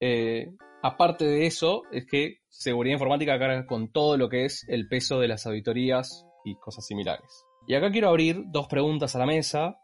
eh, 0.00 0.48
Aparte 0.86 1.24
de 1.24 1.46
eso, 1.46 1.82
es 1.90 2.06
que 2.06 2.36
seguridad 2.48 2.92
informática 2.92 3.40
carga 3.40 3.66
con 3.66 3.90
todo 3.90 4.16
lo 4.16 4.28
que 4.28 4.44
es 4.44 4.64
el 4.68 4.86
peso 4.86 5.18
de 5.18 5.26
las 5.26 5.44
auditorías 5.44 6.24
y 6.44 6.54
cosas 6.60 6.86
similares. 6.86 7.44
Y 7.66 7.74
acá 7.74 7.90
quiero 7.90 8.08
abrir 8.08 8.44
dos 8.52 8.68
preguntas 8.68 9.16
a 9.16 9.18
la 9.18 9.26
mesa. 9.26 9.80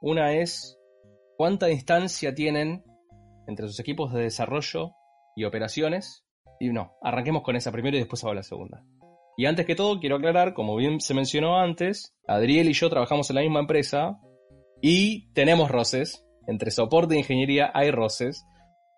Una 0.00 0.34
es, 0.34 0.78
¿cuánta 1.36 1.66
distancia 1.66 2.32
tienen 2.32 2.84
entre 3.48 3.66
sus 3.66 3.80
equipos 3.80 4.12
de 4.12 4.22
desarrollo 4.22 4.92
y 5.34 5.42
operaciones? 5.42 6.24
Y 6.60 6.68
no, 6.68 6.92
arranquemos 7.00 7.42
con 7.42 7.56
esa 7.56 7.72
primero 7.72 7.96
y 7.96 8.00
después 8.00 8.22
hago 8.22 8.34
la 8.34 8.42
segunda. 8.42 8.84
Y 9.36 9.46
antes 9.46 9.64
que 9.64 9.74
todo, 9.74 9.98
quiero 9.98 10.16
aclarar, 10.16 10.52
como 10.52 10.76
bien 10.76 11.00
se 11.00 11.14
mencionó 11.14 11.58
antes, 11.58 12.14
Adriel 12.28 12.68
y 12.68 12.74
yo 12.74 12.90
trabajamos 12.90 13.30
en 13.30 13.36
la 13.36 13.42
misma 13.42 13.60
empresa 13.60 14.20
y 14.82 15.32
tenemos 15.32 15.70
roces. 15.70 16.22
Entre 16.46 16.70
soporte 16.70 17.14
e 17.14 17.18
ingeniería 17.18 17.70
hay 17.72 17.90
roces. 17.90 18.44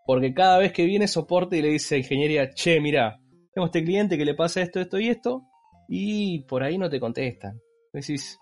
Porque 0.05 0.35
cada 0.35 0.59
vez 0.59 0.73
que 0.73 0.85
viene 0.85 1.07
soporte 1.07 1.57
y 1.57 1.63
le 1.63 1.69
dice 1.69 1.95
a 1.95 1.99
ingeniería, 1.99 2.51
che, 2.51 2.81
mira, 2.81 3.21
tengo 3.55 3.67
este 3.67 3.85
cliente 3.85 4.19
que 4.19 4.25
le 4.25 4.35
pasa 4.35 4.61
esto, 4.61 4.81
esto 4.81 4.99
y 4.99 5.09
esto, 5.09 5.45
y 5.89 6.41
por 6.47 6.65
ahí 6.65 6.77
no 6.79 6.91
te 6.91 6.99
contestan. 6.99 7.61
Decís, 7.93 8.37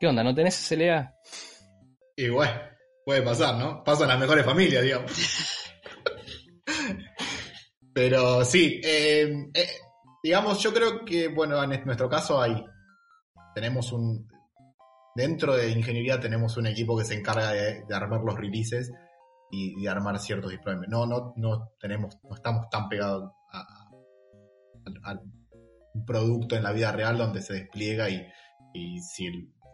¿qué 0.00 0.08
onda? 0.08 0.24
¿No 0.24 0.34
tenés 0.34 0.54
SLA? 0.54 1.14
Y 2.16 2.28
bueno, 2.28 2.52
puede 3.04 3.22
pasar, 3.22 3.56
¿no? 3.56 3.84
Pasan 3.84 4.08
las 4.08 4.18
mejores 4.18 4.44
familias, 4.44 4.82
digamos. 4.82 5.12
Pero 7.94 8.44
sí, 8.44 8.80
eh, 8.82 9.50
eh, 9.54 9.68
digamos, 10.22 10.58
yo 10.60 10.72
creo 10.72 11.04
que, 11.04 11.28
bueno, 11.28 11.62
en 11.62 11.84
nuestro 11.84 12.08
caso 12.08 12.40
hay, 12.40 12.64
tenemos 13.54 13.92
un, 13.92 14.26
dentro 15.14 15.54
de 15.56 15.70
ingeniería 15.70 16.18
tenemos 16.18 16.56
un 16.56 16.66
equipo 16.66 16.96
que 16.96 17.04
se 17.04 17.14
encarga 17.14 17.52
de, 17.52 17.84
de 17.86 17.94
armar 17.94 18.22
los 18.24 18.36
releases 18.36 18.90
y, 19.52 19.86
armar 19.86 20.18
ciertos 20.18 20.50
deployments. 20.50 20.88
No, 20.88 21.06
no, 21.06 21.34
no 21.36 21.72
tenemos, 21.78 22.18
no 22.24 22.34
estamos 22.34 22.68
tan 22.70 22.88
pegados 22.88 23.30
a, 23.52 23.88
un 25.94 26.06
producto 26.06 26.56
en 26.56 26.62
la 26.62 26.72
vida 26.72 26.90
real 26.90 27.18
donde 27.18 27.42
se 27.42 27.52
despliega 27.52 28.08
y, 28.08 29.00
si 29.02 29.26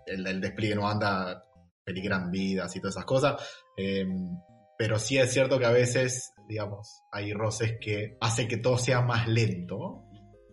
el, 0.06 0.40
despliegue 0.40 0.74
no 0.74 0.88
anda, 0.88 1.44
peligran 1.84 2.30
vidas 2.30 2.74
y 2.74 2.80
todas 2.80 2.96
esas 2.96 3.06
cosas. 3.06 3.40
Em, 3.76 4.36
pero 4.78 4.98
sí 4.98 5.18
es 5.18 5.32
cierto 5.32 5.58
que 5.58 5.66
a 5.66 5.72
veces, 5.72 6.32
digamos, 6.48 7.02
hay 7.10 7.32
roces 7.32 7.74
que 7.80 8.16
hacen 8.20 8.46
que 8.46 8.58
todo 8.58 8.78
sea 8.78 9.02
más 9.02 9.26
lento, 9.26 10.04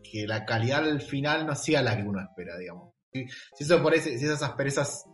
que 0.04 0.26
la 0.26 0.46
calidad 0.46 0.84
al 0.84 1.00
final 1.00 1.46
no 1.46 1.56
sea 1.56 1.84
la 1.84 1.96
que 1.96 2.04
uno 2.04 2.20
espera, 2.20 2.58
digamos. 2.58 2.96
Si, 3.14 3.64
eso 3.64 3.82
por 3.82 3.96
si 3.98 4.10
esas 4.10 4.42
asperezas 4.42 5.06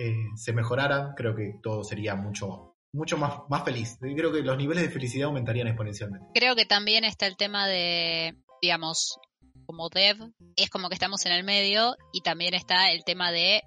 eh, 0.00 0.12
se 0.34 0.52
mejoraran, 0.52 1.14
creo 1.14 1.34
que 1.34 1.54
todo 1.62 1.84
sería 1.84 2.16
mucho 2.16 2.72
mucho 2.92 3.16
más, 3.16 3.40
más 3.48 3.64
feliz. 3.64 3.98
Creo 4.00 4.32
que 4.32 4.42
los 4.42 4.56
niveles 4.56 4.84
de 4.84 4.90
felicidad 4.90 5.26
aumentarían 5.26 5.66
exponencialmente. 5.66 6.28
Creo 6.34 6.54
que 6.54 6.64
también 6.64 7.04
está 7.04 7.26
el 7.26 7.36
tema 7.36 7.66
de, 7.66 8.36
digamos, 8.62 9.18
como 9.66 9.88
dev, 9.88 10.16
es 10.56 10.70
como 10.70 10.88
que 10.88 10.94
estamos 10.94 11.24
en 11.26 11.32
el 11.32 11.44
medio 11.44 11.96
y 12.12 12.20
también 12.20 12.54
está 12.54 12.92
el 12.92 13.04
tema 13.04 13.32
de 13.32 13.62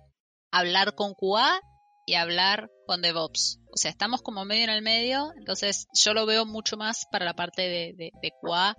hablar 0.51 0.95
con 0.95 1.13
QA 1.13 1.59
y 2.07 2.15
hablar 2.15 2.71
con 2.87 3.01
DevOps. 3.01 3.59
O 3.71 3.77
sea, 3.77 3.91
estamos 3.91 4.21
como 4.21 4.45
medio 4.45 4.63
en 4.63 4.69
el 4.69 4.81
medio, 4.81 5.33
entonces 5.37 5.87
yo 5.93 6.13
lo 6.13 6.25
veo 6.25 6.45
mucho 6.45 6.77
más 6.77 7.05
para 7.11 7.25
la 7.25 7.35
parte 7.35 7.63
de, 7.63 7.93
de, 7.97 8.31
QA 8.41 8.75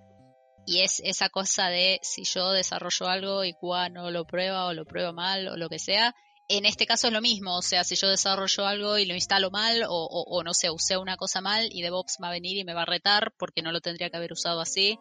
y 0.67 0.81
es 0.81 1.01
esa 1.05 1.29
cosa 1.29 1.69
de 1.69 2.01
si 2.03 2.25
yo 2.25 2.51
desarrollo 2.51 3.07
algo 3.07 3.45
y 3.45 3.53
QA 3.53 3.91
no 3.91 4.11
lo 4.11 4.25
prueba 4.25 4.65
o 4.65 4.73
lo 4.73 4.87
prueba 4.87 5.13
mal 5.13 5.47
o 5.49 5.57
lo 5.57 5.69
que 5.69 5.79
sea. 5.79 6.15
En 6.49 6.65
este 6.65 6.87
caso 6.87 7.09
es 7.09 7.13
lo 7.13 7.21
mismo, 7.21 7.59
o 7.59 7.63
sea, 7.63 7.85
si 7.85 7.97
yo 7.97 8.09
desarrollo 8.09 8.67
algo 8.67 8.97
y 8.97 9.05
lo 9.05 9.15
instalo 9.15 9.51
mal 9.51 9.85
o, 9.87 10.07
o 10.07 10.43
no 10.43 10.55
sé, 10.55 10.71
usé 10.71 10.97
una 10.97 11.19
cosa 11.19 11.43
mal 11.43 11.69
y 11.71 11.83
DevOps 11.83 12.17
va 12.23 12.29
a 12.29 12.33
venir 12.33 12.57
y 12.57 12.65
me 12.65 12.73
va 12.73 12.83
a 12.83 12.87
retar 12.87 13.35
porque 13.39 13.61
no 13.61 13.73
lo 13.73 13.83
tendría 13.83 14.09
que 14.09 14.17
haber 14.17 14.33
usado 14.33 14.63
así. 14.63 14.99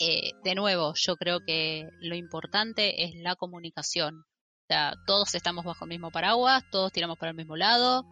Eh, 0.00 0.32
de 0.42 0.56
nuevo, 0.56 0.92
yo 0.96 1.14
creo 1.14 1.38
que 1.46 1.84
lo 2.00 2.16
importante 2.16 3.04
es 3.04 3.14
la 3.14 3.36
comunicación. 3.36 4.24
O 4.64 4.66
sea, 4.66 4.94
todos 5.06 5.34
estamos 5.34 5.64
bajo 5.64 5.84
el 5.84 5.90
mismo 5.90 6.10
paraguas, 6.10 6.62
todos 6.70 6.90
tiramos 6.90 7.18
para 7.18 7.30
el 7.30 7.36
mismo 7.36 7.54
lado. 7.54 8.06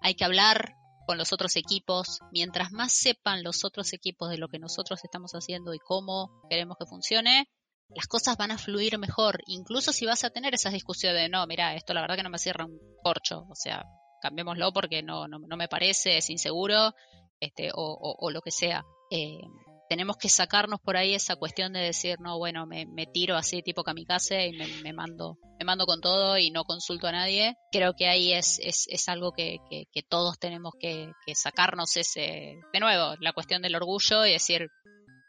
Hay 0.00 0.16
que 0.16 0.24
hablar 0.24 0.74
con 1.06 1.18
los 1.18 1.32
otros 1.32 1.54
equipos. 1.54 2.18
Mientras 2.32 2.72
más 2.72 2.92
sepan 2.92 3.44
los 3.44 3.64
otros 3.64 3.92
equipos 3.92 4.28
de 4.28 4.38
lo 4.38 4.48
que 4.48 4.58
nosotros 4.58 5.00
estamos 5.04 5.32
haciendo 5.32 5.72
y 5.72 5.78
cómo 5.78 6.42
queremos 6.50 6.76
que 6.78 6.86
funcione, 6.86 7.48
las 7.90 8.08
cosas 8.08 8.36
van 8.36 8.50
a 8.50 8.58
fluir 8.58 8.98
mejor. 8.98 9.40
Incluso 9.46 9.92
si 9.92 10.04
vas 10.04 10.24
a 10.24 10.30
tener 10.30 10.52
esas 10.52 10.72
discusiones 10.72 11.22
de 11.22 11.28
no, 11.28 11.46
mira, 11.46 11.76
esto 11.76 11.94
la 11.94 12.00
verdad 12.00 12.16
que 12.16 12.24
no 12.24 12.30
me 12.30 12.38
cierra 12.38 12.64
un 12.64 12.76
corcho. 13.02 13.46
O 13.48 13.54
sea, 13.54 13.84
cambiémoslo 14.20 14.72
porque 14.72 15.00
no, 15.02 15.28
no, 15.28 15.56
me 15.56 15.68
parece, 15.68 16.18
es 16.18 16.28
inseguro, 16.28 16.92
este, 17.38 17.70
o, 17.72 18.16
o, 18.18 18.30
lo 18.32 18.40
que 18.40 18.50
sea. 18.50 18.82
Eh, 19.12 19.38
tenemos 19.88 20.16
que 20.16 20.28
sacarnos 20.28 20.80
por 20.80 20.96
ahí 20.96 21.14
esa 21.14 21.36
cuestión 21.36 21.72
de 21.72 21.80
decir, 21.80 22.18
no, 22.20 22.38
bueno, 22.38 22.66
me, 22.66 23.06
tiro 23.12 23.36
así 23.36 23.62
tipo 23.62 23.84
kamikaze 23.84 24.48
y 24.48 24.52
me, 24.82 24.92
mando 24.92 25.38
me 25.58 25.64
mando 25.64 25.86
con 25.86 26.00
todo 26.00 26.38
y 26.38 26.50
no 26.50 26.64
consulto 26.64 27.06
a 27.06 27.12
nadie. 27.12 27.56
Creo 27.70 27.94
que 27.94 28.08
ahí 28.08 28.32
es, 28.32 28.58
es, 28.60 28.86
es 28.88 29.08
algo 29.08 29.32
que, 29.32 29.58
que, 29.70 30.02
todos 30.02 30.38
tenemos 30.38 30.72
que, 30.78 31.12
que, 31.26 31.34
sacarnos 31.34 31.96
ese, 31.96 32.56
de 32.72 32.80
nuevo, 32.80 33.14
la 33.20 33.32
cuestión 33.32 33.62
del 33.62 33.76
orgullo 33.76 34.26
y 34.26 34.32
decir, 34.32 34.68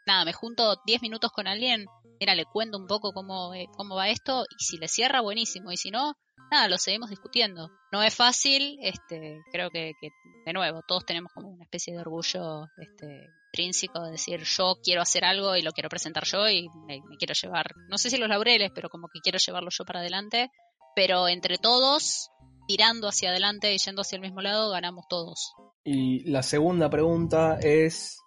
nada, 0.06 0.24
me 0.24 0.32
junto 0.32 0.76
10 0.86 1.02
minutos 1.02 1.30
con 1.32 1.46
alguien, 1.46 1.86
mira, 2.18 2.34
le 2.34 2.44
cuento 2.44 2.78
un 2.78 2.86
poco 2.86 3.12
cómo, 3.12 3.54
eh, 3.54 3.66
cómo 3.76 3.96
va 3.96 4.08
esto 4.08 4.44
y 4.58 4.64
si 4.64 4.78
le 4.78 4.88
cierra, 4.88 5.20
buenísimo, 5.20 5.70
y 5.72 5.76
si 5.76 5.90
no, 5.90 6.14
nada, 6.50 6.68
lo 6.68 6.78
seguimos 6.78 7.10
discutiendo. 7.10 7.70
No 7.92 8.02
es 8.02 8.14
fácil, 8.14 8.78
este, 8.80 9.40
creo 9.52 9.70
que, 9.70 9.92
que 10.00 10.08
de 10.44 10.52
nuevo, 10.52 10.82
todos 10.86 11.04
tenemos 11.04 11.32
como 11.32 11.48
una 11.48 11.64
especie 11.64 11.92
de 11.94 12.00
orgullo 12.00 12.66
este, 12.78 13.28
intrínseco 13.56 14.02
de 14.02 14.12
decir 14.12 14.40
yo 14.42 14.76
quiero 14.82 15.00
hacer 15.00 15.24
algo 15.24 15.56
y 15.56 15.62
lo 15.62 15.72
quiero 15.72 15.88
presentar 15.88 16.24
yo 16.24 16.48
y 16.48 16.68
me, 16.86 17.00
quiero 17.18 17.34
llevar, 17.34 17.66
no 17.88 17.96
sé 17.96 18.10
si 18.10 18.18
los 18.18 18.28
laureles, 18.28 18.70
pero 18.74 18.88
como 18.90 19.08
que 19.08 19.20
quiero 19.20 19.38
llevarlo 19.38 19.70
yo 19.70 19.84
para 19.84 20.00
adelante, 20.00 20.50
pero 20.94 21.28
entre 21.28 21.56
todos, 21.56 22.30
tirando 22.68 23.08
hacia 23.08 23.30
adelante 23.30 23.74
y 23.74 23.78
yendo 23.78 24.02
hacia 24.02 24.16
el 24.16 24.22
mismo 24.22 24.42
lado, 24.42 24.70
ganamos 24.70 25.06
todos. 25.08 25.54
Y 25.84 26.28
la 26.30 26.42
segunda 26.42 26.90
pregunta 26.90 27.58
es 27.60 28.18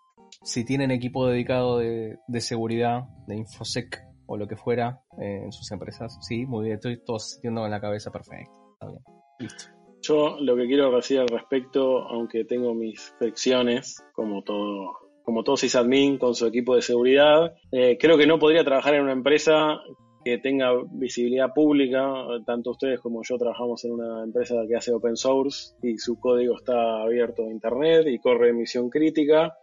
si 0.44 0.66
tienen 0.66 0.92
equipo 0.92 1.28
dedicado 1.28 1.78
de, 1.78 2.18
seguridad, 2.40 3.04
de 3.28 3.38
InfoSec 3.38 4.02
o 4.26 4.38
lo 4.38 4.48
que 4.48 4.56
fuera 4.56 5.02
eh, 5.20 5.42
en 5.44 5.52
sus 5.52 5.72
empresas. 5.72 6.18
Sí, 6.22 6.46
muy 6.46 6.66
bien, 6.66 6.76
estoy 6.76 7.04
todo 7.04 7.20
sintiendo 7.20 7.66
en 7.66 7.72
la 7.72 7.82
cabeza 7.82 8.12
perfecto. 8.12 8.52
Está 8.74 8.88
bien, 8.88 9.04
listo. 9.40 9.66
Yo 10.02 10.38
lo 10.40 10.56
que 10.56 10.66
quiero 10.66 10.96
decir 10.96 11.20
al 11.20 11.28
respecto, 11.28 12.08
aunque 12.08 12.46
tengo 12.46 12.74
mis 12.74 13.02
fricciones, 13.20 14.02
como 14.14 14.44
todo 14.44 15.09
como 15.30 15.44
todo 15.44 15.58
sysadmin 15.58 16.18
con 16.18 16.34
su 16.34 16.48
equipo 16.48 16.76
de 16.76 16.82
seguridad. 16.82 17.54
Eh, 17.72 18.00
creo 18.00 18.18
que 18.18 18.26
no 18.26 18.40
podría 18.40 18.64
trabajar 18.64 18.96
en 18.96 19.04
una 19.04 19.12
empresa 19.12 19.80
que 20.26 20.40
tenga 20.40 20.72
visibilidad 20.90 21.54
pública. 21.54 22.02
Tanto 22.48 22.72
ustedes 22.72 23.00
como 23.00 23.22
yo 23.22 23.38
trabajamos 23.38 23.86
en 23.86 23.92
una 23.92 24.24
empresa 24.24 24.56
que 24.68 24.76
hace 24.76 24.92
open 24.92 25.16
source 25.16 25.76
y 25.84 26.00
su 26.00 26.20
código 26.20 26.58
está 26.58 27.04
abierto 27.04 27.44
a 27.44 27.52
internet 27.52 28.08
y 28.08 28.18
corre 28.18 28.50
emisión 28.50 28.90
crítica. 28.90 29.56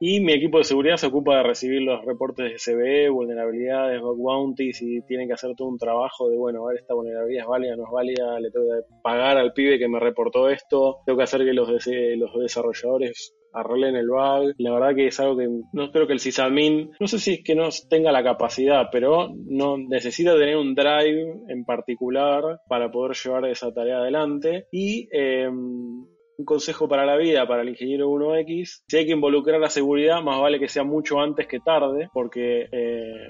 Y 0.00 0.20
mi 0.20 0.34
equipo 0.34 0.58
de 0.58 0.64
seguridad 0.64 0.98
se 0.98 1.06
ocupa 1.06 1.38
de 1.38 1.44
recibir 1.44 1.80
los 1.80 2.04
reportes 2.04 2.52
de 2.52 2.74
CVE, 2.74 3.08
vulnerabilidades, 3.08 4.02
bug 4.02 4.18
bounties 4.18 4.82
y 4.82 5.00
tienen 5.06 5.28
que 5.28 5.32
hacer 5.32 5.54
todo 5.56 5.68
un 5.68 5.78
trabajo 5.78 6.28
de, 6.28 6.36
bueno, 6.36 6.66
a 6.66 6.68
ver, 6.68 6.80
esta 6.80 6.92
vulnerabilidad 6.92 7.44
es 7.44 7.48
válida, 7.48 7.76
no 7.76 7.84
es 7.84 7.90
válida, 7.90 8.38
le 8.38 8.50
tengo 8.50 8.66
que 8.66 8.82
pagar 9.02 9.38
al 9.38 9.54
pibe 9.54 9.78
que 9.78 9.88
me 9.88 9.98
reportó 9.98 10.50
esto, 10.50 10.98
tengo 11.06 11.16
que 11.16 11.24
hacer 11.24 11.42
que 11.42 11.54
los, 11.54 11.70
los 11.70 12.42
desarrolladores 12.42 13.34
arreglen 13.54 13.96
el 13.96 14.08
bug. 14.08 14.54
La 14.58 14.72
verdad 14.72 14.94
que 14.94 15.06
es 15.06 15.20
algo 15.20 15.36
que 15.36 15.48
no 15.72 15.90
creo 15.90 16.06
que 16.06 16.12
el 16.12 16.20
sysadmin, 16.20 16.90
no 16.98 17.06
sé 17.06 17.18
si 17.18 17.34
es 17.34 17.44
que 17.44 17.54
no 17.54 17.68
tenga 17.88 18.12
la 18.12 18.22
capacidad, 18.22 18.88
pero 18.90 19.28
no 19.46 19.78
necesita 19.78 20.34
tener 20.34 20.56
un 20.56 20.74
drive 20.74 21.44
en 21.48 21.64
particular 21.64 22.60
para 22.68 22.90
poder 22.90 23.16
llevar 23.16 23.46
esa 23.46 23.72
tarea 23.72 23.98
adelante. 23.98 24.66
Y 24.72 25.08
em, 25.12 26.04
un 26.36 26.44
consejo 26.44 26.88
para 26.88 27.06
la 27.06 27.16
vida, 27.16 27.46
para 27.46 27.62
el 27.62 27.68
ingeniero 27.70 28.10
1X, 28.10 28.82
si 28.86 28.96
hay 28.96 29.06
que 29.06 29.12
involucrar 29.12 29.60
la 29.60 29.70
seguridad, 29.70 30.20
más 30.22 30.40
vale 30.40 30.58
que 30.58 30.68
sea 30.68 30.84
mucho 30.84 31.20
antes 31.20 31.46
que 31.46 31.60
tarde, 31.60 32.08
porque 32.12 32.68
eh, 32.72 33.28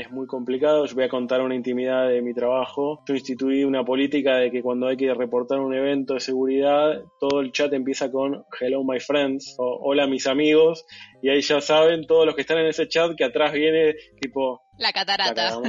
es 0.00 0.10
muy 0.10 0.26
complicado. 0.26 0.86
Yo 0.86 0.94
voy 0.94 1.04
a 1.04 1.08
contar 1.08 1.42
una 1.42 1.54
intimidad 1.54 2.08
de 2.08 2.22
mi 2.22 2.32
trabajo. 2.32 3.02
Yo 3.06 3.14
instituí 3.14 3.64
una 3.64 3.84
política 3.84 4.36
de 4.36 4.50
que 4.50 4.62
cuando 4.62 4.86
hay 4.86 4.96
que 4.96 5.12
reportar 5.12 5.60
un 5.60 5.74
evento 5.74 6.14
de 6.14 6.20
seguridad, 6.20 7.02
todo 7.18 7.40
el 7.40 7.52
chat 7.52 7.72
empieza 7.74 8.10
con 8.10 8.44
Hello 8.58 8.82
my 8.82 8.98
friends 8.98 9.54
o 9.58 9.78
Hola 9.82 10.06
mis 10.06 10.26
amigos, 10.26 10.86
y 11.22 11.28
ahí 11.28 11.42
ya 11.42 11.60
saben 11.60 12.06
todos 12.06 12.24
los 12.24 12.34
que 12.34 12.40
están 12.42 12.58
en 12.58 12.66
ese 12.66 12.88
chat 12.88 13.14
que 13.16 13.24
atrás 13.24 13.52
viene 13.52 13.94
tipo... 14.20 14.62
La 14.78 14.92
catarata. 14.92 15.60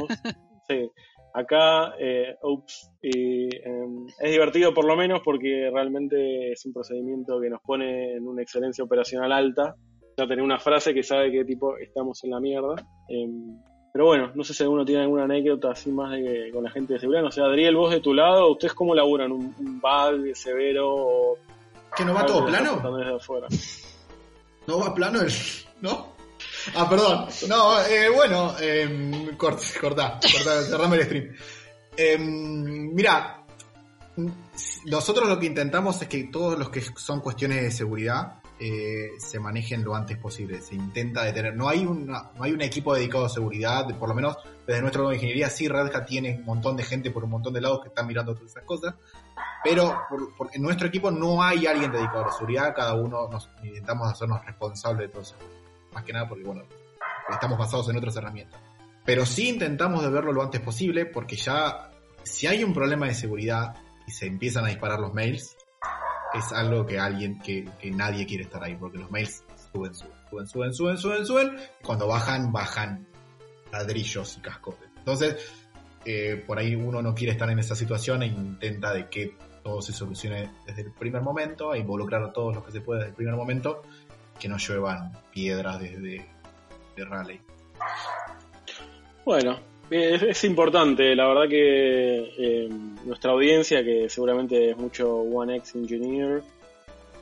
sí. 0.67 0.89
Acá, 1.34 1.96
eh, 2.00 2.36
ups, 2.41 2.91
y, 3.02 3.46
em, 3.56 4.06
es 4.20 4.32
divertido 4.32 4.74
por 4.74 4.86
lo 4.86 4.98
menos 4.98 5.22
porque 5.24 5.70
realmente 5.74 6.52
es 6.52 6.65
un 6.65 6.74
procedimiento 6.74 7.39
que 7.39 7.50
nos 7.50 7.62
pone 7.62 8.15
en 8.15 8.28
una 8.28 8.41
excelencia 8.41 8.84
operacional 8.84 9.32
alta. 9.32 9.76
Ya 10.17 10.28
tener 10.28 10.44
una 10.44 10.60
frase 10.60 10.94
que 10.94 11.04
sabe 11.04 11.32
que 11.32 11.46
tipo 11.46 11.78
estamos 11.78 12.22
en 12.26 12.32
la 12.32 12.41
mierda. 12.41 12.76
Em, 13.08 13.58
pero 13.91 14.06
bueno, 14.06 14.32
no 14.34 14.43
sé 14.43 14.54
si 14.54 14.63
alguno 14.63 14.86
tiene 14.86 15.01
alguna 15.04 15.25
anécdota 15.25 15.71
así 15.71 15.91
más 15.91 16.12
de 16.12 16.23
que, 16.23 16.51
con 16.51 16.63
la 16.63 16.71
gente 16.71 16.93
de 16.93 16.99
seguridad. 16.99 17.23
No 17.23 17.32
sé, 17.32 17.41
Adriel, 17.41 17.75
vos 17.75 17.91
de 17.91 17.99
tu 17.99 18.13
lado, 18.13 18.51
¿ustedes 18.51 18.73
cómo 18.73 18.95
laburan? 18.95 19.32
¿Un, 19.32 19.54
un 19.60 19.82
bug 19.82 20.36
severo? 20.36 21.38
¿Que 21.95 22.06
no 22.06 22.13
va 22.13 22.25
todo 22.25 22.45
plano? 22.45 22.82
¿No 24.67 24.80
va 24.80 24.93
plano 24.93 25.21
el.? 25.21 25.34
¿No? 25.82 26.13
Ah, 26.75 26.88
perdón. 26.89 27.27
No, 27.47 27.82
eh, 27.84 28.10
bueno, 28.10 28.56
eh, 28.60 29.32
corta, 29.38 29.63
corta, 29.80 30.19
cerrame 30.21 30.97
el 30.97 31.04
stream. 31.04 31.36
Eh, 31.97 32.17
mira, 32.17 33.43
nosotros 34.86 35.27
lo 35.27 35.39
que 35.39 35.47
intentamos 35.47 36.01
es 36.01 36.08
que 36.08 36.25
todos 36.25 36.58
los 36.58 36.69
que 36.69 36.82
son 36.95 37.19
cuestiones 37.19 37.63
de 37.63 37.71
seguridad 37.71 38.40
eh, 38.62 39.13
se 39.17 39.39
manejen 39.39 39.84
lo 39.84 39.95
antes 39.95 40.17
posible. 40.17 40.62
Se 40.62 40.76
intenta 40.76 41.24
detener. 41.24 41.56
No 41.56 41.67
hay, 41.67 41.86
una, 41.86 42.32
no 42.36 42.43
hay 42.43 42.52
un 42.52 42.62
equipo 42.62 42.93
dedicado 42.93 43.26
a 43.26 43.30
seguridad, 43.30 43.88
por 43.97 44.08
lo 44.08 44.15
menos 44.15 44.38
desde 44.67 44.82
nuestra 44.82 45.02
de 45.08 45.15
ingeniería. 45.15 45.50
Sí, 45.50 45.67
Red 45.67 45.95
Hat 45.95 46.06
tiene 46.06 46.38
un 46.38 46.45
montón 46.45 46.78
de 46.78 46.84
gente 46.84 47.10
por 47.10 47.24
un 47.24 47.32
montón 47.32 47.54
de 47.54 47.62
lados 47.62 47.82
que 47.82 47.88
están 47.88 48.06
mirando 48.06 48.36
todas 48.36 48.52
esas 48.52 48.63
cosas. 48.63 48.93
Pero 49.63 49.97
en 50.54 50.62
nuestro 50.62 50.88
equipo 50.88 51.10
no 51.10 51.41
hay 51.41 51.65
alguien 51.65 51.91
dedicado 51.91 52.24
a 52.24 52.28
la 52.28 52.34
seguridad. 52.34 52.76
Cada 52.76 52.93
uno 52.93 53.28
nos 53.30 53.50
intentamos 53.63 54.12
hacernos 54.12 54.45
responsables 54.45 55.08
de 55.08 55.10
todo 55.10 55.21
eso 55.24 55.36
más 55.93 56.04
que 56.04 56.13
nada 56.13 56.28
porque, 56.28 56.43
bueno, 56.43 56.63
estamos 57.30 57.58
basados 57.58 57.89
en 57.89 57.97
otras 57.97 58.15
herramientas. 58.15 58.60
Pero 59.06 59.26
sí 59.26 59.50
intentamos 59.50 60.04
de 60.04 60.10
verlo 60.10 60.32
lo 60.32 60.43
antes 60.43 60.62
posible 60.62 61.06
porque 61.06 61.36
ya, 61.36 61.91
si 62.24 62.47
hay 62.47 62.63
un 62.63 62.74
problema 62.74 63.08
de 63.08 63.13
seguridad 63.13 63.76
y 64.08 64.12
se 64.12 64.28
empiezan 64.28 64.65
a 64.65 64.67
disparar 64.67 65.00
los 65.00 65.13
mails, 65.13 65.58
es 66.34 66.52
algo 66.52 66.86
que 66.86 67.00
alguien, 67.00 67.39
que, 67.39 67.65
nadie 67.91 68.26
quiere 68.26 68.44
estar 68.44 68.63
ahí, 68.63 68.76
porque 68.76 68.98
los 68.98 69.12
mails 69.12 69.44
suben, 69.72 69.94
suben, 69.94 70.48
suben, 70.48 70.74
suben, 70.74 70.98
suben, 70.98 71.26
suben, 71.26 71.58
Cuando 71.84 72.08
bajan, 72.08 72.52
bajan 72.52 73.08
ladrillos 73.72 74.38
y 74.38 74.41
cascotes. 74.41 74.89
Entonces, 74.98 75.36
eh, 76.06 76.44
por 76.46 76.60
ahí 76.60 76.76
uno 76.76 77.02
no 77.02 77.13
quiere 77.13 77.34
estar 77.34 77.50
en 77.50 77.60
esa 77.60 77.76
situación 77.76 78.24
e 78.24 78.28
intenta 78.28 78.94
de 78.94 79.10
que 79.10 79.36
todo 79.63 79.82
se 79.82 79.94
solucione 79.94 80.50
desde 80.65 80.84
el 80.84 80.91
primer 80.91 81.22
momento, 81.22 81.74
e 81.74 81.80
involucrar 81.80 82.24
a 82.24 82.34
todos 82.34 82.56
los 82.56 82.63
que 82.63 82.72
se 82.72 82.82
puede 82.82 83.00
desde 83.00 83.10
el 83.12 83.15
primer 83.15 83.36
momento 83.36 83.84
que 84.39 84.50
no 84.50 84.58
lluevan 84.58 85.12
piedras 85.32 85.80
desde 85.80 86.28
de 86.96 87.06
Raleigh. 87.06 87.41
Bueno, 89.24 89.60
es, 89.91 90.43
importante, 90.43 91.15
la 91.15 91.27
verdad 91.27 91.49
que 91.49 92.34
eh, 92.38 92.69
nuestra 93.06 93.32
audiencia, 93.32 93.84
que 93.84 94.10
seguramente 94.10 94.71
es 94.71 94.77
mucho 94.77 95.13
One 95.13 95.58
X 95.58 95.75
Engineer, 95.75 96.41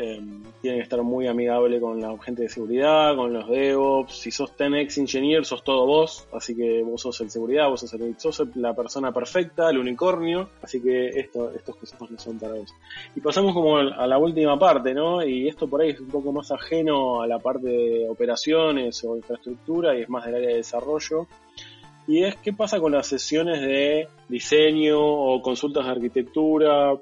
Em, 0.02 0.44
tiene 0.62 0.78
que 0.78 0.84
estar 0.84 1.04
muy 1.04 1.28
amigable 1.28 1.82
con 1.82 2.00
la 2.00 2.18
gente 2.20 2.44
de 2.44 2.50
seguridad, 2.50 3.18
con 3.18 3.34
los 3.34 3.50
DevOps. 3.50 4.18
Si 4.18 4.32
sos 4.32 4.56
10X 4.56 4.98
Engineer, 4.98 5.44
sos 5.44 5.62
todo 5.62 5.86
vos. 5.86 6.26
Así 6.32 6.56
que 6.56 6.82
vos 6.84 7.02
sos 7.02 7.20
el 7.20 7.30
seguridad, 7.30 7.68
vos 7.68 7.82
sos, 7.82 7.94
el, 7.96 8.18
sos 8.18 8.42
la 8.56 8.74
persona 8.74 9.12
perfecta, 9.12 9.70
el 9.70 9.78
unicornio. 9.78 10.52
Así 10.62 10.82
que 10.82 11.10
esto, 11.10 11.52
estos 11.52 11.76
consejos 11.76 12.12
no 12.12 12.18
son 12.18 12.40
para 12.40 12.54
vos. 12.54 12.74
Y 13.14 13.20
pasamos 13.20 13.54
como 13.54 13.78
a 13.78 14.08
la 14.08 14.18
última 14.18 14.58
parte, 14.58 14.94
¿no? 14.94 15.22
Y 15.22 15.50
esto 15.50 15.70
por 15.70 15.82
ahí 15.82 15.90
es 15.90 16.00
un 16.00 16.08
poco 16.08 16.32
más 16.32 16.50
ajeno 16.50 17.22
a 17.22 17.28
la 17.28 17.40
parte 17.40 17.68
de 17.68 18.08
operaciones 18.08 19.04
o 19.04 19.18
infraestructura 19.18 19.98
y 19.98 20.04
es 20.04 20.10
más 20.10 20.26
del 20.26 20.36
área 20.36 20.50
de 20.50 20.56
desarrollo. 20.56 21.28
Y 22.10 22.24
es 22.24 22.36
qué 22.38 22.54
pasa 22.54 22.80
con 22.80 22.92
las 22.92 23.06
sesiones 23.06 23.62
de 23.62 24.08
diseño 24.28 25.00
o 25.00 25.40
consultas 25.44 25.86
de 25.86 25.92
arquitectura 25.92 26.94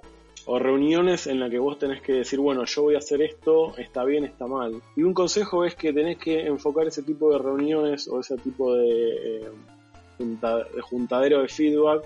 o 0.46 0.60
reuniones 0.60 1.28
en 1.28 1.40
las 1.40 1.50
que 1.50 1.60
vos 1.60 1.80
tenés 1.80 2.02
que 2.02 2.12
decir, 2.12 2.40
bueno, 2.40 2.66
yo 2.66 2.84
voy 2.84 2.96
a 2.96 2.98
hacer 2.98 3.22
esto, 3.22 3.78
está 3.78 4.04
bien, 4.04 4.26
está 4.26 4.48
mal. 4.48 4.82
Y 4.98 5.04
un 5.04 5.14
consejo 5.14 5.64
es 5.64 5.76
que 5.76 5.94
tenés 5.94 6.18
que 6.18 6.46
enfocar 6.46 6.88
ese 6.88 7.04
tipo 7.04 7.32
de 7.32 7.40
reuniones 7.40 8.10
o 8.10 8.20
ese 8.20 8.36
tipo 8.36 8.76
de, 8.76 9.38
eh, 9.38 9.50
de 10.20 10.82
juntadero 10.82 11.42
de 11.42 11.48
feedback 11.48 12.04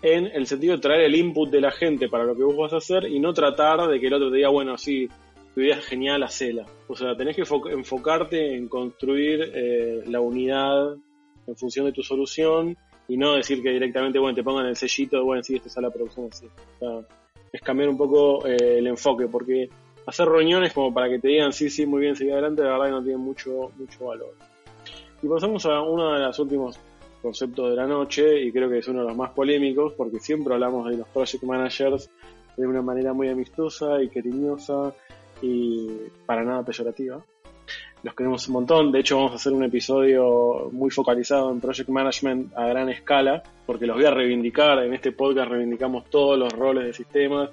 en 0.00 0.24
el 0.24 0.46
sentido 0.46 0.76
de 0.76 0.80
traer 0.80 1.02
el 1.02 1.16
input 1.16 1.50
de 1.50 1.60
la 1.60 1.70
gente 1.70 2.08
para 2.08 2.24
lo 2.24 2.34
que 2.34 2.42
vos 2.42 2.56
vas 2.56 2.72
a 2.72 2.78
hacer 2.78 3.04
y 3.04 3.20
no 3.20 3.34
tratar 3.34 3.86
de 3.86 4.00
que 4.00 4.06
el 4.06 4.14
otro 4.14 4.30
te 4.30 4.36
diga, 4.36 4.48
bueno, 4.48 4.78
sí, 4.78 5.10
tu 5.54 5.60
idea 5.60 5.76
es 5.76 5.84
genial, 5.84 6.22
hacela. 6.22 6.64
O 6.88 6.96
sea, 6.96 7.14
tenés 7.14 7.36
que 7.36 7.42
enfocarte 7.42 8.56
en 8.56 8.66
construir 8.66 9.52
eh, 9.54 10.04
la 10.06 10.22
unidad 10.22 10.96
en 11.50 11.56
función 11.56 11.86
de 11.86 11.92
tu 11.92 12.02
solución 12.02 12.76
y 13.08 13.16
no 13.16 13.34
decir 13.34 13.62
que 13.62 13.70
directamente, 13.70 14.18
bueno, 14.18 14.34
te 14.34 14.42
pongan 14.42 14.66
el 14.66 14.76
sellito, 14.76 15.24
bueno, 15.24 15.42
sí, 15.42 15.56
esta 15.56 15.68
es 15.68 15.76
la 15.76 15.90
producción 15.90 16.28
así. 16.30 16.46
O 16.46 16.78
sea, 16.78 17.18
es 17.52 17.60
cambiar 17.60 17.88
un 17.88 17.98
poco 17.98 18.46
eh, 18.46 18.78
el 18.78 18.86
enfoque, 18.86 19.26
porque 19.26 19.68
hacer 20.06 20.28
reuniones 20.28 20.72
como 20.72 20.94
para 20.94 21.08
que 21.08 21.18
te 21.18 21.28
digan, 21.28 21.52
sí, 21.52 21.68
sí, 21.68 21.86
muy 21.86 22.02
bien, 22.02 22.14
sigue 22.14 22.32
adelante, 22.32 22.62
la 22.62 22.72
verdad 22.72 22.86
que 22.86 22.90
no 22.92 23.02
tiene 23.02 23.18
mucho, 23.18 23.72
mucho 23.76 24.06
valor. 24.06 24.34
Y 25.22 25.28
pasamos 25.28 25.66
a 25.66 25.80
uno 25.82 26.14
de 26.14 26.20
los 26.20 26.38
últimos 26.38 26.78
conceptos 27.20 27.70
de 27.70 27.76
la 27.76 27.86
noche, 27.86 28.42
y 28.42 28.52
creo 28.52 28.70
que 28.70 28.78
es 28.78 28.88
uno 28.88 29.00
de 29.00 29.08
los 29.08 29.16
más 29.16 29.30
polémicos, 29.30 29.92
porque 29.94 30.20
siempre 30.20 30.54
hablamos 30.54 30.88
de 30.88 30.98
los 30.98 31.08
project 31.08 31.42
managers 31.42 32.10
de 32.56 32.66
una 32.66 32.82
manera 32.82 33.12
muy 33.12 33.28
amistosa 33.28 34.00
y 34.02 34.08
cariñosa 34.08 34.94
y 35.42 35.88
para 36.26 36.44
nada 36.44 36.64
peyorativa. 36.64 37.24
Los 38.02 38.14
queremos 38.14 38.48
un 38.48 38.54
montón, 38.54 38.92
de 38.92 39.00
hecho 39.00 39.16
vamos 39.16 39.32
a 39.32 39.34
hacer 39.34 39.52
un 39.52 39.62
episodio 39.62 40.70
muy 40.72 40.90
focalizado 40.90 41.50
en 41.50 41.60
Project 41.60 41.90
Management 41.90 42.56
a 42.56 42.66
gran 42.66 42.88
escala, 42.88 43.42
porque 43.66 43.86
los 43.86 43.96
voy 43.96 44.06
a 44.06 44.10
reivindicar, 44.10 44.82
en 44.82 44.94
este 44.94 45.12
podcast 45.12 45.50
reivindicamos 45.50 46.08
todos 46.08 46.38
los 46.38 46.50
roles 46.50 46.86
de 46.86 46.92
sistemas 46.94 47.50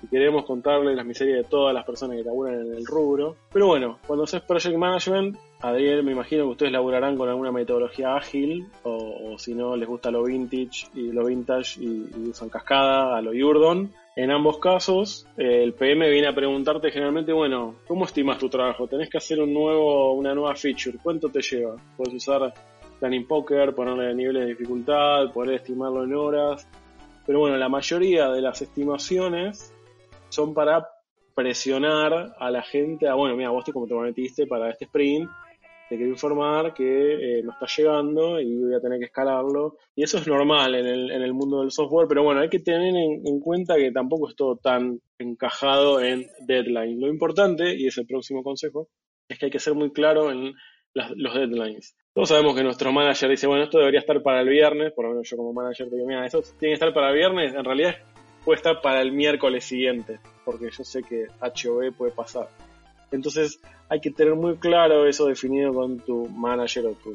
y 0.00 0.06
queremos 0.06 0.44
contarles 0.44 0.94
las 0.94 1.04
miserias 1.04 1.38
de 1.38 1.44
todas 1.44 1.74
las 1.74 1.84
personas 1.84 2.16
que 2.16 2.22
laburan 2.22 2.54
en 2.54 2.74
el 2.74 2.86
rubro. 2.86 3.34
Pero 3.52 3.66
bueno, 3.66 3.98
cuando 4.06 4.24
haces 4.24 4.40
Project 4.42 4.76
Management, 4.76 5.36
Adriel, 5.60 6.04
me 6.04 6.12
imagino 6.12 6.44
que 6.44 6.50
ustedes 6.50 6.72
laburarán 6.72 7.16
con 7.16 7.28
alguna 7.28 7.50
metodología 7.50 8.14
ágil, 8.14 8.68
o, 8.84 9.36
si 9.38 9.54
no 9.54 9.76
les 9.76 9.88
gusta 9.88 10.12
lo 10.12 10.22
vintage 10.22 10.86
y 10.94 11.10
lo 11.10 11.24
vintage 11.26 11.80
y, 11.80 12.08
y 12.16 12.28
usan 12.28 12.48
cascada 12.48 13.16
a 13.16 13.20
lo 13.20 13.32
Yurdon. 13.32 13.90
En 14.18 14.32
ambos 14.32 14.58
casos, 14.58 15.28
el 15.36 15.74
PM 15.74 16.10
viene 16.10 16.26
a 16.26 16.34
preguntarte 16.34 16.90
generalmente, 16.90 17.32
bueno, 17.32 17.76
¿cómo 17.86 18.04
estimas 18.04 18.36
tu 18.36 18.48
trabajo? 18.48 18.88
Tenés 18.88 19.08
que 19.08 19.18
hacer 19.18 19.38
un 19.40 19.54
nuevo, 19.54 20.12
una 20.14 20.34
nueva 20.34 20.56
feature, 20.56 20.98
¿cuánto 21.00 21.28
te 21.28 21.40
lleva? 21.40 21.76
Puedes 21.96 22.14
usar 22.14 22.52
Planning 22.98 23.28
Poker, 23.28 23.76
ponerle 23.76 24.12
niveles 24.16 24.42
de 24.42 24.48
dificultad, 24.48 25.30
poder 25.32 25.54
estimarlo 25.54 26.02
en 26.02 26.14
horas. 26.16 26.66
Pero 27.28 27.38
bueno, 27.38 27.56
la 27.58 27.68
mayoría 27.68 28.28
de 28.30 28.42
las 28.42 28.60
estimaciones 28.60 29.72
son 30.30 30.52
para 30.52 30.88
presionar 31.36 32.34
a 32.36 32.50
la 32.50 32.62
gente 32.62 33.06
a, 33.06 33.14
bueno, 33.14 33.36
mira, 33.36 33.50
vos 33.50 33.64
te 33.64 33.72
como 33.72 33.86
te 33.86 33.94
metiste 33.94 34.48
para 34.48 34.68
este 34.68 34.86
sprint, 34.86 35.30
te 35.88 35.96
quiero 35.96 36.10
informar 36.10 36.74
que 36.74 37.38
eh, 37.38 37.42
no 37.42 37.52
está 37.52 37.66
llegando 37.66 38.40
y 38.40 38.62
voy 38.62 38.74
a 38.74 38.80
tener 38.80 38.98
que 38.98 39.06
escalarlo. 39.06 39.76
Y 39.94 40.02
eso 40.02 40.18
es 40.18 40.26
normal 40.26 40.74
en 40.74 40.86
el, 40.86 41.10
en 41.10 41.22
el 41.22 41.32
mundo 41.32 41.60
del 41.60 41.70
software, 41.70 42.06
pero 42.08 42.22
bueno, 42.22 42.40
hay 42.40 42.48
que 42.48 42.60
tener 42.60 42.94
en, 42.94 43.40
cuenta 43.40 43.76
que 43.76 43.90
tampoco 43.90 44.28
es 44.28 44.36
todo 44.36 44.56
tan 44.56 45.00
encajado 45.18 46.02
en 46.02 46.26
deadline. 46.46 47.00
Lo 47.00 47.08
importante, 47.08 47.74
y 47.74 47.86
es 47.86 47.96
el 47.98 48.06
próximo 48.06 48.42
consejo, 48.42 48.88
es 49.28 49.38
que 49.38 49.46
hay 49.46 49.50
que 49.50 49.58
ser 49.58 49.74
muy 49.74 49.92
claro 49.92 50.30
en 50.30 50.54
los 50.94 51.34
deadlines. 51.34 51.96
Todos 52.12 52.30
sabemos 52.30 52.56
que 52.56 52.64
nuestro 52.64 52.92
manager 52.92 53.30
dice, 53.30 53.46
bueno, 53.46 53.64
esto 53.64 53.78
debería 53.78 54.00
estar 54.00 54.22
para 54.22 54.40
el 54.40 54.48
viernes, 54.48 54.92
por 54.92 55.04
lo 55.04 55.12
menos 55.12 55.28
yo 55.28 55.36
como 55.36 55.52
manager 55.52 55.88
digo, 55.90 56.06
mira, 56.06 56.26
eso 56.26 56.42
tiene 56.58 56.72
que 56.72 56.74
estar 56.74 56.92
para 56.92 57.10
el 57.10 57.16
viernes, 57.16 57.54
en 57.54 57.64
realidad 57.64 57.94
puede 58.44 58.56
estar 58.56 58.80
para 58.80 59.00
el 59.02 59.12
miércoles 59.12 59.64
siguiente, 59.64 60.18
porque 60.44 60.70
yo 60.70 60.84
sé 60.84 61.02
que 61.02 61.26
HOE 61.40 61.92
puede 61.92 62.12
pasar. 62.12 62.48
Entonces 63.10 63.60
hay 63.88 64.00
que 64.00 64.10
tener 64.10 64.34
muy 64.34 64.56
claro 64.56 65.06
eso 65.06 65.26
definido 65.26 65.72
con 65.72 65.98
tu 66.00 66.26
manager 66.28 66.86
o 66.86 66.92
tu, 66.92 67.14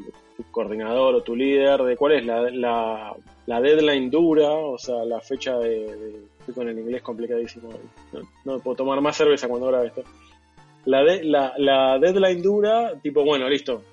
coordinador 0.51 1.15
o 1.15 1.21
tu 1.21 1.36
líder 1.36 1.84
de 1.84 1.95
cuál 1.95 2.13
es 2.13 2.25
la, 2.25 3.15
la, 3.45 3.62
deadline 3.62 4.10
dura, 4.10 4.49
o 4.49 4.77
sea, 4.77 5.06
la 5.06 5.21
fecha 5.21 5.58
de, 5.58 6.25
estoy 6.39 6.56
con 6.56 6.67
el 6.67 6.79
inglés 6.79 7.01
complicadísimo. 7.03 7.69
No, 8.43 8.60
puedo 8.60 8.75
tomar 8.75 9.01
más 9.01 9.15
cerveza 9.15 9.47
cuando 9.47 9.67
grabe 9.67 9.88
esto. 9.88 10.03
La, 10.86 11.03
la, 11.03 11.53
la 11.58 11.99
deadline 11.99 12.41
dura, 12.41 12.99
tipo, 13.01 13.23
bueno, 13.23 13.47
listo, 13.47 13.84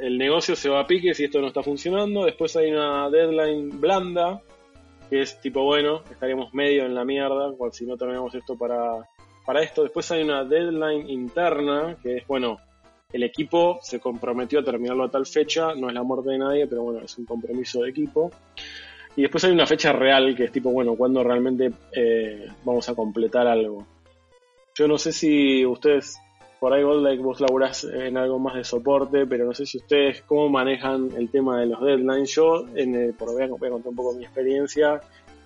el 0.00 0.16
negocio 0.16 0.56
se 0.56 0.68
va 0.68 0.80
a 0.80 0.86
pique 0.86 1.14
si 1.14 1.24
esto 1.24 1.40
no 1.40 1.48
está 1.48 1.62
funcionando. 1.62 2.24
Después 2.24 2.56
hay 2.56 2.70
una 2.70 3.10
deadline 3.10 3.80
blanda, 3.80 4.42
que 5.10 5.20
es 5.20 5.40
tipo, 5.40 5.62
bueno, 5.62 6.02
estaríamos 6.10 6.54
medio 6.54 6.84
en 6.84 6.94
la 6.94 7.04
mierda, 7.04 7.52
cual 7.56 7.72
si 7.72 7.84
no 7.84 7.96
terminamos 7.96 8.34
esto 8.34 8.56
para 8.56 9.09
para 9.50 9.64
esto. 9.64 9.82
Después 9.82 10.08
hay 10.12 10.22
una 10.22 10.44
deadline 10.44 11.10
interna, 11.10 11.96
que 12.00 12.18
es, 12.18 12.26
bueno, 12.28 12.58
el 13.12 13.24
equipo 13.24 13.80
se 13.82 13.98
comprometió 13.98 14.60
a 14.60 14.62
terminarlo 14.62 15.02
a 15.02 15.10
tal 15.10 15.26
fecha, 15.26 15.74
no 15.74 15.88
es 15.88 15.94
la 15.94 16.04
muerte 16.04 16.30
de 16.30 16.38
nadie, 16.38 16.68
pero 16.68 16.82
bueno, 16.82 17.00
es 17.00 17.18
un 17.18 17.24
compromiso 17.24 17.82
de 17.82 17.90
equipo. 17.90 18.30
Y 19.16 19.22
después 19.22 19.42
hay 19.42 19.50
una 19.50 19.66
fecha 19.66 19.92
real, 19.92 20.36
que 20.36 20.44
es 20.44 20.52
tipo, 20.52 20.70
bueno, 20.70 20.94
cuando 20.94 21.24
realmente 21.24 21.72
eh, 21.90 22.46
vamos 22.62 22.88
a 22.90 22.94
completar 22.94 23.48
algo. 23.48 23.84
Yo 24.76 24.86
no 24.86 24.98
sé 24.98 25.12
si 25.12 25.66
ustedes, 25.66 26.16
por 26.60 26.72
ahí 26.72 26.84
vos 26.84 27.40
laburás 27.40 27.82
en 27.82 28.16
algo 28.18 28.38
más 28.38 28.54
de 28.54 28.62
soporte, 28.62 29.26
pero 29.26 29.46
no 29.46 29.52
sé 29.52 29.66
si 29.66 29.78
ustedes 29.78 30.22
cómo 30.22 30.48
manejan 30.48 31.08
el 31.16 31.28
tema 31.28 31.58
de 31.58 31.66
los 31.66 31.80
deadlines. 31.80 32.32
Yo, 32.32 32.66
en 32.76 33.14
por 33.14 33.32
voy 33.32 33.42
a 33.42 33.48
contar 33.48 33.72
un 33.72 33.96
poco 33.96 34.14
mi 34.14 34.22
experiencia, 34.22 35.00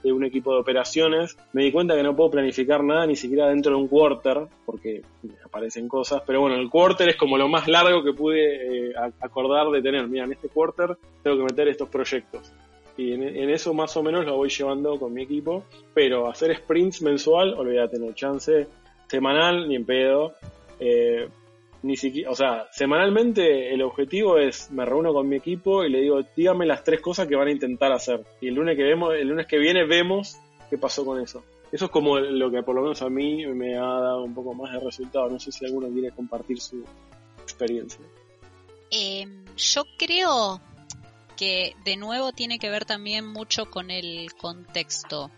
de 0.04 0.12
un 0.12 0.24
equipo 0.24 0.52
de 0.52 0.60
operaciones, 0.60 1.36
me 1.54 1.64
di 1.64 1.72
cuenta 1.72 1.96
que 1.96 2.02
no 2.02 2.14
puedo 2.14 2.30
planificar 2.30 2.84
nada 2.84 3.06
ni 3.06 3.16
siquiera 3.16 3.48
dentro 3.48 3.74
de 3.74 3.82
un 3.82 3.88
quarter, 3.88 4.46
porque 4.66 5.02
aparecen 5.42 5.88
cosas, 5.88 6.22
pero 6.26 6.42
bueno, 6.42 6.56
el 6.56 6.68
quarter 6.68 7.08
es 7.08 7.16
como 7.16 7.38
lo 7.38 7.48
más 7.48 7.66
largo 7.66 8.04
que 8.04 8.12
pude 8.12 8.90
eh, 8.90 8.92
acordar 9.20 9.70
de 9.70 9.80
tener. 9.80 10.06
Mira, 10.06 10.24
en 10.24 10.32
este 10.32 10.48
quarter 10.48 10.96
tengo 11.22 11.38
que 11.38 11.44
meter 11.44 11.68
estos 11.68 11.88
proyectos. 11.88 12.52
Y 12.96 13.12
en, 13.12 13.50
eso 13.50 13.74
más 13.74 13.96
o 13.96 14.02
menos 14.02 14.24
lo 14.24 14.36
voy 14.36 14.50
llevando 14.50 14.98
con 15.00 15.12
mi 15.12 15.22
equipo, 15.22 15.64
pero 15.94 16.28
hacer 16.28 16.54
sprints 16.54 17.02
mensual, 17.02 17.54
olvídate, 17.54 17.98
no 17.98 18.12
chance, 18.12 18.68
semanal, 19.08 19.68
ni 19.68 19.76
en 19.76 19.84
pedo. 19.84 20.34
Eh, 20.78 21.28
ni 21.84 21.98
siquiera, 21.98 22.30
o 22.30 22.34
sea, 22.34 22.66
semanalmente 22.72 23.74
el 23.74 23.82
objetivo 23.82 24.38
es 24.38 24.70
me 24.70 24.86
reúno 24.86 25.12
con 25.12 25.28
mi 25.28 25.36
equipo 25.36 25.84
y 25.84 25.90
le 25.90 26.00
digo, 26.00 26.18
dígame 26.34 26.64
las 26.64 26.82
tres 26.82 27.02
cosas 27.02 27.28
que 27.28 27.36
van 27.36 27.48
a 27.48 27.50
intentar 27.50 27.92
hacer. 27.92 28.24
Y 28.40 28.48
el 28.48 28.54
lunes 28.54 28.74
que 28.74 28.84
vemos, 28.84 29.12
el 29.12 29.28
lunes 29.28 29.46
que 29.46 29.58
viene 29.58 29.84
vemos 29.84 30.38
qué 30.70 30.78
pasó 30.78 31.04
con 31.04 31.20
eso. 31.20 31.44
Eso 31.70 31.84
es 31.84 31.90
como 31.90 32.18
lo 32.18 32.50
que 32.50 32.62
por 32.62 32.74
lo 32.74 32.80
menos 32.80 33.02
a 33.02 33.10
mí 33.10 33.44
me 33.48 33.76
ha 33.76 34.00
dado 34.00 34.24
un 34.24 34.32
poco 34.32 34.54
más 34.54 34.72
de 34.72 34.80
resultado. 34.80 35.28
No 35.28 35.38
sé 35.38 35.52
si 35.52 35.66
alguno 35.66 35.88
quiere 35.88 36.10
compartir 36.12 36.58
su 36.58 36.82
experiencia. 37.42 38.00
Em, 38.90 39.44
yo 39.54 39.82
creo 39.98 40.62
que 41.36 41.76
de 41.84 41.98
nuevo 41.98 42.32
tiene 42.32 42.58
que 42.58 42.70
ver 42.70 42.86
también 42.86 43.26
mucho 43.26 43.66
con 43.66 43.90
el 43.90 44.32
contexto. 44.40 45.30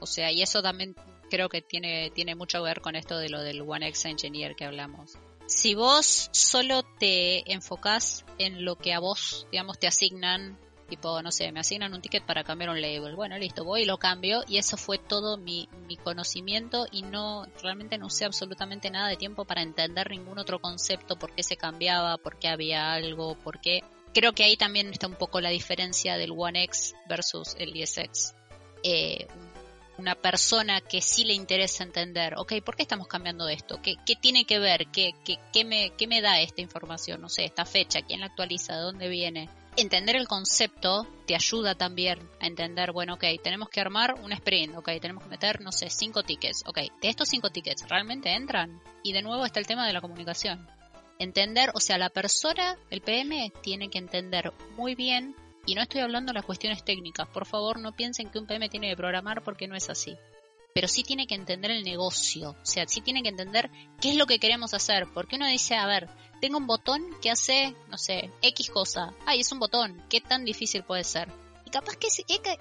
O 0.00 0.06
sea, 0.06 0.30
y 0.30 0.42
eso 0.42 0.60
también 0.60 0.94
creo 1.30 1.48
que 1.48 1.62
tiene, 1.62 2.10
tiene 2.10 2.34
mucho 2.34 2.58
que 2.58 2.64
ver 2.64 2.82
con 2.82 2.94
esto 2.94 3.16
de 3.16 3.30
lo 3.30 3.40
del 3.40 3.62
One 3.62 3.88
X 3.88 4.04
Engineer 4.04 4.54
que 4.54 4.66
hablamos 4.66 5.16
si 5.46 5.74
vos 5.74 6.30
solo 6.32 6.82
te 6.98 7.52
enfocás 7.52 8.24
en 8.38 8.64
lo 8.64 8.76
que 8.76 8.92
a 8.92 9.00
vos, 9.00 9.46
digamos, 9.50 9.78
te 9.78 9.86
asignan, 9.86 10.58
tipo, 10.88 11.20
no 11.22 11.30
sé, 11.30 11.52
me 11.52 11.60
asignan 11.60 11.92
un 11.94 12.00
ticket 12.00 12.24
para 12.24 12.44
cambiar 12.44 12.70
un 12.70 12.80
label, 12.80 13.14
bueno, 13.14 13.36
listo, 13.38 13.64
voy 13.64 13.82
y 13.82 13.84
lo 13.84 13.98
cambio 13.98 14.42
y 14.48 14.58
eso 14.58 14.76
fue 14.76 14.98
todo 14.98 15.36
mi, 15.36 15.68
mi 15.86 15.96
conocimiento 15.96 16.86
y 16.90 17.02
no, 17.02 17.46
realmente 17.62 17.98
no 17.98 18.06
usé 18.06 18.24
absolutamente 18.24 18.90
nada 18.90 19.08
de 19.08 19.16
tiempo 19.16 19.44
para 19.44 19.62
entender 19.62 20.10
ningún 20.10 20.38
otro 20.38 20.60
concepto, 20.60 21.16
por 21.16 21.34
qué 21.34 21.42
se 21.42 21.56
cambiaba, 21.56 22.16
por 22.18 22.38
qué 22.38 22.48
había 22.48 22.92
algo, 22.92 23.36
por 23.36 23.60
qué... 23.60 23.82
Creo 24.14 24.32
que 24.32 24.44
ahí 24.44 24.56
también 24.56 24.90
está 24.90 25.08
un 25.08 25.16
poco 25.16 25.40
la 25.40 25.50
diferencia 25.50 26.16
del 26.16 26.32
One 26.36 26.62
X 26.64 26.94
versus 27.08 27.56
el 27.58 27.72
10X. 27.72 28.32
Eh, 28.84 29.26
una 29.98 30.14
persona 30.14 30.80
que 30.80 31.00
sí 31.00 31.24
le 31.24 31.34
interesa 31.34 31.84
entender, 31.84 32.34
ok, 32.36 32.54
¿por 32.64 32.76
qué 32.76 32.82
estamos 32.82 33.06
cambiando 33.06 33.48
esto? 33.48 33.80
¿Qué, 33.82 33.96
qué 34.04 34.16
tiene 34.16 34.44
que 34.44 34.58
ver? 34.58 34.86
¿Qué, 34.88 35.14
qué, 35.24 35.38
qué, 35.52 35.64
me, 35.64 35.90
¿Qué 35.96 36.06
me 36.06 36.20
da 36.20 36.40
esta 36.40 36.60
información? 36.60 37.20
No 37.20 37.28
sé, 37.28 37.44
esta 37.44 37.64
fecha, 37.64 38.02
¿quién 38.02 38.20
la 38.20 38.26
actualiza? 38.26 38.76
¿De 38.76 38.82
dónde 38.82 39.08
viene? 39.08 39.48
Entender 39.76 40.16
el 40.16 40.28
concepto 40.28 41.06
te 41.26 41.34
ayuda 41.34 41.74
también 41.74 42.18
a 42.40 42.46
entender, 42.46 42.92
bueno, 42.92 43.14
ok, 43.14 43.24
tenemos 43.42 43.68
que 43.68 43.80
armar 43.80 44.14
un 44.14 44.32
sprint, 44.32 44.76
ok, 44.76 44.90
tenemos 45.00 45.24
que 45.24 45.30
meter, 45.30 45.60
no 45.60 45.72
sé, 45.72 45.90
cinco 45.90 46.22
tickets, 46.22 46.62
ok, 46.66 46.78
de 47.02 47.08
estos 47.08 47.28
cinco 47.28 47.50
tickets, 47.50 47.88
¿realmente 47.88 48.32
entran? 48.32 48.80
Y 49.02 49.12
de 49.12 49.22
nuevo 49.22 49.44
está 49.44 49.58
el 49.58 49.66
tema 49.66 49.86
de 49.86 49.92
la 49.92 50.00
comunicación. 50.00 50.68
Entender, 51.18 51.70
o 51.74 51.80
sea, 51.80 51.98
la 51.98 52.08
persona, 52.08 52.76
el 52.90 53.00
PM, 53.00 53.52
tiene 53.62 53.88
que 53.88 53.98
entender 53.98 54.52
muy 54.76 54.94
bien 54.94 55.34
y 55.66 55.74
no 55.74 55.82
estoy 55.82 56.00
hablando 56.00 56.30
de 56.30 56.34
las 56.34 56.44
cuestiones 56.44 56.84
técnicas, 56.84 57.28
por 57.28 57.46
favor 57.46 57.78
no 57.78 57.92
piensen 57.92 58.30
que 58.30 58.38
un 58.38 58.46
PM 58.46 58.68
tiene 58.68 58.90
que 58.90 58.96
programar 58.96 59.42
porque 59.42 59.68
no 59.68 59.76
es 59.76 59.90
así. 59.90 60.16
Pero 60.74 60.88
sí 60.88 61.04
tiene 61.04 61.26
que 61.26 61.36
entender 61.36 61.70
el 61.70 61.84
negocio, 61.84 62.50
o 62.50 62.66
sea, 62.66 62.86
sí 62.88 63.00
tiene 63.00 63.22
que 63.22 63.28
entender 63.28 63.70
qué 64.00 64.10
es 64.10 64.16
lo 64.16 64.26
que 64.26 64.40
queremos 64.40 64.74
hacer. 64.74 65.06
Porque 65.14 65.36
uno 65.36 65.46
dice, 65.46 65.76
a 65.76 65.86
ver, 65.86 66.08
tengo 66.40 66.58
un 66.58 66.66
botón 66.66 67.02
que 67.22 67.30
hace, 67.30 67.74
no 67.88 67.96
sé, 67.96 68.30
X 68.42 68.70
cosa. 68.70 69.14
Ay, 69.24 69.40
es 69.40 69.52
un 69.52 69.60
botón, 69.60 70.02
¿qué 70.10 70.20
tan 70.20 70.44
difícil 70.44 70.82
puede 70.82 71.04
ser? 71.04 71.28
capaz 71.74 71.96
que 71.96 72.06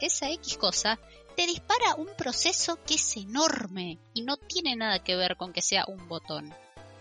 esa 0.08 0.32
X 0.32 0.58
cosa 0.58 1.00
te 1.36 1.46
dispara 1.46 1.94
un 1.98 2.10
proceso 2.18 2.80
que 2.84 2.96
es 2.96 3.16
enorme 3.16 4.00
y 4.16 4.24
no 4.24 4.38
tiene 4.38 4.76
nada 4.76 5.04
que 5.04 5.16
ver 5.16 5.38
con 5.38 5.54
que 5.54 5.62
sea 5.62 5.86
un 5.88 6.08
botón. 6.08 6.52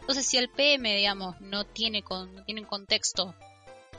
Entonces, 0.01 0.27
si 0.27 0.37
el 0.37 0.51
PM, 0.51 0.95
digamos, 0.95 1.41
no 1.41 1.65
tiene, 1.65 2.03
con, 2.03 2.35
no 2.35 2.45
tiene 2.45 2.67
contexto 2.67 3.35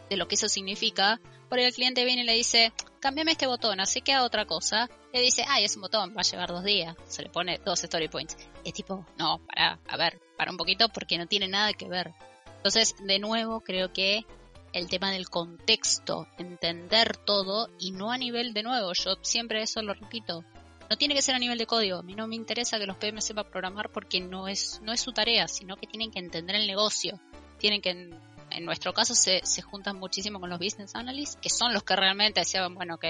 de 0.10 0.18
lo 0.18 0.28
que 0.28 0.36
eso 0.36 0.50
significa, 0.50 1.20
por 1.50 1.60
ahí 1.60 1.66
el 1.66 1.74
cliente 1.74 2.06
viene 2.06 2.24
y 2.24 2.26
le 2.26 2.34
dice, 2.34 2.74
cámbiame 3.00 3.34
este 3.34 3.48
botón, 3.48 3.80
así 3.80 4.02
que 4.02 4.18
otra 4.18 4.46
cosa. 4.46 4.90
Le 5.14 5.22
dice, 5.22 5.46
ay, 5.48 5.66
es 5.66 5.76
un 5.76 5.84
botón, 5.84 6.16
va 6.18 6.22
a 6.22 6.24
llevar 6.24 6.50
dos 6.50 6.64
días. 6.64 6.96
Se 7.08 7.22
le 7.22 7.30
pone 7.30 7.60
dos 7.64 7.84
story 7.84 8.08
points. 8.08 8.36
Es 8.64 8.74
tipo, 8.74 9.06
no, 9.18 9.40
para, 9.46 9.80
a 9.88 9.98
ver, 9.98 10.20
para 10.38 10.52
un 10.52 10.58
poquito 10.58 10.90
porque 10.90 11.18
no 11.18 11.28
tiene 11.28 11.48
nada 11.48 11.74
que 11.74 11.88
ver. 11.88 12.14
Entonces, 12.58 12.96
de 13.00 13.20
nuevo, 13.20 13.62
creo 13.62 13.92
que 13.94 14.26
el 14.72 14.90
tema 14.90 15.12
del 15.12 15.30
contexto, 15.30 16.28
entender 16.38 17.18
todo 17.18 17.70
y 17.78 17.92
no 17.92 18.12
a 18.12 18.18
nivel 18.18 18.54
de 18.54 18.64
nuevo, 18.64 18.94
yo 18.94 19.18
siempre 19.22 19.62
eso 19.62 19.82
lo 19.82 19.94
repito, 19.94 20.44
no 20.90 20.98
tiene 20.98 21.14
que 21.14 21.22
ser 21.22 21.36
a 21.36 21.40
nivel 21.40 21.58
de 21.58 21.68
código, 21.68 22.00
a 22.00 22.04
mí 22.04 22.16
no 22.16 22.28
me 22.28 22.36
interesa 22.36 22.80
que 22.80 22.88
los 22.88 22.98
PM 22.98 23.22
sepan 23.22 23.50
programar 23.52 23.92
porque 23.92 24.20
no 24.20 24.48
es, 24.48 24.80
no 24.82 24.92
es 24.92 25.02
su 25.02 25.12
tarea, 25.12 25.48
sino 25.48 25.78
que 25.78 25.88
tienen 25.88 26.12
que 26.12 26.20
entender 26.20 26.56
el 26.56 26.68
negocio, 26.68 27.20
tienen 27.60 27.82
que, 27.82 28.10
en, 28.56 28.66
nuestro 28.66 28.94
caso 28.94 29.16
se, 29.16 29.42
se 29.44 29.62
juntan 29.62 29.98
muchísimo 29.98 30.40
con 30.40 30.50
los 30.50 30.60
business 30.60 30.96
analysts, 30.96 31.38
que 31.42 31.50
son 31.50 31.74
los 31.74 31.84
que 31.84 31.96
realmente 31.96 32.42
decían, 32.42 32.74
bueno, 32.76 32.96
ok, 32.96 33.06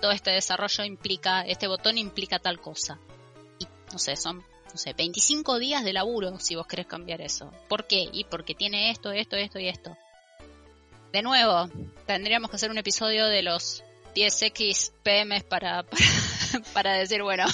todo 0.00 0.10
este 0.12 0.30
desarrollo 0.30 0.84
implica, 0.84 1.42
este 1.42 1.66
botón 1.66 1.98
implica 1.98 2.38
tal 2.38 2.60
cosa. 2.60 2.98
Y 3.58 3.66
no 3.92 3.98
sé, 3.98 4.16
son 4.16 4.38
no 4.38 4.76
sé, 4.76 4.92
25 4.92 5.58
días 5.58 5.84
de 5.84 5.92
laburo 5.92 6.38
si 6.38 6.54
vos 6.54 6.66
querés 6.66 6.86
cambiar 6.86 7.20
eso. 7.20 7.52
¿Por 7.68 7.86
qué? 7.86 8.08
Y 8.12 8.24
porque 8.24 8.54
tiene 8.54 8.90
esto, 8.90 9.10
esto, 9.10 9.36
esto 9.36 9.58
y 9.58 9.68
esto 9.68 9.96
de 11.12 11.22
nuevo, 11.22 11.68
tendríamos 12.06 12.50
que 12.50 12.56
hacer 12.56 12.70
un 12.70 12.78
episodio 12.78 13.26
de 13.26 13.42
los 13.42 13.82
10X 14.14 14.92
PMs 15.02 15.44
para, 15.48 15.84
para, 16.72 16.94
decir, 16.94 17.22
bueno, 17.22 17.44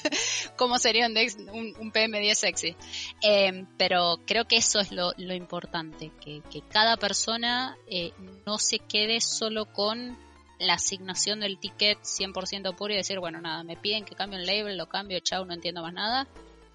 cómo 0.56 0.78
sería 0.78 1.06
un, 1.06 1.90
PM 1.92 2.20
10X. 2.20 2.76
Eh, 3.22 3.64
pero 3.76 4.20
creo 4.26 4.46
que 4.46 4.56
eso 4.56 4.80
es 4.80 4.92
lo, 4.92 5.12
importante, 5.16 6.12
que, 6.20 6.42
cada 6.70 6.96
persona 6.96 7.76
eh, 7.88 8.12
no 8.46 8.58
se 8.58 8.78
quede 8.78 9.20
solo 9.20 9.66
con 9.66 10.16
la 10.58 10.74
asignación 10.74 11.40
del 11.40 11.58
ticket 11.58 11.98
100% 12.00 12.74
puro 12.74 12.94
y 12.94 12.96
decir, 12.96 13.18
bueno, 13.18 13.40
nada, 13.40 13.62
me 13.62 13.76
piden 13.76 14.04
que 14.04 14.14
cambie 14.14 14.38
un 14.38 14.46
label, 14.46 14.78
lo 14.78 14.88
cambio, 14.88 15.20
chao, 15.20 15.44
no 15.44 15.52
entiendo 15.52 15.82
más 15.82 15.92
nada. 15.92 16.26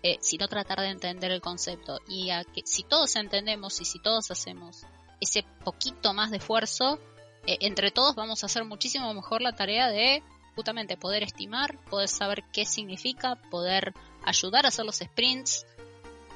Eh, 0.04 0.17
sino 0.20 0.48
tratar 0.48 0.80
de 0.80 0.89
entender 0.89 1.30
el 1.32 1.41
concepto. 1.41 2.00
Y 2.08 2.32
a 2.32 2.44
que, 2.44 2.63
si 2.65 2.82
todos 2.82 3.15
entendemos 3.15 3.80
y 3.82 3.86
si 3.86 4.00
todos 4.00 4.32
hacemos 4.32 4.84
ese 5.20 5.46
poquito 5.63 6.13
más 6.13 6.32
de 6.32 6.38
esfuerzo, 6.38 7.00
eh, 7.47 7.58
entre 7.62 7.91
todos 7.91 8.15
vamos 8.15 8.43
a 8.43 8.45
hacer 8.45 8.63
muchísimo 8.65 9.13
mejor 9.13 9.41
la 9.41 9.54
tarea 9.54 9.88
de 9.88 10.23
justamente 10.56 10.97
poder 10.97 11.23
estimar, 11.23 11.77
poder 11.86 12.10
saber 12.10 12.43
qué 12.51 12.65
significa, 12.65 13.36
poder 13.49 13.93
ayudar 14.23 14.65
a 14.65 14.69
hacer 14.69 14.86
los 14.86 14.97
sprints. 14.97 15.65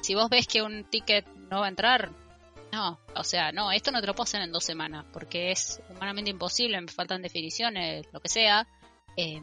Si 0.00 0.14
vos 0.14 0.28
ves 0.28 0.46
que 0.46 0.62
un 0.62 0.84
ticket 0.84 1.26
no 1.50 1.60
va 1.60 1.66
a 1.66 1.68
entrar, 1.68 2.10
no, 2.72 2.98
o 3.14 3.24
sea, 3.24 3.52
no, 3.52 3.70
esto 3.72 3.90
no 3.90 4.00
te 4.00 4.06
lo 4.06 4.14
puedo 4.14 4.24
hacer 4.24 4.42
en 4.42 4.52
dos 4.52 4.64
semanas, 4.64 5.04
porque 5.12 5.50
es 5.50 5.80
humanamente 5.90 6.30
imposible, 6.30 6.80
me 6.80 6.88
faltan 6.88 7.22
definiciones, 7.22 8.06
lo 8.12 8.20
que 8.20 8.28
sea, 8.28 8.66
eh, 9.16 9.40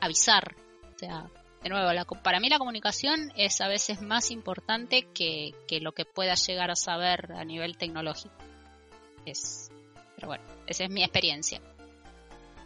avisar. 0.00 0.54
O 0.94 0.98
sea, 0.98 1.26
de 1.62 1.68
nuevo, 1.68 1.88
para 2.22 2.40
mí 2.40 2.48
la 2.48 2.58
comunicación 2.58 3.32
es 3.36 3.60
a 3.60 3.68
veces 3.68 4.02
más 4.02 4.30
importante 4.30 5.06
que, 5.14 5.54
que 5.68 5.80
lo 5.80 5.92
que 5.92 6.04
puedas 6.04 6.46
llegar 6.46 6.70
a 6.70 6.76
saber 6.76 7.32
a 7.32 7.44
nivel 7.44 7.76
tecnológico. 7.76 8.34
Es, 9.24 9.70
pero 10.22 10.28
bueno, 10.28 10.44
esa 10.68 10.84
es 10.84 10.90
mi 10.90 11.02
experiencia. 11.02 11.60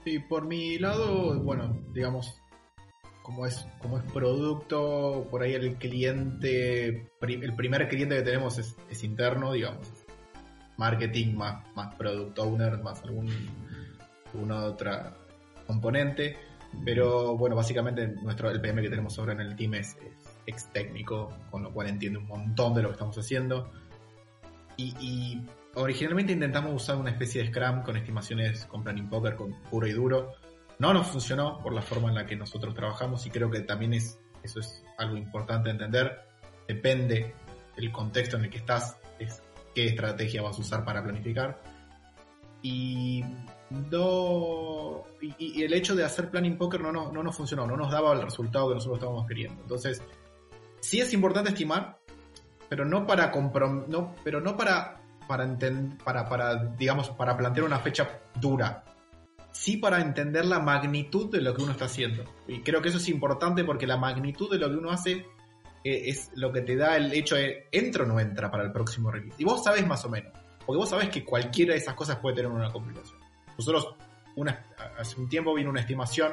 Y 0.04 0.18
por 0.18 0.44
mi 0.44 0.78
lado, 0.78 1.40
bueno, 1.40 1.82
digamos, 1.94 2.38
como 3.22 3.46
es, 3.46 3.66
como 3.80 3.96
es 3.96 4.04
producto, 4.12 5.26
por 5.30 5.42
ahí 5.42 5.54
el 5.54 5.76
cliente, 5.76 7.08
el 7.22 7.54
primer 7.54 7.88
cliente 7.88 8.16
que 8.16 8.22
tenemos 8.22 8.58
es, 8.58 8.76
es 8.90 9.02
interno, 9.04 9.54
digamos, 9.54 9.90
marketing 10.76 11.34
más, 11.34 11.64
más 11.74 11.94
product 11.94 12.38
owner, 12.38 12.78
más 12.82 13.02
algún, 13.04 13.30
alguna 14.34 14.64
otra 14.64 15.16
componente. 15.66 16.36
Pero 16.84 17.38
bueno, 17.38 17.56
básicamente 17.56 18.06
nuestro, 18.06 18.50
el 18.50 18.60
PM 18.60 18.82
que 18.82 18.90
tenemos 18.90 19.18
ahora 19.18 19.32
en 19.32 19.40
el 19.40 19.56
team 19.56 19.74
es, 19.74 19.96
ex 20.44 20.70
técnico, 20.72 21.32
con 21.50 21.62
lo 21.62 21.72
cual 21.72 21.88
entiende 21.88 22.18
un 22.18 22.26
montón 22.26 22.74
de 22.74 22.82
lo 22.82 22.88
que 22.88 22.92
estamos 22.92 23.16
haciendo. 23.16 23.70
Y, 24.76 25.40
originalmente 25.76 26.32
intentamos 26.32 26.74
usar 26.74 26.96
una 26.96 27.10
especie 27.10 27.42
de 27.42 27.48
Scrum 27.48 27.82
con 27.82 27.96
estimaciones 27.96 28.64
con 28.66 28.82
Planning 28.82 29.08
Poker, 29.08 29.36
con 29.36 29.52
puro 29.70 29.86
y 29.86 29.92
duro. 29.92 30.32
No 30.78 30.92
nos 30.92 31.06
funcionó 31.06 31.60
por 31.62 31.72
la 31.72 31.82
forma 31.82 32.08
en 32.08 32.16
la 32.16 32.26
que 32.26 32.36
nosotros 32.36 32.74
trabajamos 32.74 33.24
y 33.26 33.30
creo 33.30 33.50
que 33.50 33.60
también 33.60 33.94
es, 33.94 34.18
eso 34.42 34.60
es 34.60 34.82
algo 34.98 35.16
importante 35.16 35.70
entender. 35.70 36.20
Depende 36.66 37.34
el 37.76 37.92
contexto 37.92 38.36
en 38.36 38.44
el 38.44 38.50
que 38.50 38.58
estás, 38.58 38.98
es 39.18 39.42
qué 39.74 39.86
estrategia 39.86 40.42
vas 40.42 40.58
a 40.58 40.60
usar 40.60 40.84
para 40.84 41.02
planificar. 41.02 41.62
Y 42.62 43.22
no 43.70 45.04
y, 45.20 45.62
el 45.62 45.72
hecho 45.74 45.94
de 45.94 46.04
hacer 46.04 46.30
planning 46.30 46.56
poker 46.56 46.80
no, 46.80 46.90
no, 46.90 47.12
no 47.12 47.22
nos 47.22 47.36
funcionó, 47.36 47.66
no 47.66 47.76
nos 47.76 47.90
daba 47.90 48.12
el 48.14 48.22
resultado 48.22 48.68
que 48.68 48.74
nosotros 48.74 48.98
estábamos 48.98 49.26
queriendo. 49.26 49.60
Entonces, 49.62 50.02
sí 50.80 51.00
es 51.00 51.12
importante 51.12 51.50
estimar, 51.50 51.98
pero 52.68 52.84
no 52.84 53.06
para 53.06 53.30
no, 53.88 54.14
pero 54.24 54.40
no 54.40 54.56
para 54.56 55.05
para, 55.26 55.46
para 56.04 56.28
para 56.28 56.64
digamos 56.76 57.10
para 57.10 57.36
plantear 57.36 57.66
una 57.66 57.78
fecha 57.78 58.20
dura. 58.40 58.84
Sí 59.52 59.78
para 59.78 60.00
entender 60.00 60.44
la 60.44 60.58
magnitud 60.58 61.30
de 61.30 61.40
lo 61.40 61.54
que 61.54 61.62
uno 61.62 61.72
está 61.72 61.86
haciendo. 61.86 62.24
Y 62.46 62.60
creo 62.60 62.82
que 62.82 62.90
eso 62.90 62.98
es 62.98 63.08
importante 63.08 63.64
porque 63.64 63.86
la 63.86 63.96
magnitud 63.96 64.50
de 64.50 64.58
lo 64.58 64.68
que 64.68 64.76
uno 64.76 64.90
hace 64.90 65.26
eh, 65.82 66.08
es 66.08 66.30
lo 66.34 66.52
que 66.52 66.60
te 66.60 66.76
da 66.76 66.96
el 66.96 67.12
hecho 67.12 67.36
de 67.36 67.68
entra 67.72 68.04
o 68.04 68.06
no 68.06 68.20
entra 68.20 68.50
para 68.50 68.64
el 68.64 68.72
próximo 68.72 69.10
release. 69.10 69.36
Y 69.38 69.44
vos 69.44 69.64
sabés 69.64 69.86
más 69.86 70.04
o 70.04 70.10
menos. 70.10 70.32
Porque 70.66 70.78
vos 70.78 70.90
sabés 70.90 71.08
que 71.10 71.24
cualquiera 71.24 71.72
de 71.72 71.78
esas 71.78 71.94
cosas 71.94 72.18
puede 72.18 72.36
tener 72.36 72.50
una 72.50 72.72
complicación. 72.72 73.18
Nosotros 73.56 73.94
hace 74.98 75.20
un 75.20 75.28
tiempo 75.28 75.54
vino 75.54 75.70
una 75.70 75.80
estimación 75.80 76.32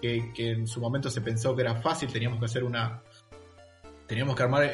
que, 0.00 0.32
en 0.36 0.66
su 0.66 0.80
momento 0.80 1.08
se 1.08 1.20
pensó 1.20 1.54
que 1.54 1.62
era 1.62 1.76
fácil, 1.76 2.12
teníamos 2.12 2.38
que 2.38 2.46
hacer 2.46 2.64
una... 2.64 3.02
Teníamos 4.06 4.36
que 4.36 4.42
armar 4.42 4.70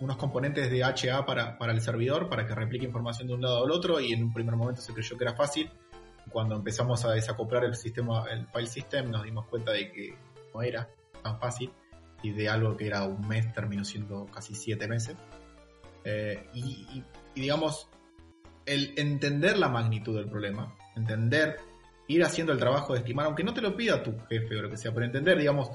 unos 0.00 0.16
componentes 0.16 0.70
de 0.70 0.84
HA 0.84 1.24
para, 1.26 1.56
el 1.60 1.80
servidor, 1.80 2.28
para 2.28 2.46
que 2.46 2.54
replique 2.54 2.86
información 2.86 3.26
de 3.28 3.34
un 3.34 3.42
lado 3.42 3.64
al 3.64 3.70
otro, 3.70 4.00
y 4.00 4.12
en 4.12 4.24
un 4.24 4.32
primer 4.32 4.54
momento 4.54 4.80
se 4.80 4.92
creyó 4.92 5.16
que 5.16 5.24
era 5.24 5.34
fácil. 5.34 5.70
Cuando 6.30 6.56
empezamos 6.56 7.04
a 7.04 7.12
desacoplar 7.12 7.64
el 7.64 7.74
sistema, 7.74 8.26
el 8.30 8.46
file 8.46 8.66
system, 8.66 9.10
nos 9.10 9.24
dimos 9.24 9.46
cuenta 9.46 9.72
de 9.72 9.90
que 9.90 10.14
no 10.54 10.62
era 10.62 10.88
tan 11.22 11.40
fácil, 11.40 11.72
y 12.22 12.32
de 12.32 12.48
algo 12.48 12.76
que 12.76 12.86
era 12.86 13.04
un 13.04 13.26
mes 13.26 13.52
terminó 13.52 13.84
siendo 13.84 14.26
casi 14.26 14.54
siete 14.54 14.86
meses. 14.88 15.16
Eh, 16.04 16.46
y, 16.54 17.02
digamos, 17.34 17.88
el 18.66 18.92
entender 18.96 19.58
la 19.58 19.68
magnitud 19.68 20.16
del 20.16 20.28
problema, 20.28 20.74
entender, 20.96 21.58
ir 22.06 22.24
haciendo 22.24 22.52
el 22.52 22.58
trabajo 22.58 22.92
de 22.92 23.00
estimar, 23.00 23.26
aunque 23.26 23.44
no 23.44 23.54
te 23.54 23.60
lo 23.60 23.76
pida 23.76 24.02
tu 24.02 24.16
jefe 24.28 24.56
o 24.56 24.62
lo 24.62 24.70
que 24.70 24.76
sea, 24.76 24.92
pero 24.92 25.06
entender, 25.06 25.38
digamos, 25.38 25.70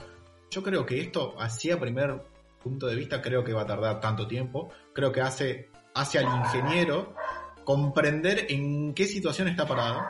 yo 0.49 0.63
creo 0.63 0.85
que 0.85 1.01
esto, 1.01 1.39
así 1.39 1.71
a 1.71 1.79
primer 1.79 2.21
punto 2.63 2.87
de 2.87 2.95
vista, 2.95 3.21
creo 3.21 3.43
que 3.43 3.53
va 3.53 3.63
a 3.63 3.67
tardar 3.67 3.99
tanto 3.99 4.27
tiempo, 4.27 4.69
creo 4.93 5.11
que 5.11 5.21
hace, 5.21 5.69
hace 5.93 6.19
al 6.19 6.25
ingeniero 6.25 7.13
comprender 7.63 8.47
en 8.49 8.93
qué 8.93 9.05
situación 9.05 9.47
está 9.47 9.67
parado, 9.67 10.01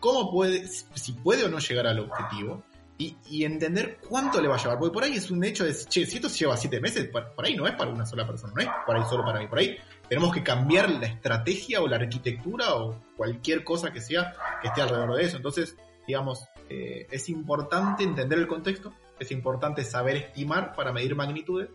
cómo 0.00 0.30
puede, 0.30 0.66
si 0.66 1.12
puede 1.12 1.44
o 1.44 1.48
no 1.48 1.58
llegar 1.58 1.86
al 1.86 2.00
objetivo, 2.00 2.62
y, 2.98 3.44
entender 3.44 3.98
cuánto 4.08 4.40
le 4.40 4.48
va 4.48 4.56
a 4.56 4.58
llevar. 4.58 4.78
Porque 4.78 4.94
por 4.94 5.04
ahí 5.04 5.16
es 5.16 5.30
un 5.30 5.44
hecho 5.44 5.64
de, 5.64 5.74
che, 5.74 6.06
si 6.06 6.16
esto 6.16 6.28
lleva 6.28 6.56
siete 6.56 6.80
meses, 6.80 7.08
por, 7.08 7.32
ahí 7.44 7.54
no 7.54 7.66
es 7.66 7.74
para 7.74 7.90
una 7.90 8.06
sola 8.06 8.26
persona, 8.26 8.52
no 8.54 8.62
es 8.62 8.68
por 8.84 8.96
ahí 8.96 9.02
solo 9.08 9.24
para 9.24 9.40
mí. 9.40 9.46
Por 9.48 9.58
ahí 9.58 9.76
tenemos 10.08 10.32
que 10.32 10.42
cambiar 10.42 10.90
la 10.90 11.06
estrategia 11.06 11.82
o 11.82 11.88
la 11.88 11.96
arquitectura 11.96 12.74
o 12.74 13.02
cualquier 13.16 13.64
cosa 13.64 13.92
que 13.92 14.00
sea 14.00 14.34
que 14.62 14.68
esté 14.68 14.82
alrededor 14.82 15.16
de 15.16 15.24
eso. 15.24 15.36
Entonces, 15.36 15.76
digamos, 16.06 16.48
eh, 16.68 17.06
es 17.10 17.28
importante 17.28 18.02
entender 18.04 18.38
el 18.38 18.46
contexto, 18.46 18.92
es 19.18 19.30
importante 19.30 19.84
saber 19.84 20.16
estimar 20.16 20.74
para 20.74 20.92
medir 20.92 21.14
magnitudes. 21.14 21.68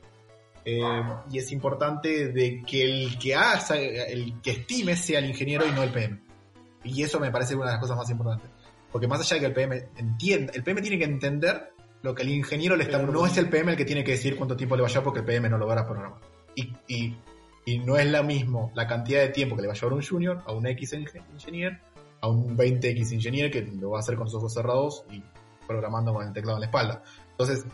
Eh, 0.63 0.82
y 1.32 1.39
es 1.39 1.52
importante 1.52 2.32
de 2.32 2.62
que 2.63 2.84
el 2.84 3.17
que 3.17 3.36
haga, 3.36 3.76
el 3.76 4.39
que 4.41 4.51
estime 4.51 4.95
sea 4.95 5.20
el 5.20 5.26
ingeniero 5.26 5.66
y 5.68 5.72
no 5.72 5.84
el 5.84 5.89
PM. 5.89 6.20
Y 6.84 7.03
eso 7.03 7.20
me 7.20 7.32
parece 7.32 7.55
una 7.55 7.66
de 7.66 7.72
las 7.74 7.82
cosas 7.82 7.97
más 7.97 8.09
importantes. 8.09 8.49
Porque 8.91 9.07
más 9.07 9.22
allá 9.22 9.36
de 9.36 9.39
que 9.39 9.45
el 9.47 9.53
PM 9.53 9.89
entienda, 9.97 10.53
el 10.53 10.64
PM 10.64 10.82
tiene 10.82 10.97
que 10.97 11.05
entender 11.05 11.74
lo 12.01 12.14
que 12.14 12.24
el 12.24 12.30
ingeniero 12.30 12.76
le 12.76 12.84
está. 12.84 12.99
No 12.99 13.26
es 13.26 13.38
el 13.38 13.49
PM 13.49 13.72
el 13.72 13.78
que 13.78 13.86
tiene 13.86 14.03
que 14.03 14.12
decir 14.12 14.36
cuánto 14.36 14.55
tiempo 14.55 14.76
le 14.76 14.82
va 14.82 14.88
a 14.88 14.91
llevar 14.91 15.03
porque 15.03 15.20
el 15.20 15.26
PM 15.26 15.49
no 15.49 15.57
lo 15.57 15.68
va 15.68 15.80
a 15.80 15.86
programar. 15.86 16.20
Y, 16.55 16.74
y, 16.88 17.18
y 17.66 17.80
no 17.80 17.97
es 17.97 18.07
la 18.07 18.24
mismo 18.24 18.72
la 18.76 18.88
cantidad 18.88 19.22
de 19.22 19.30
tiempo 19.30 19.55
que 19.55 19.62
le 19.62 19.68
va 19.68 19.74
a 19.74 19.78
llevar 19.78 19.93
un 19.93 20.03
junior 20.03 20.43
a 20.45 20.51
un 20.51 20.68
X 20.68 20.93
ingeniero 20.93 21.78
a 22.22 22.28
un 22.28 22.55
20X 22.55 23.12
ingeniero 23.14 23.51
que 23.51 23.64
lo 23.64 23.91
va 23.91 23.97
a 23.97 23.99
hacer 24.01 24.16
con 24.16 24.26
los 24.26 24.36
ojos 24.36 24.53
cerrados 24.53 25.03
y 25.12 25.24
programando 25.68 26.14
con 26.14 26.26
el 26.26 26.34
teclado 26.34 26.57
en 26.57 26.62
la 26.62 26.66
espalda. 26.68 27.03
Entonces, 27.32 27.66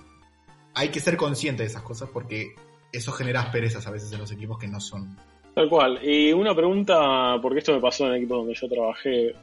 hay 0.73 0.89
que 0.89 0.99
ser 0.99 1.17
consciente 1.17 1.63
de 1.63 1.67
esas 1.67 1.81
cosas 1.81 2.09
porque 2.11 2.55
eso 2.91 3.11
genera 3.11 3.41
asperezas 3.41 3.85
a 3.88 3.91
veces 3.91 4.11
en 4.13 4.19
los 4.19 4.31
equipos 4.31 4.57
que 4.57 4.67
no 4.67 4.79
son. 4.79 5.17
Tal 5.53 5.69
cual. 5.69 5.99
Y 6.03 6.33
una 6.33 6.53
pregunta, 6.55 7.39
porque 7.41 7.59
esto 7.59 7.73
me 7.73 7.81
pasó 7.81 8.05
en 8.05 8.11
el 8.11 8.17
equipo 8.17 8.38
donde 8.38 8.53
yo 8.53 8.67
trabajé 8.67 9.33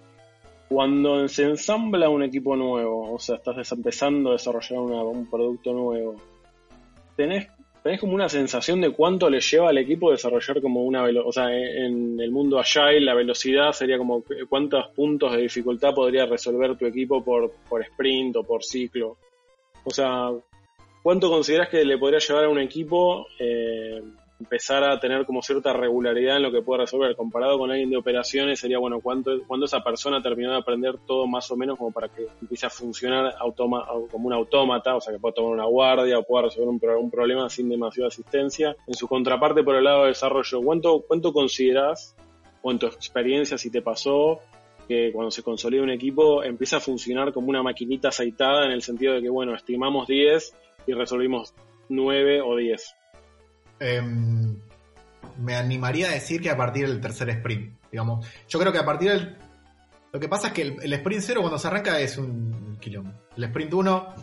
cuando 0.68 1.28
se 1.28 1.44
ensambla 1.44 2.08
un 2.08 2.22
equipo 2.22 2.56
nuevo, 2.56 3.12
o 3.12 3.18
sea, 3.18 3.36
estás 3.36 3.70
empezando 3.72 4.30
a 4.30 4.32
desarrollar 4.32 4.78
un 4.78 5.28
producto 5.28 5.72
nuevo, 5.72 6.16
tenés, 7.16 7.48
tenés 7.82 8.00
como 8.00 8.14
una 8.14 8.28
sensación 8.28 8.80
de 8.80 8.90
cuánto 8.90 9.28
le 9.28 9.40
lleva 9.40 9.68
al 9.68 9.78
equipo 9.78 10.10
desarrollar 10.10 10.60
como 10.62 10.82
una 10.82 11.02
velocidad, 11.02 11.28
o 11.28 11.32
sea, 11.32 11.54
en 11.54 12.18
el 12.18 12.30
mundo 12.30 12.58
agile 12.58 13.00
la 13.00 13.14
velocidad 13.14 13.72
sería 13.72 13.98
como 13.98 14.24
cuántos 14.48 14.88
puntos 14.94 15.32
de 15.32 15.42
dificultad 15.42 15.94
podría 15.94 16.26
resolver 16.26 16.76
tu 16.76 16.86
equipo 16.86 17.22
por, 17.22 17.52
por 17.68 17.82
sprint 17.82 18.36
o 18.36 18.42
por 18.42 18.64
ciclo. 18.64 19.16
O 19.84 19.90
sea, 19.90 20.30
¿cuánto 21.04 21.30
consideras 21.30 21.68
que 21.68 21.84
le 21.84 21.98
podría 21.98 22.18
llevar 22.18 22.46
a 22.46 22.48
un 22.48 22.58
equipo 22.58 23.28
eh, 23.38 24.02
empezar 24.40 24.82
a 24.84 24.98
tener 24.98 25.24
como 25.26 25.42
cierta 25.42 25.72
regularidad 25.72 26.36
en 26.36 26.42
lo 26.42 26.50
que 26.50 26.62
puede 26.62 26.82
resolver. 26.82 27.14
Comparado 27.14 27.58
con 27.58 27.70
alguien 27.70 27.90
de 27.90 27.96
operaciones, 27.96 28.58
sería 28.58 28.78
bueno, 28.78 29.00
¿cuánto, 29.00 29.30
cuando 29.46 29.66
esa 29.66 29.82
persona 29.82 30.22
terminó 30.22 30.52
de 30.52 30.58
aprender 30.58 30.96
todo 31.06 31.26
más 31.26 31.50
o 31.50 31.56
menos 31.56 31.78
como 31.78 31.92
para 31.92 32.08
que 32.08 32.26
empiece 32.40 32.66
a 32.66 32.70
funcionar 32.70 33.34
como 33.56 34.26
un 34.26 34.32
autómata, 34.32 34.96
o 34.96 35.00
sea, 35.00 35.12
que 35.12 35.20
pueda 35.20 35.34
tomar 35.34 35.52
una 35.52 35.66
guardia 35.66 36.18
o 36.18 36.22
pueda 36.24 36.46
resolver 36.46 36.96
un, 36.96 37.10
problema 37.10 37.48
sin 37.48 37.68
demasiada 37.68 38.08
asistencia. 38.08 38.74
En 38.86 38.94
su 38.94 39.06
contraparte, 39.06 39.62
por 39.62 39.76
el 39.76 39.84
lado 39.84 40.02
de 40.02 40.08
desarrollo, 40.08 40.62
¿cuánto, 40.62 41.04
cuánto 41.06 41.32
consideras, 41.32 42.16
o 42.62 42.70
en 42.72 42.78
tu 42.78 42.86
experiencia, 42.86 43.56
si 43.56 43.70
te 43.70 43.82
pasó, 43.82 44.40
que 44.88 45.12
cuando 45.12 45.30
se 45.30 45.42
consolida 45.42 45.82
un 45.82 45.90
equipo 45.90 46.42
empieza 46.42 46.76
a 46.76 46.80
funcionar 46.80 47.32
como 47.32 47.48
una 47.48 47.62
maquinita 47.62 48.08
aceitada 48.08 48.66
en 48.66 48.72
el 48.72 48.82
sentido 48.82 49.14
de 49.14 49.22
que, 49.22 49.30
bueno, 49.30 49.54
estimamos 49.54 50.06
10 50.08 50.54
y 50.86 50.92
resolvimos 50.92 51.54
9 51.88 52.40
o 52.42 52.56
10? 52.56 52.94
Em, 53.80 54.56
me 55.38 55.56
animaría 55.56 56.08
a 56.08 56.12
decir 56.12 56.40
que 56.40 56.50
a 56.50 56.56
partir 56.56 56.86
del 56.86 57.00
tercer 57.00 57.28
sprint, 57.30 57.76
digamos. 57.90 58.26
Yo 58.48 58.58
creo 58.58 58.72
que 58.72 58.78
a 58.78 58.84
partir 58.84 59.10
del... 59.10 59.36
Lo 60.12 60.20
que 60.20 60.28
pasa 60.28 60.48
es 60.48 60.52
que 60.52 60.62
el, 60.62 60.92
sprint 60.92 61.22
0 61.22 61.40
cuando 61.40 61.58
se 61.58 61.66
arranca 61.66 61.98
es 61.98 62.18
un 62.18 62.78
kilómetro. 62.80 63.20
El 63.36 63.44
sprint 63.44 63.74
1 63.74 64.14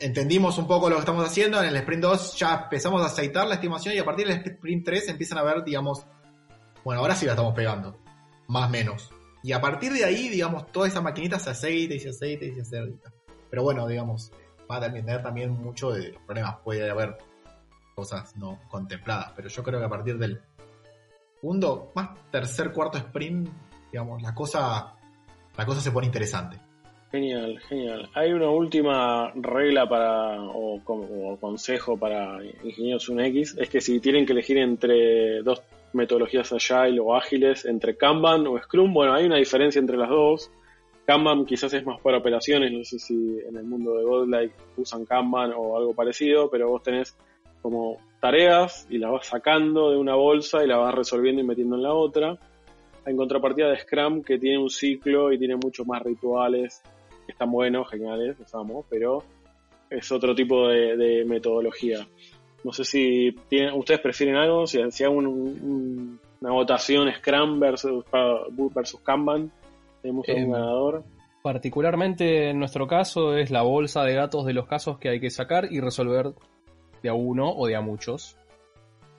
entendimos 0.00 0.58
un 0.58 0.66
poco 0.66 0.90
lo 0.90 0.96
que 0.96 1.00
estamos 1.00 1.24
haciendo, 1.24 1.62
en 1.62 1.68
el 1.68 1.76
sprint 1.76 2.02
2 2.02 2.36
ya 2.36 2.62
empezamos 2.64 3.00
a 3.02 3.06
aceitar 3.06 3.46
la 3.46 3.54
estimación 3.54 3.94
y 3.94 3.98
a 3.98 4.04
partir 4.04 4.26
del 4.26 4.36
sprint 4.36 4.84
3 4.84 5.08
empiezan 5.08 5.38
a 5.38 5.42
ver, 5.42 5.64
digamos, 5.64 6.06
bueno, 6.84 7.00
ahora 7.00 7.14
sí 7.14 7.24
la 7.24 7.32
estamos 7.32 7.54
pegando, 7.54 7.98
más 8.48 8.68
o 8.68 8.70
menos. 8.70 9.10
Y 9.42 9.52
a 9.52 9.60
partir 9.60 9.92
de 9.92 10.04
ahí, 10.04 10.28
digamos, 10.28 10.70
toda 10.72 10.88
esa 10.88 11.00
maquinita 11.00 11.38
se 11.38 11.50
aceita 11.50 11.94
y 11.94 12.00
se 12.00 12.10
aceita 12.10 12.44
y 12.44 12.54
se 12.54 12.60
aceita. 12.60 13.12
Pero 13.50 13.62
bueno, 13.62 13.86
digamos, 13.86 14.32
va 14.70 14.76
a 14.76 14.80
depender 14.80 15.22
también 15.22 15.52
mucho 15.52 15.92
de 15.92 16.14
problemas. 16.26 16.56
Puede 16.64 16.90
haber 16.90 17.16
cosas 17.94 18.36
no 18.36 18.60
contempladas. 18.68 19.32
Pero 19.36 19.48
yo 19.48 19.62
creo 19.62 19.78
que 19.78 19.86
a 19.86 19.88
partir 19.88 20.18
del 20.18 20.40
segundo, 21.40 21.92
más 21.94 22.10
tercer, 22.30 22.72
cuarto 22.72 22.98
sprint, 22.98 23.48
digamos, 23.90 24.22
la 24.22 24.34
cosa, 24.34 24.94
la 25.56 25.66
cosa 25.66 25.80
se 25.80 25.90
pone 25.90 26.06
interesante. 26.06 26.58
Genial, 27.14 27.60
genial. 27.68 28.10
Hay 28.14 28.32
una 28.32 28.50
última 28.50 29.30
regla 29.36 29.88
para, 29.88 30.40
o, 30.40 30.80
consejo 31.40 31.96
para 31.96 32.44
ingenieros 32.64 33.08
UNX, 33.08 33.56
es 33.56 33.68
que 33.70 33.80
si 33.80 34.00
tienen 34.00 34.26
que 34.26 34.32
elegir 34.32 34.58
entre 34.58 35.40
dos 35.42 35.62
metodologías 35.92 36.52
agile 36.52 36.98
o 36.98 37.14
ágiles, 37.14 37.66
entre 37.66 37.96
Kanban 37.96 38.48
o 38.48 38.58
Scrum, 38.58 38.92
bueno, 38.92 39.14
hay 39.14 39.26
una 39.26 39.36
diferencia 39.36 39.78
entre 39.78 39.96
las 39.96 40.08
dos. 40.08 40.50
Kanban 41.06 41.44
quizás 41.44 41.72
es 41.74 41.84
más 41.84 42.00
para 42.00 42.18
operaciones, 42.18 42.72
no 42.72 42.82
sé 42.84 42.98
si 42.98 43.14
en 43.46 43.56
el 43.56 43.64
mundo 43.64 43.94
de 43.94 44.04
Godlike 44.04 44.54
usan 44.76 45.04
Kanban 45.04 45.52
o 45.54 45.76
algo 45.76 45.94
parecido, 45.94 46.48
pero 46.50 46.70
vos 46.70 46.82
tenés 46.82 47.16
como 47.60 47.98
tareas 48.20 48.86
y 48.90 48.98
las 48.98 49.10
vas 49.10 49.26
sacando 49.26 49.90
de 49.90 49.96
una 49.98 50.14
bolsa 50.14 50.64
y 50.64 50.66
las 50.66 50.78
vas 50.78 50.94
resolviendo 50.94 51.42
y 51.42 51.44
metiendo 51.44 51.76
en 51.76 51.82
la 51.82 51.92
otra. 51.92 52.38
En 53.06 53.16
contrapartida 53.16 53.68
de 53.68 53.78
Scrum, 53.78 54.22
que 54.22 54.38
tiene 54.38 54.58
un 54.58 54.70
ciclo 54.70 55.30
y 55.30 55.38
tiene 55.38 55.56
muchos 55.56 55.86
más 55.86 56.02
rituales, 56.02 56.82
están 57.28 57.50
buenos, 57.50 57.88
geniales, 57.90 58.38
los 58.38 58.54
amo, 58.54 58.84
pero 58.88 59.22
es 59.90 60.10
otro 60.10 60.34
tipo 60.34 60.68
de, 60.68 61.24
metodología. 61.26 62.06
No 62.64 62.72
sé 62.72 62.84
si 62.84 63.34
ustedes 63.74 64.00
prefieren 64.00 64.36
algo, 64.36 64.66
si, 64.66 64.78
si 64.90 65.04
hago 65.04 65.16
una 65.16 66.50
votación 66.50 67.12
Scrum 67.12 67.60
versus, 67.60 68.04
versus 68.74 69.00
Kanban, 69.00 69.52
tenemos 70.04 70.28
un 70.28 70.36
em, 70.36 70.50
ganador. 70.50 71.04
Particularmente 71.42 72.50
en 72.50 72.58
nuestro 72.58 72.86
caso 72.86 73.36
es 73.36 73.50
la 73.50 73.62
bolsa 73.62 74.04
de 74.04 74.14
datos 74.14 74.44
de 74.44 74.52
los 74.52 74.66
casos 74.66 74.98
que 74.98 75.08
hay 75.08 75.20
que 75.20 75.30
sacar 75.30 75.72
y 75.72 75.80
resolver 75.80 76.34
de 77.02 77.08
a 77.08 77.14
uno 77.14 77.50
o 77.50 77.66
de 77.66 77.76
a 77.76 77.80
muchos. 77.80 78.36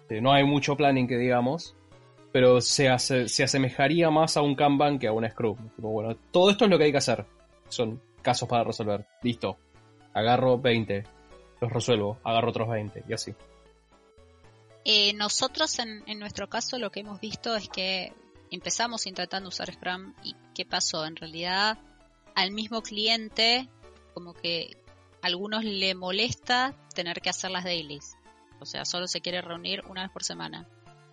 Eh, 0.09 0.21
no 0.21 0.31
hay 0.31 0.43
mucho 0.43 0.77
planning 0.77 1.07
que 1.07 1.17
digamos, 1.17 1.75
pero 2.31 2.61
se, 2.61 2.97
se 2.99 3.43
asemejaría 3.43 4.11
más 4.11 4.37
a 4.37 4.41
un 4.41 4.55
Kanban 4.55 4.99
que 4.99 5.07
a 5.07 5.11
un 5.11 5.27
Scrum. 5.27 5.57
bueno, 5.77 6.15
todo 6.31 6.51
esto 6.51 6.65
es 6.65 6.71
lo 6.71 6.77
que 6.77 6.85
hay 6.85 6.91
que 6.91 6.99
hacer. 6.99 7.25
Son 7.67 7.99
casos 8.21 8.47
para 8.47 8.63
resolver. 8.63 9.05
Listo. 9.23 9.57
Agarro 10.13 10.59
20, 10.59 11.03
los 11.61 11.71
resuelvo, 11.73 12.19
agarro 12.23 12.49
otros 12.49 12.69
20 12.69 13.03
y 13.07 13.13
así. 13.13 13.33
Eh, 14.85 15.13
nosotros 15.13 15.79
en, 15.79 16.03
en, 16.05 16.19
nuestro 16.19 16.47
caso 16.47 16.77
lo 16.77 16.91
que 16.91 16.99
hemos 17.01 17.19
visto 17.19 17.55
es 17.55 17.67
que 17.69 18.13
empezamos 18.51 19.05
intentando 19.07 19.49
usar 19.49 19.73
Scrum 19.73 20.13
y 20.23 20.35
qué 20.53 20.65
pasó. 20.65 21.05
En 21.05 21.15
realidad 21.15 21.77
al 22.35 22.51
mismo 22.51 22.81
cliente 22.81 23.69
como 24.13 24.33
que 24.33 24.77
algunos 25.21 25.63
le 25.63 25.95
molesta 25.95 26.75
tener 26.93 27.21
que 27.21 27.29
hacer 27.29 27.51
las 27.51 27.63
dailies. 27.63 28.15
O 28.59 28.65
sea, 28.65 28.85
solo 28.85 29.07
se 29.07 29.21
quiere 29.21 29.41
reunir 29.41 29.83
una 29.87 30.03
vez 30.03 30.11
por 30.11 30.23
semana. 30.23 30.67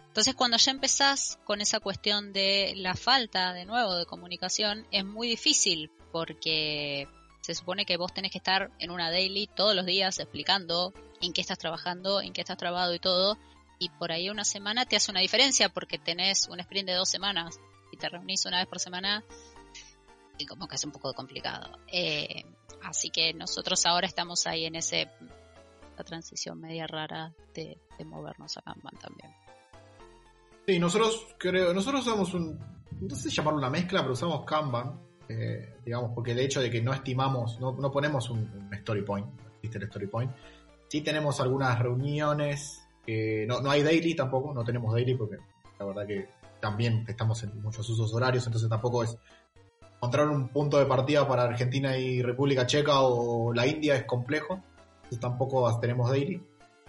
Entonces, 0.06 0.34
cuando 0.34 0.58
ya 0.58 0.70
empezás 0.70 1.38
con 1.44 1.62
esa 1.62 1.80
cuestión 1.80 2.34
de 2.34 2.74
la 2.76 2.94
falta, 2.94 3.54
de 3.54 3.64
nuevo, 3.64 3.94
de 3.94 4.04
comunicación, 4.04 4.86
es 4.90 5.04
muy 5.04 5.26
difícil 5.26 5.90
porque 6.12 7.08
se 7.40 7.54
supone 7.54 7.86
que 7.86 7.96
vos 7.96 8.12
tenés 8.12 8.30
que 8.30 8.38
estar 8.38 8.70
en 8.78 8.90
una 8.90 9.10
daily 9.10 9.46
todos 9.46 9.74
los 9.74 9.86
días 9.86 10.18
explicando 10.18 10.92
en 11.22 11.32
qué 11.32 11.40
estás 11.40 11.58
trabajando, 11.58 12.20
en 12.20 12.34
qué 12.34 12.42
estás 12.42 12.58
trabajando 12.58 12.94
y 12.94 12.98
todo. 12.98 13.38
Y 13.82 13.88
por 13.90 14.12
ahí 14.12 14.30
una 14.30 14.44
semana 14.44 14.86
te 14.86 14.96
hace 14.96 15.10
una 15.10 15.20
diferencia 15.20 15.68
porque 15.68 15.98
tenés 15.98 16.48
un 16.48 16.60
sprint 16.60 16.88
de 16.88 16.94
dos 16.94 17.08
semanas 17.08 17.58
y 17.90 17.96
te 17.96 18.08
reunís 18.08 18.46
una 18.46 18.58
vez 18.58 18.68
por 18.68 18.78
semana 18.78 19.24
y 20.38 20.46
como 20.46 20.68
que 20.68 20.76
es 20.76 20.84
un 20.84 20.92
poco 20.92 21.12
complicado. 21.12 21.78
Eh, 21.88 22.44
Así 22.84 23.10
que 23.10 23.32
nosotros 23.32 23.84
ahora 23.86 24.06
estamos 24.06 24.46
ahí 24.46 24.66
en 24.66 24.76
ese 24.76 25.08
la 25.96 26.04
transición 26.04 26.60
media 26.60 26.86
rara 26.86 27.32
de, 27.54 27.78
movernos 28.04 28.56
a 28.56 28.62
Kanban 28.62 28.96
también. 28.96 29.30
Sí, 30.66 30.78
nosotros 30.78 31.28
creo, 31.38 31.72
nosotros 31.72 32.06
usamos 32.06 32.34
un, 32.34 32.58
no 33.00 33.14
sé 33.14 33.30
llamarlo 33.30 33.58
una 33.58 33.70
mezcla, 33.70 34.00
pero 34.00 34.14
usamos 34.14 34.44
Kanban, 34.44 34.98
eh, 35.28 35.76
digamos, 35.84 36.10
porque 36.14 36.32
el 36.32 36.40
hecho 36.40 36.60
de 36.60 36.70
que 36.70 36.82
no 36.82 36.92
estimamos, 36.92 37.60
no, 37.60 37.72
no 37.72 37.92
ponemos 37.92 38.28
un, 38.30 38.68
story 38.72 39.02
point, 39.02 39.26
existe 39.56 39.78
el 39.78 39.84
story 39.84 40.06
point, 40.08 40.32
sí 40.88 41.02
tenemos 41.02 41.40
algunas 41.40 41.78
reuniones, 41.78 42.81
no, 43.06 43.60
no 43.60 43.70
hay 43.70 43.82
daily 43.82 44.14
tampoco, 44.14 44.52
no 44.54 44.64
tenemos 44.64 44.92
daily 44.94 45.14
porque 45.14 45.36
la 45.78 45.86
verdad 45.86 46.06
que 46.06 46.28
también 46.60 47.04
estamos 47.08 47.42
en 47.42 47.60
muchos 47.60 47.88
usos 47.88 48.14
horarios, 48.14 48.46
entonces 48.46 48.68
tampoco 48.68 49.02
es 49.02 49.18
encontrar 50.02 50.28
un 50.28 50.48
punto 50.48 50.78
de 50.78 50.86
partida 50.86 51.26
para 51.28 51.44
Argentina 51.44 51.96
y 51.96 52.22
República 52.22 52.66
Checa 52.66 53.02
o 53.02 53.54
la 53.54 53.66
India 53.68 53.94
es 53.94 54.04
complejo. 54.04 54.60
Entonces 54.94 55.20
tampoco 55.20 55.78
tenemos 55.78 56.10
daily. 56.10 56.42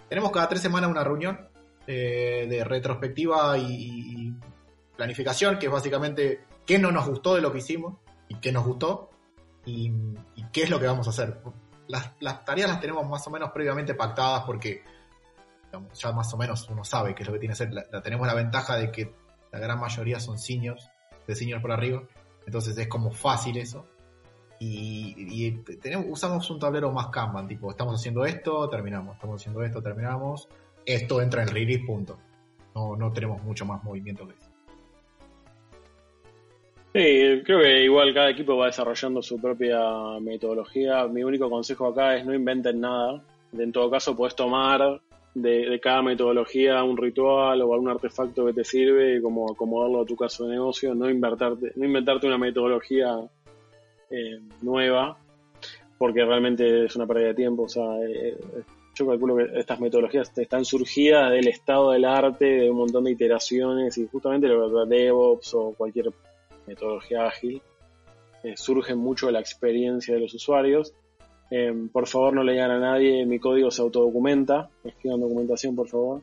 Tenemos 0.08 0.32
cada 0.32 0.48
tres 0.48 0.62
semanas 0.62 0.90
una 0.90 1.04
reunión 1.04 1.48
eh, 1.86 2.46
de 2.48 2.64
retrospectiva 2.64 3.56
y, 3.56 4.34
planificación, 4.96 5.58
que 5.58 5.66
es 5.66 5.72
básicamente 5.72 6.44
qué 6.64 6.78
no 6.78 6.90
nos 6.90 7.06
gustó 7.06 7.34
de 7.34 7.40
lo 7.40 7.52
que 7.52 7.58
hicimos 7.58 7.94
y 8.28 8.36
qué 8.36 8.52
nos 8.52 8.64
gustó 8.64 9.10
y, 9.64 9.92
qué 10.52 10.62
es 10.62 10.70
lo 10.70 10.80
que 10.80 10.86
vamos 10.86 11.06
a 11.06 11.10
hacer. 11.10 11.40
Las, 11.86 12.16
tareas 12.44 12.68
las 12.68 12.80
tenemos 12.80 13.08
más 13.08 13.26
o 13.26 13.30
menos 13.30 13.50
previamente 13.52 13.94
pactadas 13.94 14.44
porque 14.44 14.82
ya 15.94 16.12
más 16.12 16.32
o 16.34 16.36
menos 16.36 16.68
uno 16.68 16.84
sabe 16.84 17.14
qué 17.14 17.22
es 17.22 17.28
lo 17.28 17.34
que 17.34 17.40
tiene 17.40 17.54
que 17.54 17.64
hacer. 17.64 18.02
tenemos 18.02 18.26
la 18.26 18.34
ventaja 18.34 18.76
de 18.76 18.90
que 18.90 19.14
la 19.52 19.58
gran 19.58 19.78
mayoría 19.78 20.20
son 20.20 20.38
seniors, 20.38 20.90
de 21.26 21.34
seniors 21.34 21.62
por 21.62 21.72
arriba. 21.72 22.02
Entonces 22.46 22.76
es 22.76 22.88
como 22.88 23.10
fácil 23.10 23.56
eso. 23.56 23.86
Y, 24.60 25.60
usamos 26.08 26.48
un 26.50 26.58
tablero 26.58 26.90
más 26.90 27.08
Kanban, 27.08 27.46
tipo, 27.46 27.70
estamos 27.70 28.00
haciendo 28.00 28.24
esto, 28.24 28.68
terminamos, 28.68 29.16
estamos 29.16 29.40
haciendo 29.40 29.62
esto, 29.62 29.82
terminamos, 29.82 30.48
esto 30.86 31.20
entra 31.20 31.42
en 31.42 31.48
release, 31.48 31.84
punto. 31.84 32.18
No, 32.74 32.96
no 32.96 33.12
tenemos 33.12 33.42
mucho 33.42 33.66
más 33.66 33.82
movimiento 33.84 34.26
que 34.26 34.34
eso. 34.34 34.50
Sí, 36.94 37.42
creo 37.44 37.60
que 37.60 37.84
igual 37.84 38.14
cada 38.14 38.30
equipo 38.30 38.56
va 38.56 38.66
desarrollando 38.66 39.20
su 39.20 39.40
propia 39.40 39.80
metodología. 40.20 41.08
Mi 41.08 41.24
único 41.24 41.50
consejo 41.50 41.88
acá 41.88 42.16
es 42.16 42.24
no 42.24 42.32
inventen 42.32 42.80
nada. 42.80 43.20
En 43.52 43.72
todo 43.72 43.90
caso, 43.90 44.14
puedes 44.14 44.36
tomar 44.36 45.00
de, 45.34 45.80
cada 45.82 46.02
metodología 46.02 46.82
un 46.84 46.96
ritual 46.96 47.60
o 47.62 47.74
algún 47.74 47.88
artefacto 47.88 48.46
que 48.46 48.52
te 48.52 48.64
sirve 48.64 49.20
como 49.20 49.50
acomodarlo 49.50 50.02
a 50.02 50.06
tu 50.06 50.16
caso 50.16 50.44
de 50.44 50.52
negocio, 50.52 50.94
no 50.94 51.10
inventarte, 51.10 51.72
no 51.74 51.84
inventarte 51.84 52.26
una 52.26 52.38
metodología 52.38 53.18
eh, 54.10 54.40
nueva, 54.62 55.18
porque 55.98 56.24
realmente 56.24 56.84
es 56.84 56.96
una 56.96 57.06
pérdida 57.06 57.28
de 57.28 57.34
tiempo. 57.34 57.64
O 57.64 57.68
sea, 57.68 58.00
eh, 58.02 58.30
eh, 58.30 58.62
yo 58.94 59.06
calculo 59.06 59.36
que 59.36 59.58
estas 59.58 59.80
metodologías 59.80 60.30
están 60.38 60.64
surgidas 60.64 61.32
del 61.32 61.48
estado 61.48 61.90
del 61.90 62.04
arte, 62.04 62.44
de 62.44 62.70
un 62.70 62.76
montón 62.76 63.04
de 63.04 63.10
iteraciones 63.10 63.98
y 63.98 64.06
justamente 64.06 64.46
lo 64.46 64.86
que 64.86 64.94
DevOps 64.94 65.54
o 65.54 65.74
cualquier 65.76 66.12
metodología 66.66 67.26
ágil 67.26 67.60
surge 68.56 68.94
mucho 68.94 69.30
la 69.30 69.40
experiencia 69.40 70.14
de 70.14 70.20
los 70.20 70.34
usuarios. 70.34 70.92
Em, 71.56 71.88
por 71.88 72.08
favor, 72.08 72.34
no 72.34 72.42
le 72.42 72.50
digan 72.50 72.72
a 72.72 72.80
nadie, 72.80 73.24
mi 73.24 73.38
código 73.38 73.70
se 73.70 73.80
autodocumenta. 73.80 74.70
Escriban 74.82 75.20
documentación, 75.20 75.76
por 75.76 75.86
favor. 75.86 76.20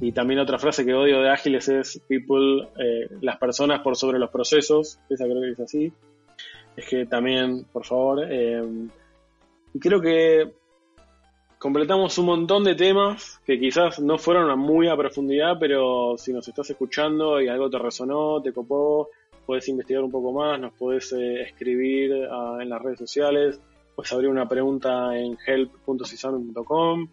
Y 0.00 0.12
también 0.12 0.38
otra 0.38 0.56
frase 0.56 0.84
que 0.84 0.94
odio 0.94 1.20
de 1.20 1.30
ágiles 1.30 1.68
es 1.68 2.00
people, 2.06 2.68
eh, 2.78 3.08
las 3.22 3.38
personas 3.38 3.80
por 3.80 3.96
sobre 3.96 4.20
los 4.20 4.30
procesos. 4.30 5.00
Esa 5.10 5.24
creo 5.24 5.40
que 5.40 5.50
es 5.50 5.60
así. 5.60 5.92
Es 6.76 6.88
que 6.88 7.06
también, 7.06 7.64
por 7.72 7.84
favor. 7.84 8.32
Em, 8.32 8.88
y 9.74 9.80
creo 9.80 10.00
que 10.00 10.52
completamos 11.58 12.16
un 12.18 12.26
montón 12.26 12.62
de 12.62 12.76
temas 12.76 13.40
que 13.44 13.58
quizás 13.58 13.98
no 13.98 14.16
fueron 14.16 14.56
muy 14.60 14.86
a 14.86 14.96
profundidad, 14.96 15.56
pero 15.58 16.16
si 16.16 16.32
nos 16.32 16.46
estás 16.46 16.70
escuchando 16.70 17.40
y 17.40 17.48
algo 17.48 17.68
te 17.68 17.78
resonó, 17.78 18.40
te 18.40 18.52
copó, 18.52 19.08
puedes 19.44 19.68
investigar 19.68 20.04
un 20.04 20.12
poco 20.12 20.32
más, 20.32 20.60
nos 20.60 20.72
puedes 20.74 21.12
eh, 21.14 21.42
escribir 21.42 22.12
ah, 22.30 22.58
en 22.60 22.68
las 22.68 22.80
redes 22.80 23.00
sociales, 23.00 23.60
puedes 23.94 24.12
abrir 24.12 24.28
una 24.30 24.48
pregunta 24.48 25.16
en 25.16 25.36
help.cisarmi.com. 25.46 27.08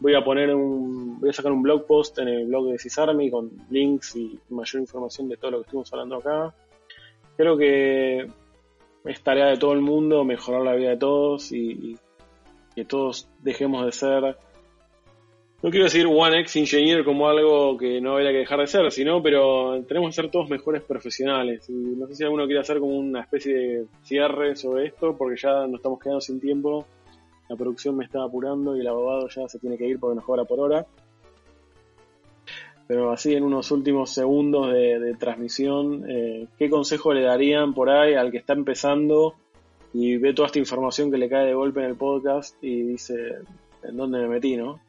Voy 0.00 0.14
a 0.14 0.24
poner 0.24 0.54
un, 0.54 1.20
voy 1.20 1.30
a 1.30 1.32
sacar 1.32 1.50
un 1.50 1.62
blog 1.62 1.86
post 1.86 2.18
en 2.18 2.28
el 2.28 2.46
blog 2.46 2.70
de 2.70 2.78
Cisarmi 2.78 3.30
con 3.30 3.50
links 3.70 4.14
y 4.16 4.38
mayor 4.50 4.80
información 4.80 5.28
de 5.28 5.36
todo 5.36 5.50
lo 5.50 5.58
que 5.58 5.62
estuvimos 5.62 5.92
hablando 5.92 6.16
acá. 6.16 6.54
Creo 7.36 7.56
que 7.56 8.30
es 9.04 9.22
tarea 9.22 9.46
de 9.46 9.56
todo 9.56 9.72
el 9.72 9.80
mundo 9.80 10.24
mejorar 10.24 10.62
la 10.62 10.74
vida 10.74 10.90
de 10.90 10.96
todos 10.96 11.50
y 11.52 11.96
que 12.74 12.84
todos 12.84 13.28
dejemos 13.40 13.84
de 13.84 13.92
ser, 13.92 14.36
no 15.60 15.70
quiero 15.70 15.86
decir 15.86 16.06
One 16.06 16.40
X 16.40 16.54
Engineer 16.56 17.04
como 17.04 17.28
algo 17.28 17.76
que 17.76 18.00
no 18.00 18.12
habría 18.12 18.30
que 18.30 18.38
dejar 18.38 18.60
de 18.60 18.68
ser, 18.68 18.92
sino, 18.92 19.20
pero 19.20 19.82
tenemos 19.88 20.10
que 20.10 20.22
ser 20.22 20.30
todos 20.30 20.48
mejores 20.48 20.82
profesionales. 20.82 21.68
Y 21.68 21.72
no 21.72 22.06
sé 22.06 22.14
si 22.14 22.24
alguno 22.24 22.46
quiere 22.46 22.60
hacer 22.60 22.78
como 22.78 22.96
una 22.96 23.22
especie 23.22 23.54
de 23.54 23.86
cierre 24.02 24.54
sobre 24.54 24.86
esto, 24.86 25.16
porque 25.16 25.40
ya 25.40 25.66
nos 25.66 25.80
estamos 25.80 25.98
quedando 25.98 26.20
sin 26.20 26.38
tiempo. 26.38 26.86
La 27.48 27.56
producción 27.56 27.96
me 27.96 28.04
está 28.04 28.22
apurando 28.22 28.76
y 28.76 28.80
el 28.80 28.86
abogado 28.86 29.26
ya 29.28 29.48
se 29.48 29.58
tiene 29.58 29.76
que 29.76 29.86
ir 29.88 29.98
porque 29.98 30.14
nos 30.14 30.24
cobra 30.24 30.44
por 30.44 30.60
hora. 30.60 30.86
Pero 32.86 33.10
así 33.10 33.34
en 33.34 33.42
unos 33.42 33.72
últimos 33.72 34.10
segundos 34.10 34.72
de, 34.72 35.16
transmisión, 35.18 36.08
eh, 36.08 36.46
¿qué 36.56 36.70
consejo 36.70 37.12
le 37.12 37.22
darían 37.22 37.74
por 37.74 37.90
ahí 37.90 38.14
al 38.14 38.30
que 38.30 38.38
está 38.38 38.52
empezando 38.52 39.34
y 39.92 40.18
ve 40.18 40.34
toda 40.34 40.46
esta 40.46 40.58
información 40.60 41.10
que 41.10 41.18
le 41.18 41.28
cae 41.28 41.46
de 41.46 41.54
golpe 41.54 41.80
en 41.80 41.86
el 41.86 41.96
podcast 41.96 42.56
y 42.62 42.82
dice, 42.82 43.14
¿en 43.82 43.96
dónde 43.96 44.20
me 44.20 44.28
metí, 44.28 44.56
no? 44.56 44.80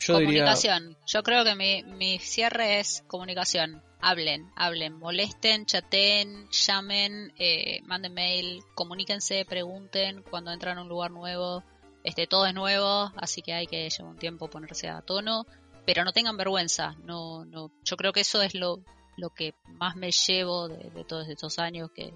Yo 0.00 0.14
comunicación. 0.14 0.96
Yo 1.06 1.22
creo 1.22 1.44
que 1.44 1.54
mi, 1.54 1.82
mi 1.82 2.18
cierre 2.18 2.80
es 2.80 3.04
comunicación. 3.06 3.82
Hablen, 4.00 4.50
hablen, 4.56 4.98
molesten, 4.98 5.66
chaten, 5.66 6.48
llamen, 6.50 7.32
eh, 7.38 7.82
manden 7.84 8.14
mail, 8.14 8.62
comuníquense, 8.74 9.44
pregunten 9.44 10.22
cuando 10.22 10.52
entran 10.52 10.78
a 10.78 10.82
un 10.82 10.88
lugar 10.88 11.10
nuevo. 11.10 11.62
Este, 12.02 12.26
todo 12.26 12.46
es 12.46 12.54
nuevo, 12.54 13.12
así 13.16 13.42
que 13.42 13.52
hay 13.52 13.66
que 13.66 13.90
llevar 13.90 14.12
un 14.12 14.18
tiempo 14.18 14.48
ponerse 14.48 14.88
a 14.88 15.02
tono, 15.02 15.44
pero 15.84 16.02
no 16.02 16.12
tengan 16.12 16.38
vergüenza. 16.38 16.96
No, 17.04 17.44
no, 17.44 17.70
yo 17.84 17.96
creo 17.98 18.12
que 18.14 18.20
eso 18.20 18.40
es 18.40 18.54
lo, 18.54 18.82
lo 19.18 19.28
que 19.30 19.52
más 19.66 19.96
me 19.96 20.10
llevo 20.10 20.68
de, 20.68 20.88
de 20.90 21.04
todos 21.04 21.28
estos 21.28 21.58
años 21.58 21.90
que, 21.94 22.14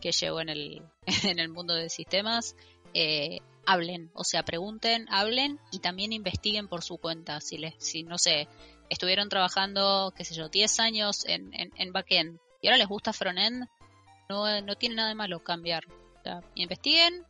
que 0.00 0.12
llevo 0.12 0.40
en 0.40 0.48
el, 0.48 0.82
en 1.24 1.38
el 1.38 1.50
mundo 1.50 1.74
de 1.74 1.90
sistemas, 1.90 2.56
eh, 2.94 3.40
hablen, 3.70 4.10
o 4.14 4.24
sea, 4.24 4.42
pregunten, 4.42 5.06
hablen 5.10 5.60
y 5.70 5.78
también 5.78 6.12
investiguen 6.12 6.66
por 6.66 6.82
su 6.82 6.98
cuenta. 6.98 7.40
Si, 7.40 7.56
les, 7.56 7.74
si 7.78 8.02
no 8.02 8.18
sé, 8.18 8.48
estuvieron 8.88 9.28
trabajando, 9.28 10.12
qué 10.16 10.24
sé 10.24 10.34
yo, 10.34 10.48
10 10.48 10.80
años 10.80 11.24
en, 11.26 11.52
en, 11.54 11.92
backend 11.92 12.40
y 12.60 12.66
ahora 12.66 12.78
les 12.78 12.88
gusta 12.88 13.12
frontend, 13.12 13.68
no, 14.28 14.60
no 14.62 14.74
tiene 14.74 14.96
nada 14.96 15.08
de 15.08 15.14
malo 15.14 15.38
cambiar. 15.44 15.84
investiguen, 16.56 17.24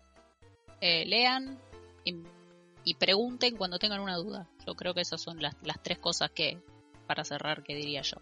eh, 0.81 1.05
lean 1.05 1.59
y, 2.05 2.17
y, 2.85 2.95
pregunten 2.95 3.57
cuando 3.57 3.79
tengan 3.79 4.01
una 4.01 4.17
duda. 4.17 4.49
Yo 4.67 4.75
creo 4.75 4.95
que 4.95 5.03
esas 5.03 5.21
son 5.21 5.43
las, 5.43 5.55
las 5.63 5.83
tres 5.83 5.99
cosas 5.99 6.31
que, 6.31 6.59
para 7.07 7.23
cerrar, 7.25 7.63
que 7.63 7.75
diría 7.75 8.01
yo. 8.01 8.17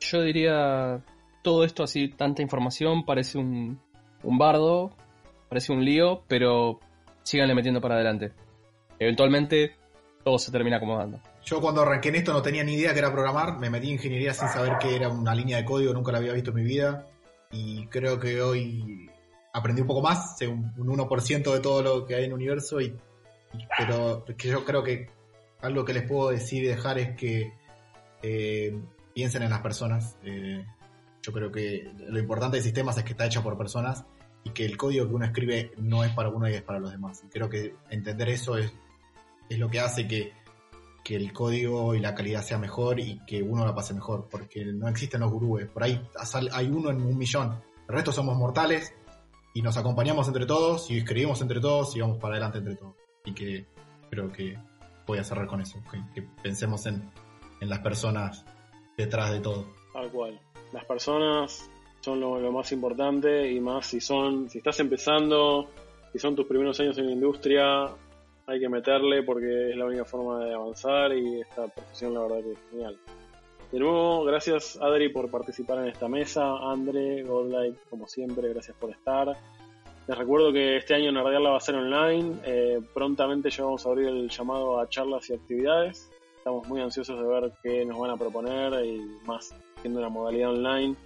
Yo 0.00 0.20
diría 0.20 1.02
todo 1.42 1.64
esto 1.64 1.82
así, 1.84 2.08
tanta 2.08 2.42
información, 2.42 3.06
parece 3.06 3.38
un, 3.38 3.80
un 4.22 4.38
bardo, 4.38 4.94
parece 5.48 5.72
un 5.72 5.84
lío, 5.84 6.22
pero 6.28 6.80
síganle 7.22 7.54
metiendo 7.54 7.80
para 7.80 7.96
adelante. 7.96 8.32
Eventualmente 8.98 9.76
todo 10.24 10.38
se 10.38 10.52
termina 10.52 10.76
acomodando. 10.76 11.20
Yo 11.44 11.60
cuando 11.60 11.82
arranqué 11.82 12.10
en 12.10 12.16
esto 12.16 12.32
no 12.32 12.42
tenía 12.42 12.62
ni 12.64 12.74
idea 12.74 12.92
que 12.92 12.98
era 12.98 13.12
programar, 13.12 13.58
me 13.58 13.70
metí 13.70 13.88
en 13.88 13.94
ingeniería 13.94 14.34
sin 14.34 14.48
saber 14.48 14.78
que 14.78 14.94
era 14.94 15.08
una 15.08 15.34
línea 15.34 15.56
de 15.56 15.64
código, 15.64 15.94
nunca 15.94 16.12
la 16.12 16.18
había 16.18 16.32
visto 16.32 16.50
en 16.50 16.56
mi 16.56 16.64
vida 16.64 17.06
y 17.50 17.86
creo 17.86 18.18
que 18.20 18.40
hoy 18.42 19.10
aprendí 19.52 19.80
un 19.80 19.88
poco 19.88 20.02
más, 20.02 20.36
un, 20.42 20.74
1% 20.76 21.52
de 21.52 21.60
todo 21.60 21.82
lo 21.82 22.06
que 22.06 22.14
hay 22.14 22.24
en 22.24 22.30
el 22.30 22.34
universo, 22.34 22.80
y, 22.80 22.96
pero 23.76 24.24
que 24.24 24.48
yo 24.48 24.64
creo 24.64 24.82
que 24.82 25.08
algo 25.60 25.84
que 25.84 25.92
les 25.92 26.04
puedo 26.04 26.30
decir 26.30 26.62
y 26.62 26.68
dejar 26.68 26.98
es 26.98 27.16
que 27.16 27.52
eh, 28.22 28.78
piensen 29.14 29.42
en 29.42 29.50
las 29.50 29.60
personas. 29.60 30.16
Eh, 30.22 30.64
yo 31.22 31.32
creo 31.32 31.50
que 31.50 31.90
lo 32.08 32.18
importante 32.18 32.58
de 32.58 32.62
sistemas 32.62 32.96
es 32.96 33.04
que 33.04 33.12
está 33.12 33.26
hecho 33.26 33.42
por 33.42 33.58
personas 33.58 34.04
y 34.44 34.50
que 34.50 34.64
el 34.64 34.76
código 34.76 35.06
que 35.06 35.14
uno 35.14 35.24
escribe 35.24 35.72
no 35.78 36.04
es 36.04 36.12
para 36.12 36.28
uno 36.28 36.48
y 36.48 36.54
es 36.54 36.62
para 36.62 36.78
los 36.78 36.90
demás. 36.90 37.22
Creo 37.30 37.48
que 37.48 37.74
entender 37.90 38.28
eso 38.28 38.56
es, 38.56 38.72
es 39.48 39.58
lo 39.58 39.68
que 39.68 39.80
hace 39.80 40.08
que, 40.08 40.32
que 41.04 41.16
el 41.16 41.32
código 41.32 41.94
y 41.94 42.00
la 42.00 42.14
calidad 42.14 42.42
sea 42.42 42.58
mejor 42.58 43.00
y 43.00 43.20
que 43.26 43.42
uno 43.42 43.66
la 43.66 43.74
pase 43.74 43.94
mejor, 43.94 44.28
porque 44.30 44.64
no 44.64 44.88
existen 44.88 45.20
los 45.20 45.30
gurúes. 45.30 45.68
Por 45.68 45.82
ahí 45.82 46.00
hay 46.52 46.66
uno 46.68 46.90
en 46.90 47.02
un 47.02 47.18
millón. 47.18 47.62
El 47.88 47.94
resto 47.94 48.12
somos 48.12 48.36
mortales 48.36 48.94
y 49.54 49.62
nos 49.62 49.76
acompañamos 49.76 50.26
entre 50.28 50.46
todos 50.46 50.90
y 50.90 50.98
escribimos 50.98 51.40
entre 51.42 51.60
todos 51.60 51.94
y 51.96 52.00
vamos 52.00 52.18
para 52.18 52.34
adelante 52.34 52.58
entre 52.58 52.76
todos. 52.76 52.94
Y 53.24 53.32
que 53.32 53.66
creo 54.10 54.32
que 54.32 54.56
voy 55.06 55.18
a 55.18 55.24
cerrar 55.24 55.46
con 55.46 55.60
eso, 55.60 55.82
que, 56.14 56.22
pensemos 56.42 56.86
en, 56.86 57.10
en 57.60 57.68
las 57.68 57.80
personas 57.80 58.44
detrás 58.96 59.32
de 59.32 59.40
todo. 59.40 59.66
Tal 59.92 60.10
cual 60.10 60.40
las 60.72 60.84
personas 60.84 61.68
son 62.00 62.20
lo, 62.20 62.52
más 62.52 62.72
importante 62.72 63.50
y 63.50 63.60
más 63.60 63.86
si 63.86 64.00
son, 64.00 64.48
si 64.48 64.58
estás 64.58 64.80
empezando, 64.80 65.68
si 66.12 66.18
son 66.18 66.34
tus 66.34 66.46
primeros 66.46 66.78
años 66.80 66.98
en 66.98 67.06
la 67.06 67.12
industria, 67.12 67.84
hay 68.46 68.58
que 68.58 68.68
meterle 68.68 69.22
porque 69.22 69.70
es 69.70 69.76
la 69.76 69.86
única 69.86 70.04
forma 70.04 70.44
de 70.44 70.54
avanzar 70.54 71.12
y 71.12 71.40
esta 71.40 71.68
profesión 71.68 72.14
la 72.14 72.20
verdad 72.22 72.38
que 72.42 72.52
es 72.52 72.58
genial. 72.70 72.98
De 73.70 73.78
nuevo, 73.78 74.24
gracias 74.24 74.78
Adri 74.80 75.10
por 75.10 75.30
participar 75.30 75.78
en 75.78 75.88
esta 75.88 76.08
mesa, 76.08 76.56
Andre, 76.58 77.22
Godlike, 77.22 77.78
como 77.88 78.08
siempre, 78.08 78.48
gracias 78.48 78.76
por 78.76 78.90
estar. 78.90 79.36
Les 80.08 80.18
recuerdo 80.18 80.52
que 80.52 80.78
este 80.78 80.94
año 80.94 81.12
Nerdearla 81.12 81.50
va 81.50 81.58
a 81.58 81.60
ser 81.60 81.76
online, 81.76 82.34
eh, 82.44 82.80
prontamente 82.92 83.50
ya 83.50 83.62
vamos 83.62 83.86
a 83.86 83.90
abrir 83.90 84.08
el 84.08 84.28
llamado 84.28 84.80
a 84.80 84.88
charlas 84.88 85.30
y 85.30 85.34
actividades. 85.34 86.10
Estamos 86.36 86.66
muy 86.66 86.80
ansiosos 86.80 87.20
de 87.20 87.28
ver 87.28 87.52
qué 87.62 87.84
nos 87.84 87.98
van 87.98 88.10
a 88.10 88.16
proponer 88.16 88.84
y 88.84 88.98
más 89.24 89.54
siendo 89.82 90.00
una 90.00 90.08
modalidad 90.08 90.50
online, 90.50 90.96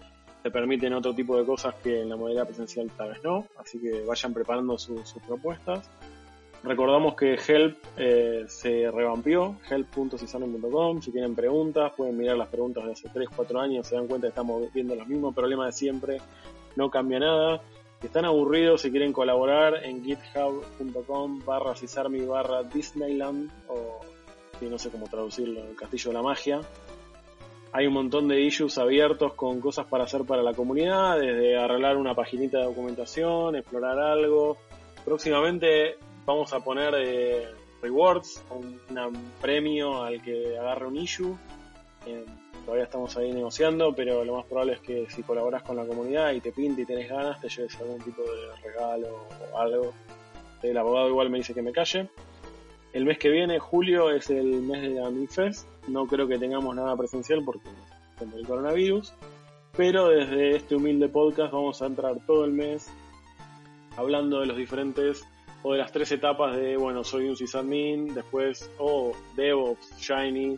te 0.45 0.51
permiten 0.51 0.93
otro 0.93 1.15
tipo 1.15 1.39
de 1.39 1.47
cosas 1.47 1.75
que 1.83 2.03
en 2.03 2.11
la 2.11 2.17
modalidad 2.17 2.45
presencial 2.45 2.91
tal 2.95 3.09
vez 3.09 3.25
no, 3.25 3.47
así 3.57 3.79
que 3.81 4.05
vayan 4.05 4.35
preparando 4.35 4.77
sus 4.77 5.15
propuestas. 5.27 5.89
Recordamos 6.63 7.15
que 7.15 7.39
Help 7.49 7.79
eh, 7.97 8.45
se 8.47 8.91
revampió, 8.91 9.57
help.cisanen.com. 9.71 11.01
Si 11.01 11.13
tienen 11.13 11.35
preguntas, 11.35 11.93
pueden 11.97 12.19
mirar 12.19 12.37
las 12.37 12.49
preguntas 12.49 12.85
de 12.85 12.93
hace 12.93 13.09
3, 13.09 13.27
4 13.35 13.59
años, 13.59 13.87
se 13.87 13.95
dan 13.95 14.07
cuenta 14.07 14.27
que 14.27 14.33
estamos 14.33 14.71
viendo 14.75 14.95
los 14.95 15.07
mismos 15.07 15.35
problemas 15.35 15.69
de 15.69 15.73
siempre, 15.73 16.21
no 16.77 16.91
cambia 16.91 17.21
nada. 17.21 17.63
Si 18.03 18.09
están 18.09 18.27
aburridos, 18.27 18.83
si 18.83 18.91
quieren 18.91 19.15
colaborar, 19.15 19.83
en 19.83 20.05
github.com 20.05 21.41
barra 21.47 21.75
cisarmi 21.75 22.21
barra 22.21 22.65
Disneyland, 22.65 23.51
o 23.69 24.01
no 24.61 24.79
sé 24.79 24.91
cómo 24.91 25.07
traducirlo, 25.07 25.65
el 25.65 25.75
castillo 25.75 26.11
de 26.11 26.15
la 26.15 26.23
magia, 26.23 26.61
hay 27.77 27.89
un 27.89 27.95
montón 27.95 28.29
de 28.29 28.41
issues 28.41 28.79
abiertos 28.79 29.35
con 29.35 29.61
cosas 29.61 29.87
para 29.87 30.05
hacer 30.05 30.23
para 30.23 30.45
la 30.45 30.55
comunidad, 30.55 31.19
desde 31.19 31.57
arreglar 31.57 31.97
una 31.97 32.15
paginita 32.15 32.59
de 32.59 32.67
documentación, 32.67 33.57
explorar 33.57 33.99
algo. 33.99 34.59
Próximamente 35.05 35.97
vamos 36.25 36.53
a 36.53 36.61
poner 36.61 36.95
eh, 36.97 37.49
rewards, 37.83 38.45
un, 38.51 38.81
premio 39.41 40.05
al 40.05 40.23
que 40.23 40.57
agarre 40.57 40.87
un 40.87 40.97
issue. 40.97 41.37
Eh, 42.07 42.25
todavía 42.65 42.85
estamos 42.85 43.17
ahí 43.17 43.33
negociando, 43.33 43.93
pero 43.93 44.25
lo 44.25 44.37
más 44.37 44.47
probable 44.47 44.75
es 44.75 44.81
que 44.81 45.11
si 45.11 45.25
colaboras 45.25 45.65
con 45.65 45.75
la 45.75 45.85
comunidad 45.85 46.31
y 46.31 46.41
te 46.41 46.53
pinta 46.53 46.81
y 46.81 46.87
tenés 46.87 47.09
ganas, 47.09 47.41
te 47.41 47.49
lleves 47.49 47.77
algún 47.81 48.01
tipo 48.03 48.23
de 48.23 48.55
regalo 48.63 49.27
o 49.53 49.59
algo. 49.59 49.93
El 50.63 50.79
abogado 50.79 51.09
igual 51.09 51.29
me 51.29 51.39
dice 51.39 51.53
que 51.53 51.63
me 51.63 51.73
calle. 51.73 52.09
El 52.95 53.07
mes 53.07 53.19
que 53.19 53.29
viene, 53.29 53.59
julio, 53.59 54.09
es 54.13 54.31
el 54.31 54.63
mes 54.63 54.83
de 54.83 54.91
la 54.91 55.11
Fest. 55.29 55.67
No 55.89 56.07
creo 56.07 56.29
que 56.29 56.39
tengamos 56.39 56.77
nada 56.77 56.97
presencial 56.97 57.45
porque 57.45 57.69
con 58.17 58.33
el 58.33 58.47
coronavirus. 58.47 59.13
Pero 59.77 60.11
desde 60.11 60.55
este 60.55 60.77
humilde 60.77 61.09
podcast 61.09 61.53
vamos 61.53 61.83
a 61.83 61.87
entrar 61.87 62.15
todo 62.25 62.45
el 62.45 62.53
mes 62.53 62.89
hablando 63.97 64.39
de 64.39 64.47
los 64.47 64.57
diferentes 64.57 65.25
o 65.65 65.73
de 65.73 65.79
las 65.79 65.91
tres 65.91 66.13
etapas 66.13 66.57
de, 66.57 66.77
bueno, 66.77 67.03
soy 67.03 67.29
un 67.29 67.37
sysadmin, 67.37 68.15
después, 68.15 68.71
o 68.79 69.11
oh, 69.11 69.13
DevOps, 69.35 69.99
Shiny, 69.99 70.57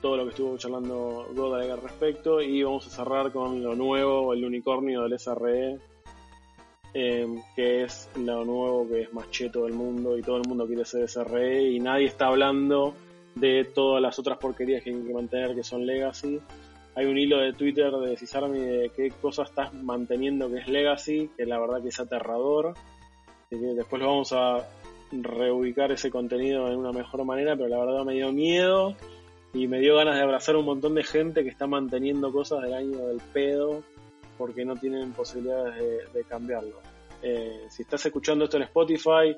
todo 0.00 0.16
lo 0.16 0.24
que 0.24 0.30
estuvo 0.30 0.56
charlando 0.56 1.26
Godalega 1.34 1.74
al 1.74 1.82
respecto, 1.82 2.40
y 2.40 2.62
vamos 2.62 2.86
a 2.86 2.90
cerrar 2.90 3.30
con 3.30 3.62
lo 3.62 3.74
nuevo, 3.74 4.32
el 4.32 4.42
unicornio 4.44 5.02
del 5.02 5.18
SRE, 5.18 5.78
eh, 6.94 7.26
que 7.56 7.84
es 7.84 8.10
lo 8.16 8.44
nuevo 8.44 8.86
que 8.88 9.02
es 9.02 9.12
más 9.12 9.30
cheto 9.30 9.64
del 9.64 9.72
mundo 9.72 10.18
y 10.18 10.22
todo 10.22 10.36
el 10.36 10.46
mundo 10.46 10.66
quiere 10.66 10.84
ser 10.84 11.04
ese 11.04 11.62
y 11.62 11.80
nadie 11.80 12.06
está 12.06 12.26
hablando 12.26 12.94
de 13.34 13.64
todas 13.64 14.02
las 14.02 14.18
otras 14.18 14.38
porquerías 14.38 14.82
que 14.82 14.90
hay 14.90 15.02
que 15.02 15.14
mantener 15.14 15.54
que 15.54 15.64
son 15.64 15.86
legacy. 15.86 16.40
Hay 16.94 17.06
un 17.06 17.16
hilo 17.16 17.38
de 17.38 17.54
Twitter 17.54 17.90
de 17.90 18.16
Cisarmi 18.18 18.60
de 18.60 18.90
qué 18.94 19.10
cosa 19.22 19.44
estás 19.44 19.72
manteniendo 19.72 20.50
que 20.50 20.58
es 20.58 20.68
legacy, 20.68 21.30
que 21.34 21.46
la 21.46 21.58
verdad 21.58 21.80
que 21.80 21.88
es 21.88 21.98
aterrador. 21.98 22.74
Así 23.46 23.58
que 23.58 23.74
después 23.74 24.02
lo 24.02 24.08
vamos 24.08 24.32
a 24.34 24.68
reubicar 25.10 25.92
ese 25.92 26.10
contenido 26.10 26.68
en 26.68 26.78
una 26.78 26.92
mejor 26.92 27.24
manera, 27.24 27.56
pero 27.56 27.68
la 27.68 27.78
verdad 27.78 28.04
me 28.04 28.14
dio 28.14 28.32
miedo 28.32 28.94
y 29.54 29.66
me 29.66 29.80
dio 29.80 29.96
ganas 29.96 30.16
de 30.16 30.22
abrazar 30.22 30.56
un 30.56 30.66
montón 30.66 30.94
de 30.94 31.04
gente 31.04 31.42
que 31.42 31.48
está 31.48 31.66
manteniendo 31.66 32.32
cosas 32.32 32.62
del 32.62 32.74
año 32.74 32.98
del 33.06 33.20
pedo 33.32 33.82
porque 34.36 34.64
no 34.64 34.76
tienen 34.76 35.12
posibilidades 35.12 36.12
de, 36.12 36.24
cambiarlo. 36.24 36.80
Eh, 37.22 37.66
si 37.68 37.82
estás 37.82 38.04
escuchando 38.06 38.44
esto 38.44 38.56
en 38.56 38.64
Spotify, 38.64 39.36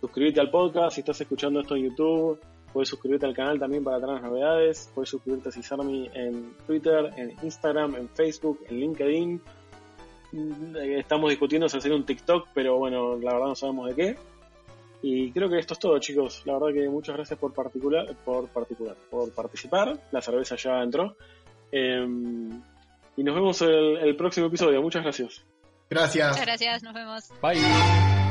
suscríbete 0.00 0.40
al 0.40 0.50
podcast. 0.50 0.94
Si 0.94 1.00
estás 1.00 1.20
escuchando 1.20 1.60
esto 1.60 1.76
en 1.76 1.90
YouTube, 1.90 2.38
puedes 2.72 2.88
suscribirte 2.88 3.26
al 3.26 3.34
canal 3.34 3.58
también 3.58 3.84
para 3.84 4.00
tener 4.00 4.14
las 4.14 4.22
novedades. 4.22 4.90
Puedes 4.94 5.10
suscribirte 5.10 5.48
a 5.48 5.52
Cisarmi 5.52 6.10
en 6.14 6.54
Twitter, 6.66 7.10
en 7.16 7.34
Instagram, 7.42 7.96
en 7.96 8.08
Facebook, 8.08 8.60
en 8.68 8.80
LinkedIn. 8.80 9.40
Mm, 10.32 10.76
estamos 10.98 11.30
discutiendo 11.30 11.68
si 11.68 11.76
hacer 11.76 11.92
un 11.92 12.04
TikTok, 12.04 12.48
pero 12.54 12.78
bueno, 12.78 13.16
la 13.18 13.34
verdad 13.34 13.48
no 13.48 13.54
sabemos 13.54 13.88
de 13.88 13.94
qué. 13.94 14.16
Y 15.02 15.32
creo 15.32 15.48
que 15.48 15.58
esto 15.58 15.74
es 15.74 15.80
todo, 15.80 15.98
chicos. 15.98 16.42
La 16.46 16.54
verdad 16.54 16.72
que 16.72 16.88
muchas 16.88 17.16
gracias 17.16 17.38
por 17.38 17.52
particular, 17.52 18.14
por 18.24 18.48
particular, 18.48 18.96
por 19.10 19.32
participar. 19.32 19.98
La 20.12 20.22
cerveza 20.22 20.54
ya 20.56 20.80
entró. 20.80 21.16
Em, 21.72 22.62
y 23.16 23.24
nos 23.24 23.34
vemos 23.34 23.60
el, 23.62 23.98
el 23.98 24.16
próximo 24.16 24.46
episodio. 24.46 24.80
Muchas 24.82 25.02
gracias. 25.02 25.44
Gracias. 25.90 26.30
Muchas 26.30 26.46
gracias, 26.46 26.82
nos 26.82 26.94
vemos. 26.94 27.28
Bye. 27.42 28.21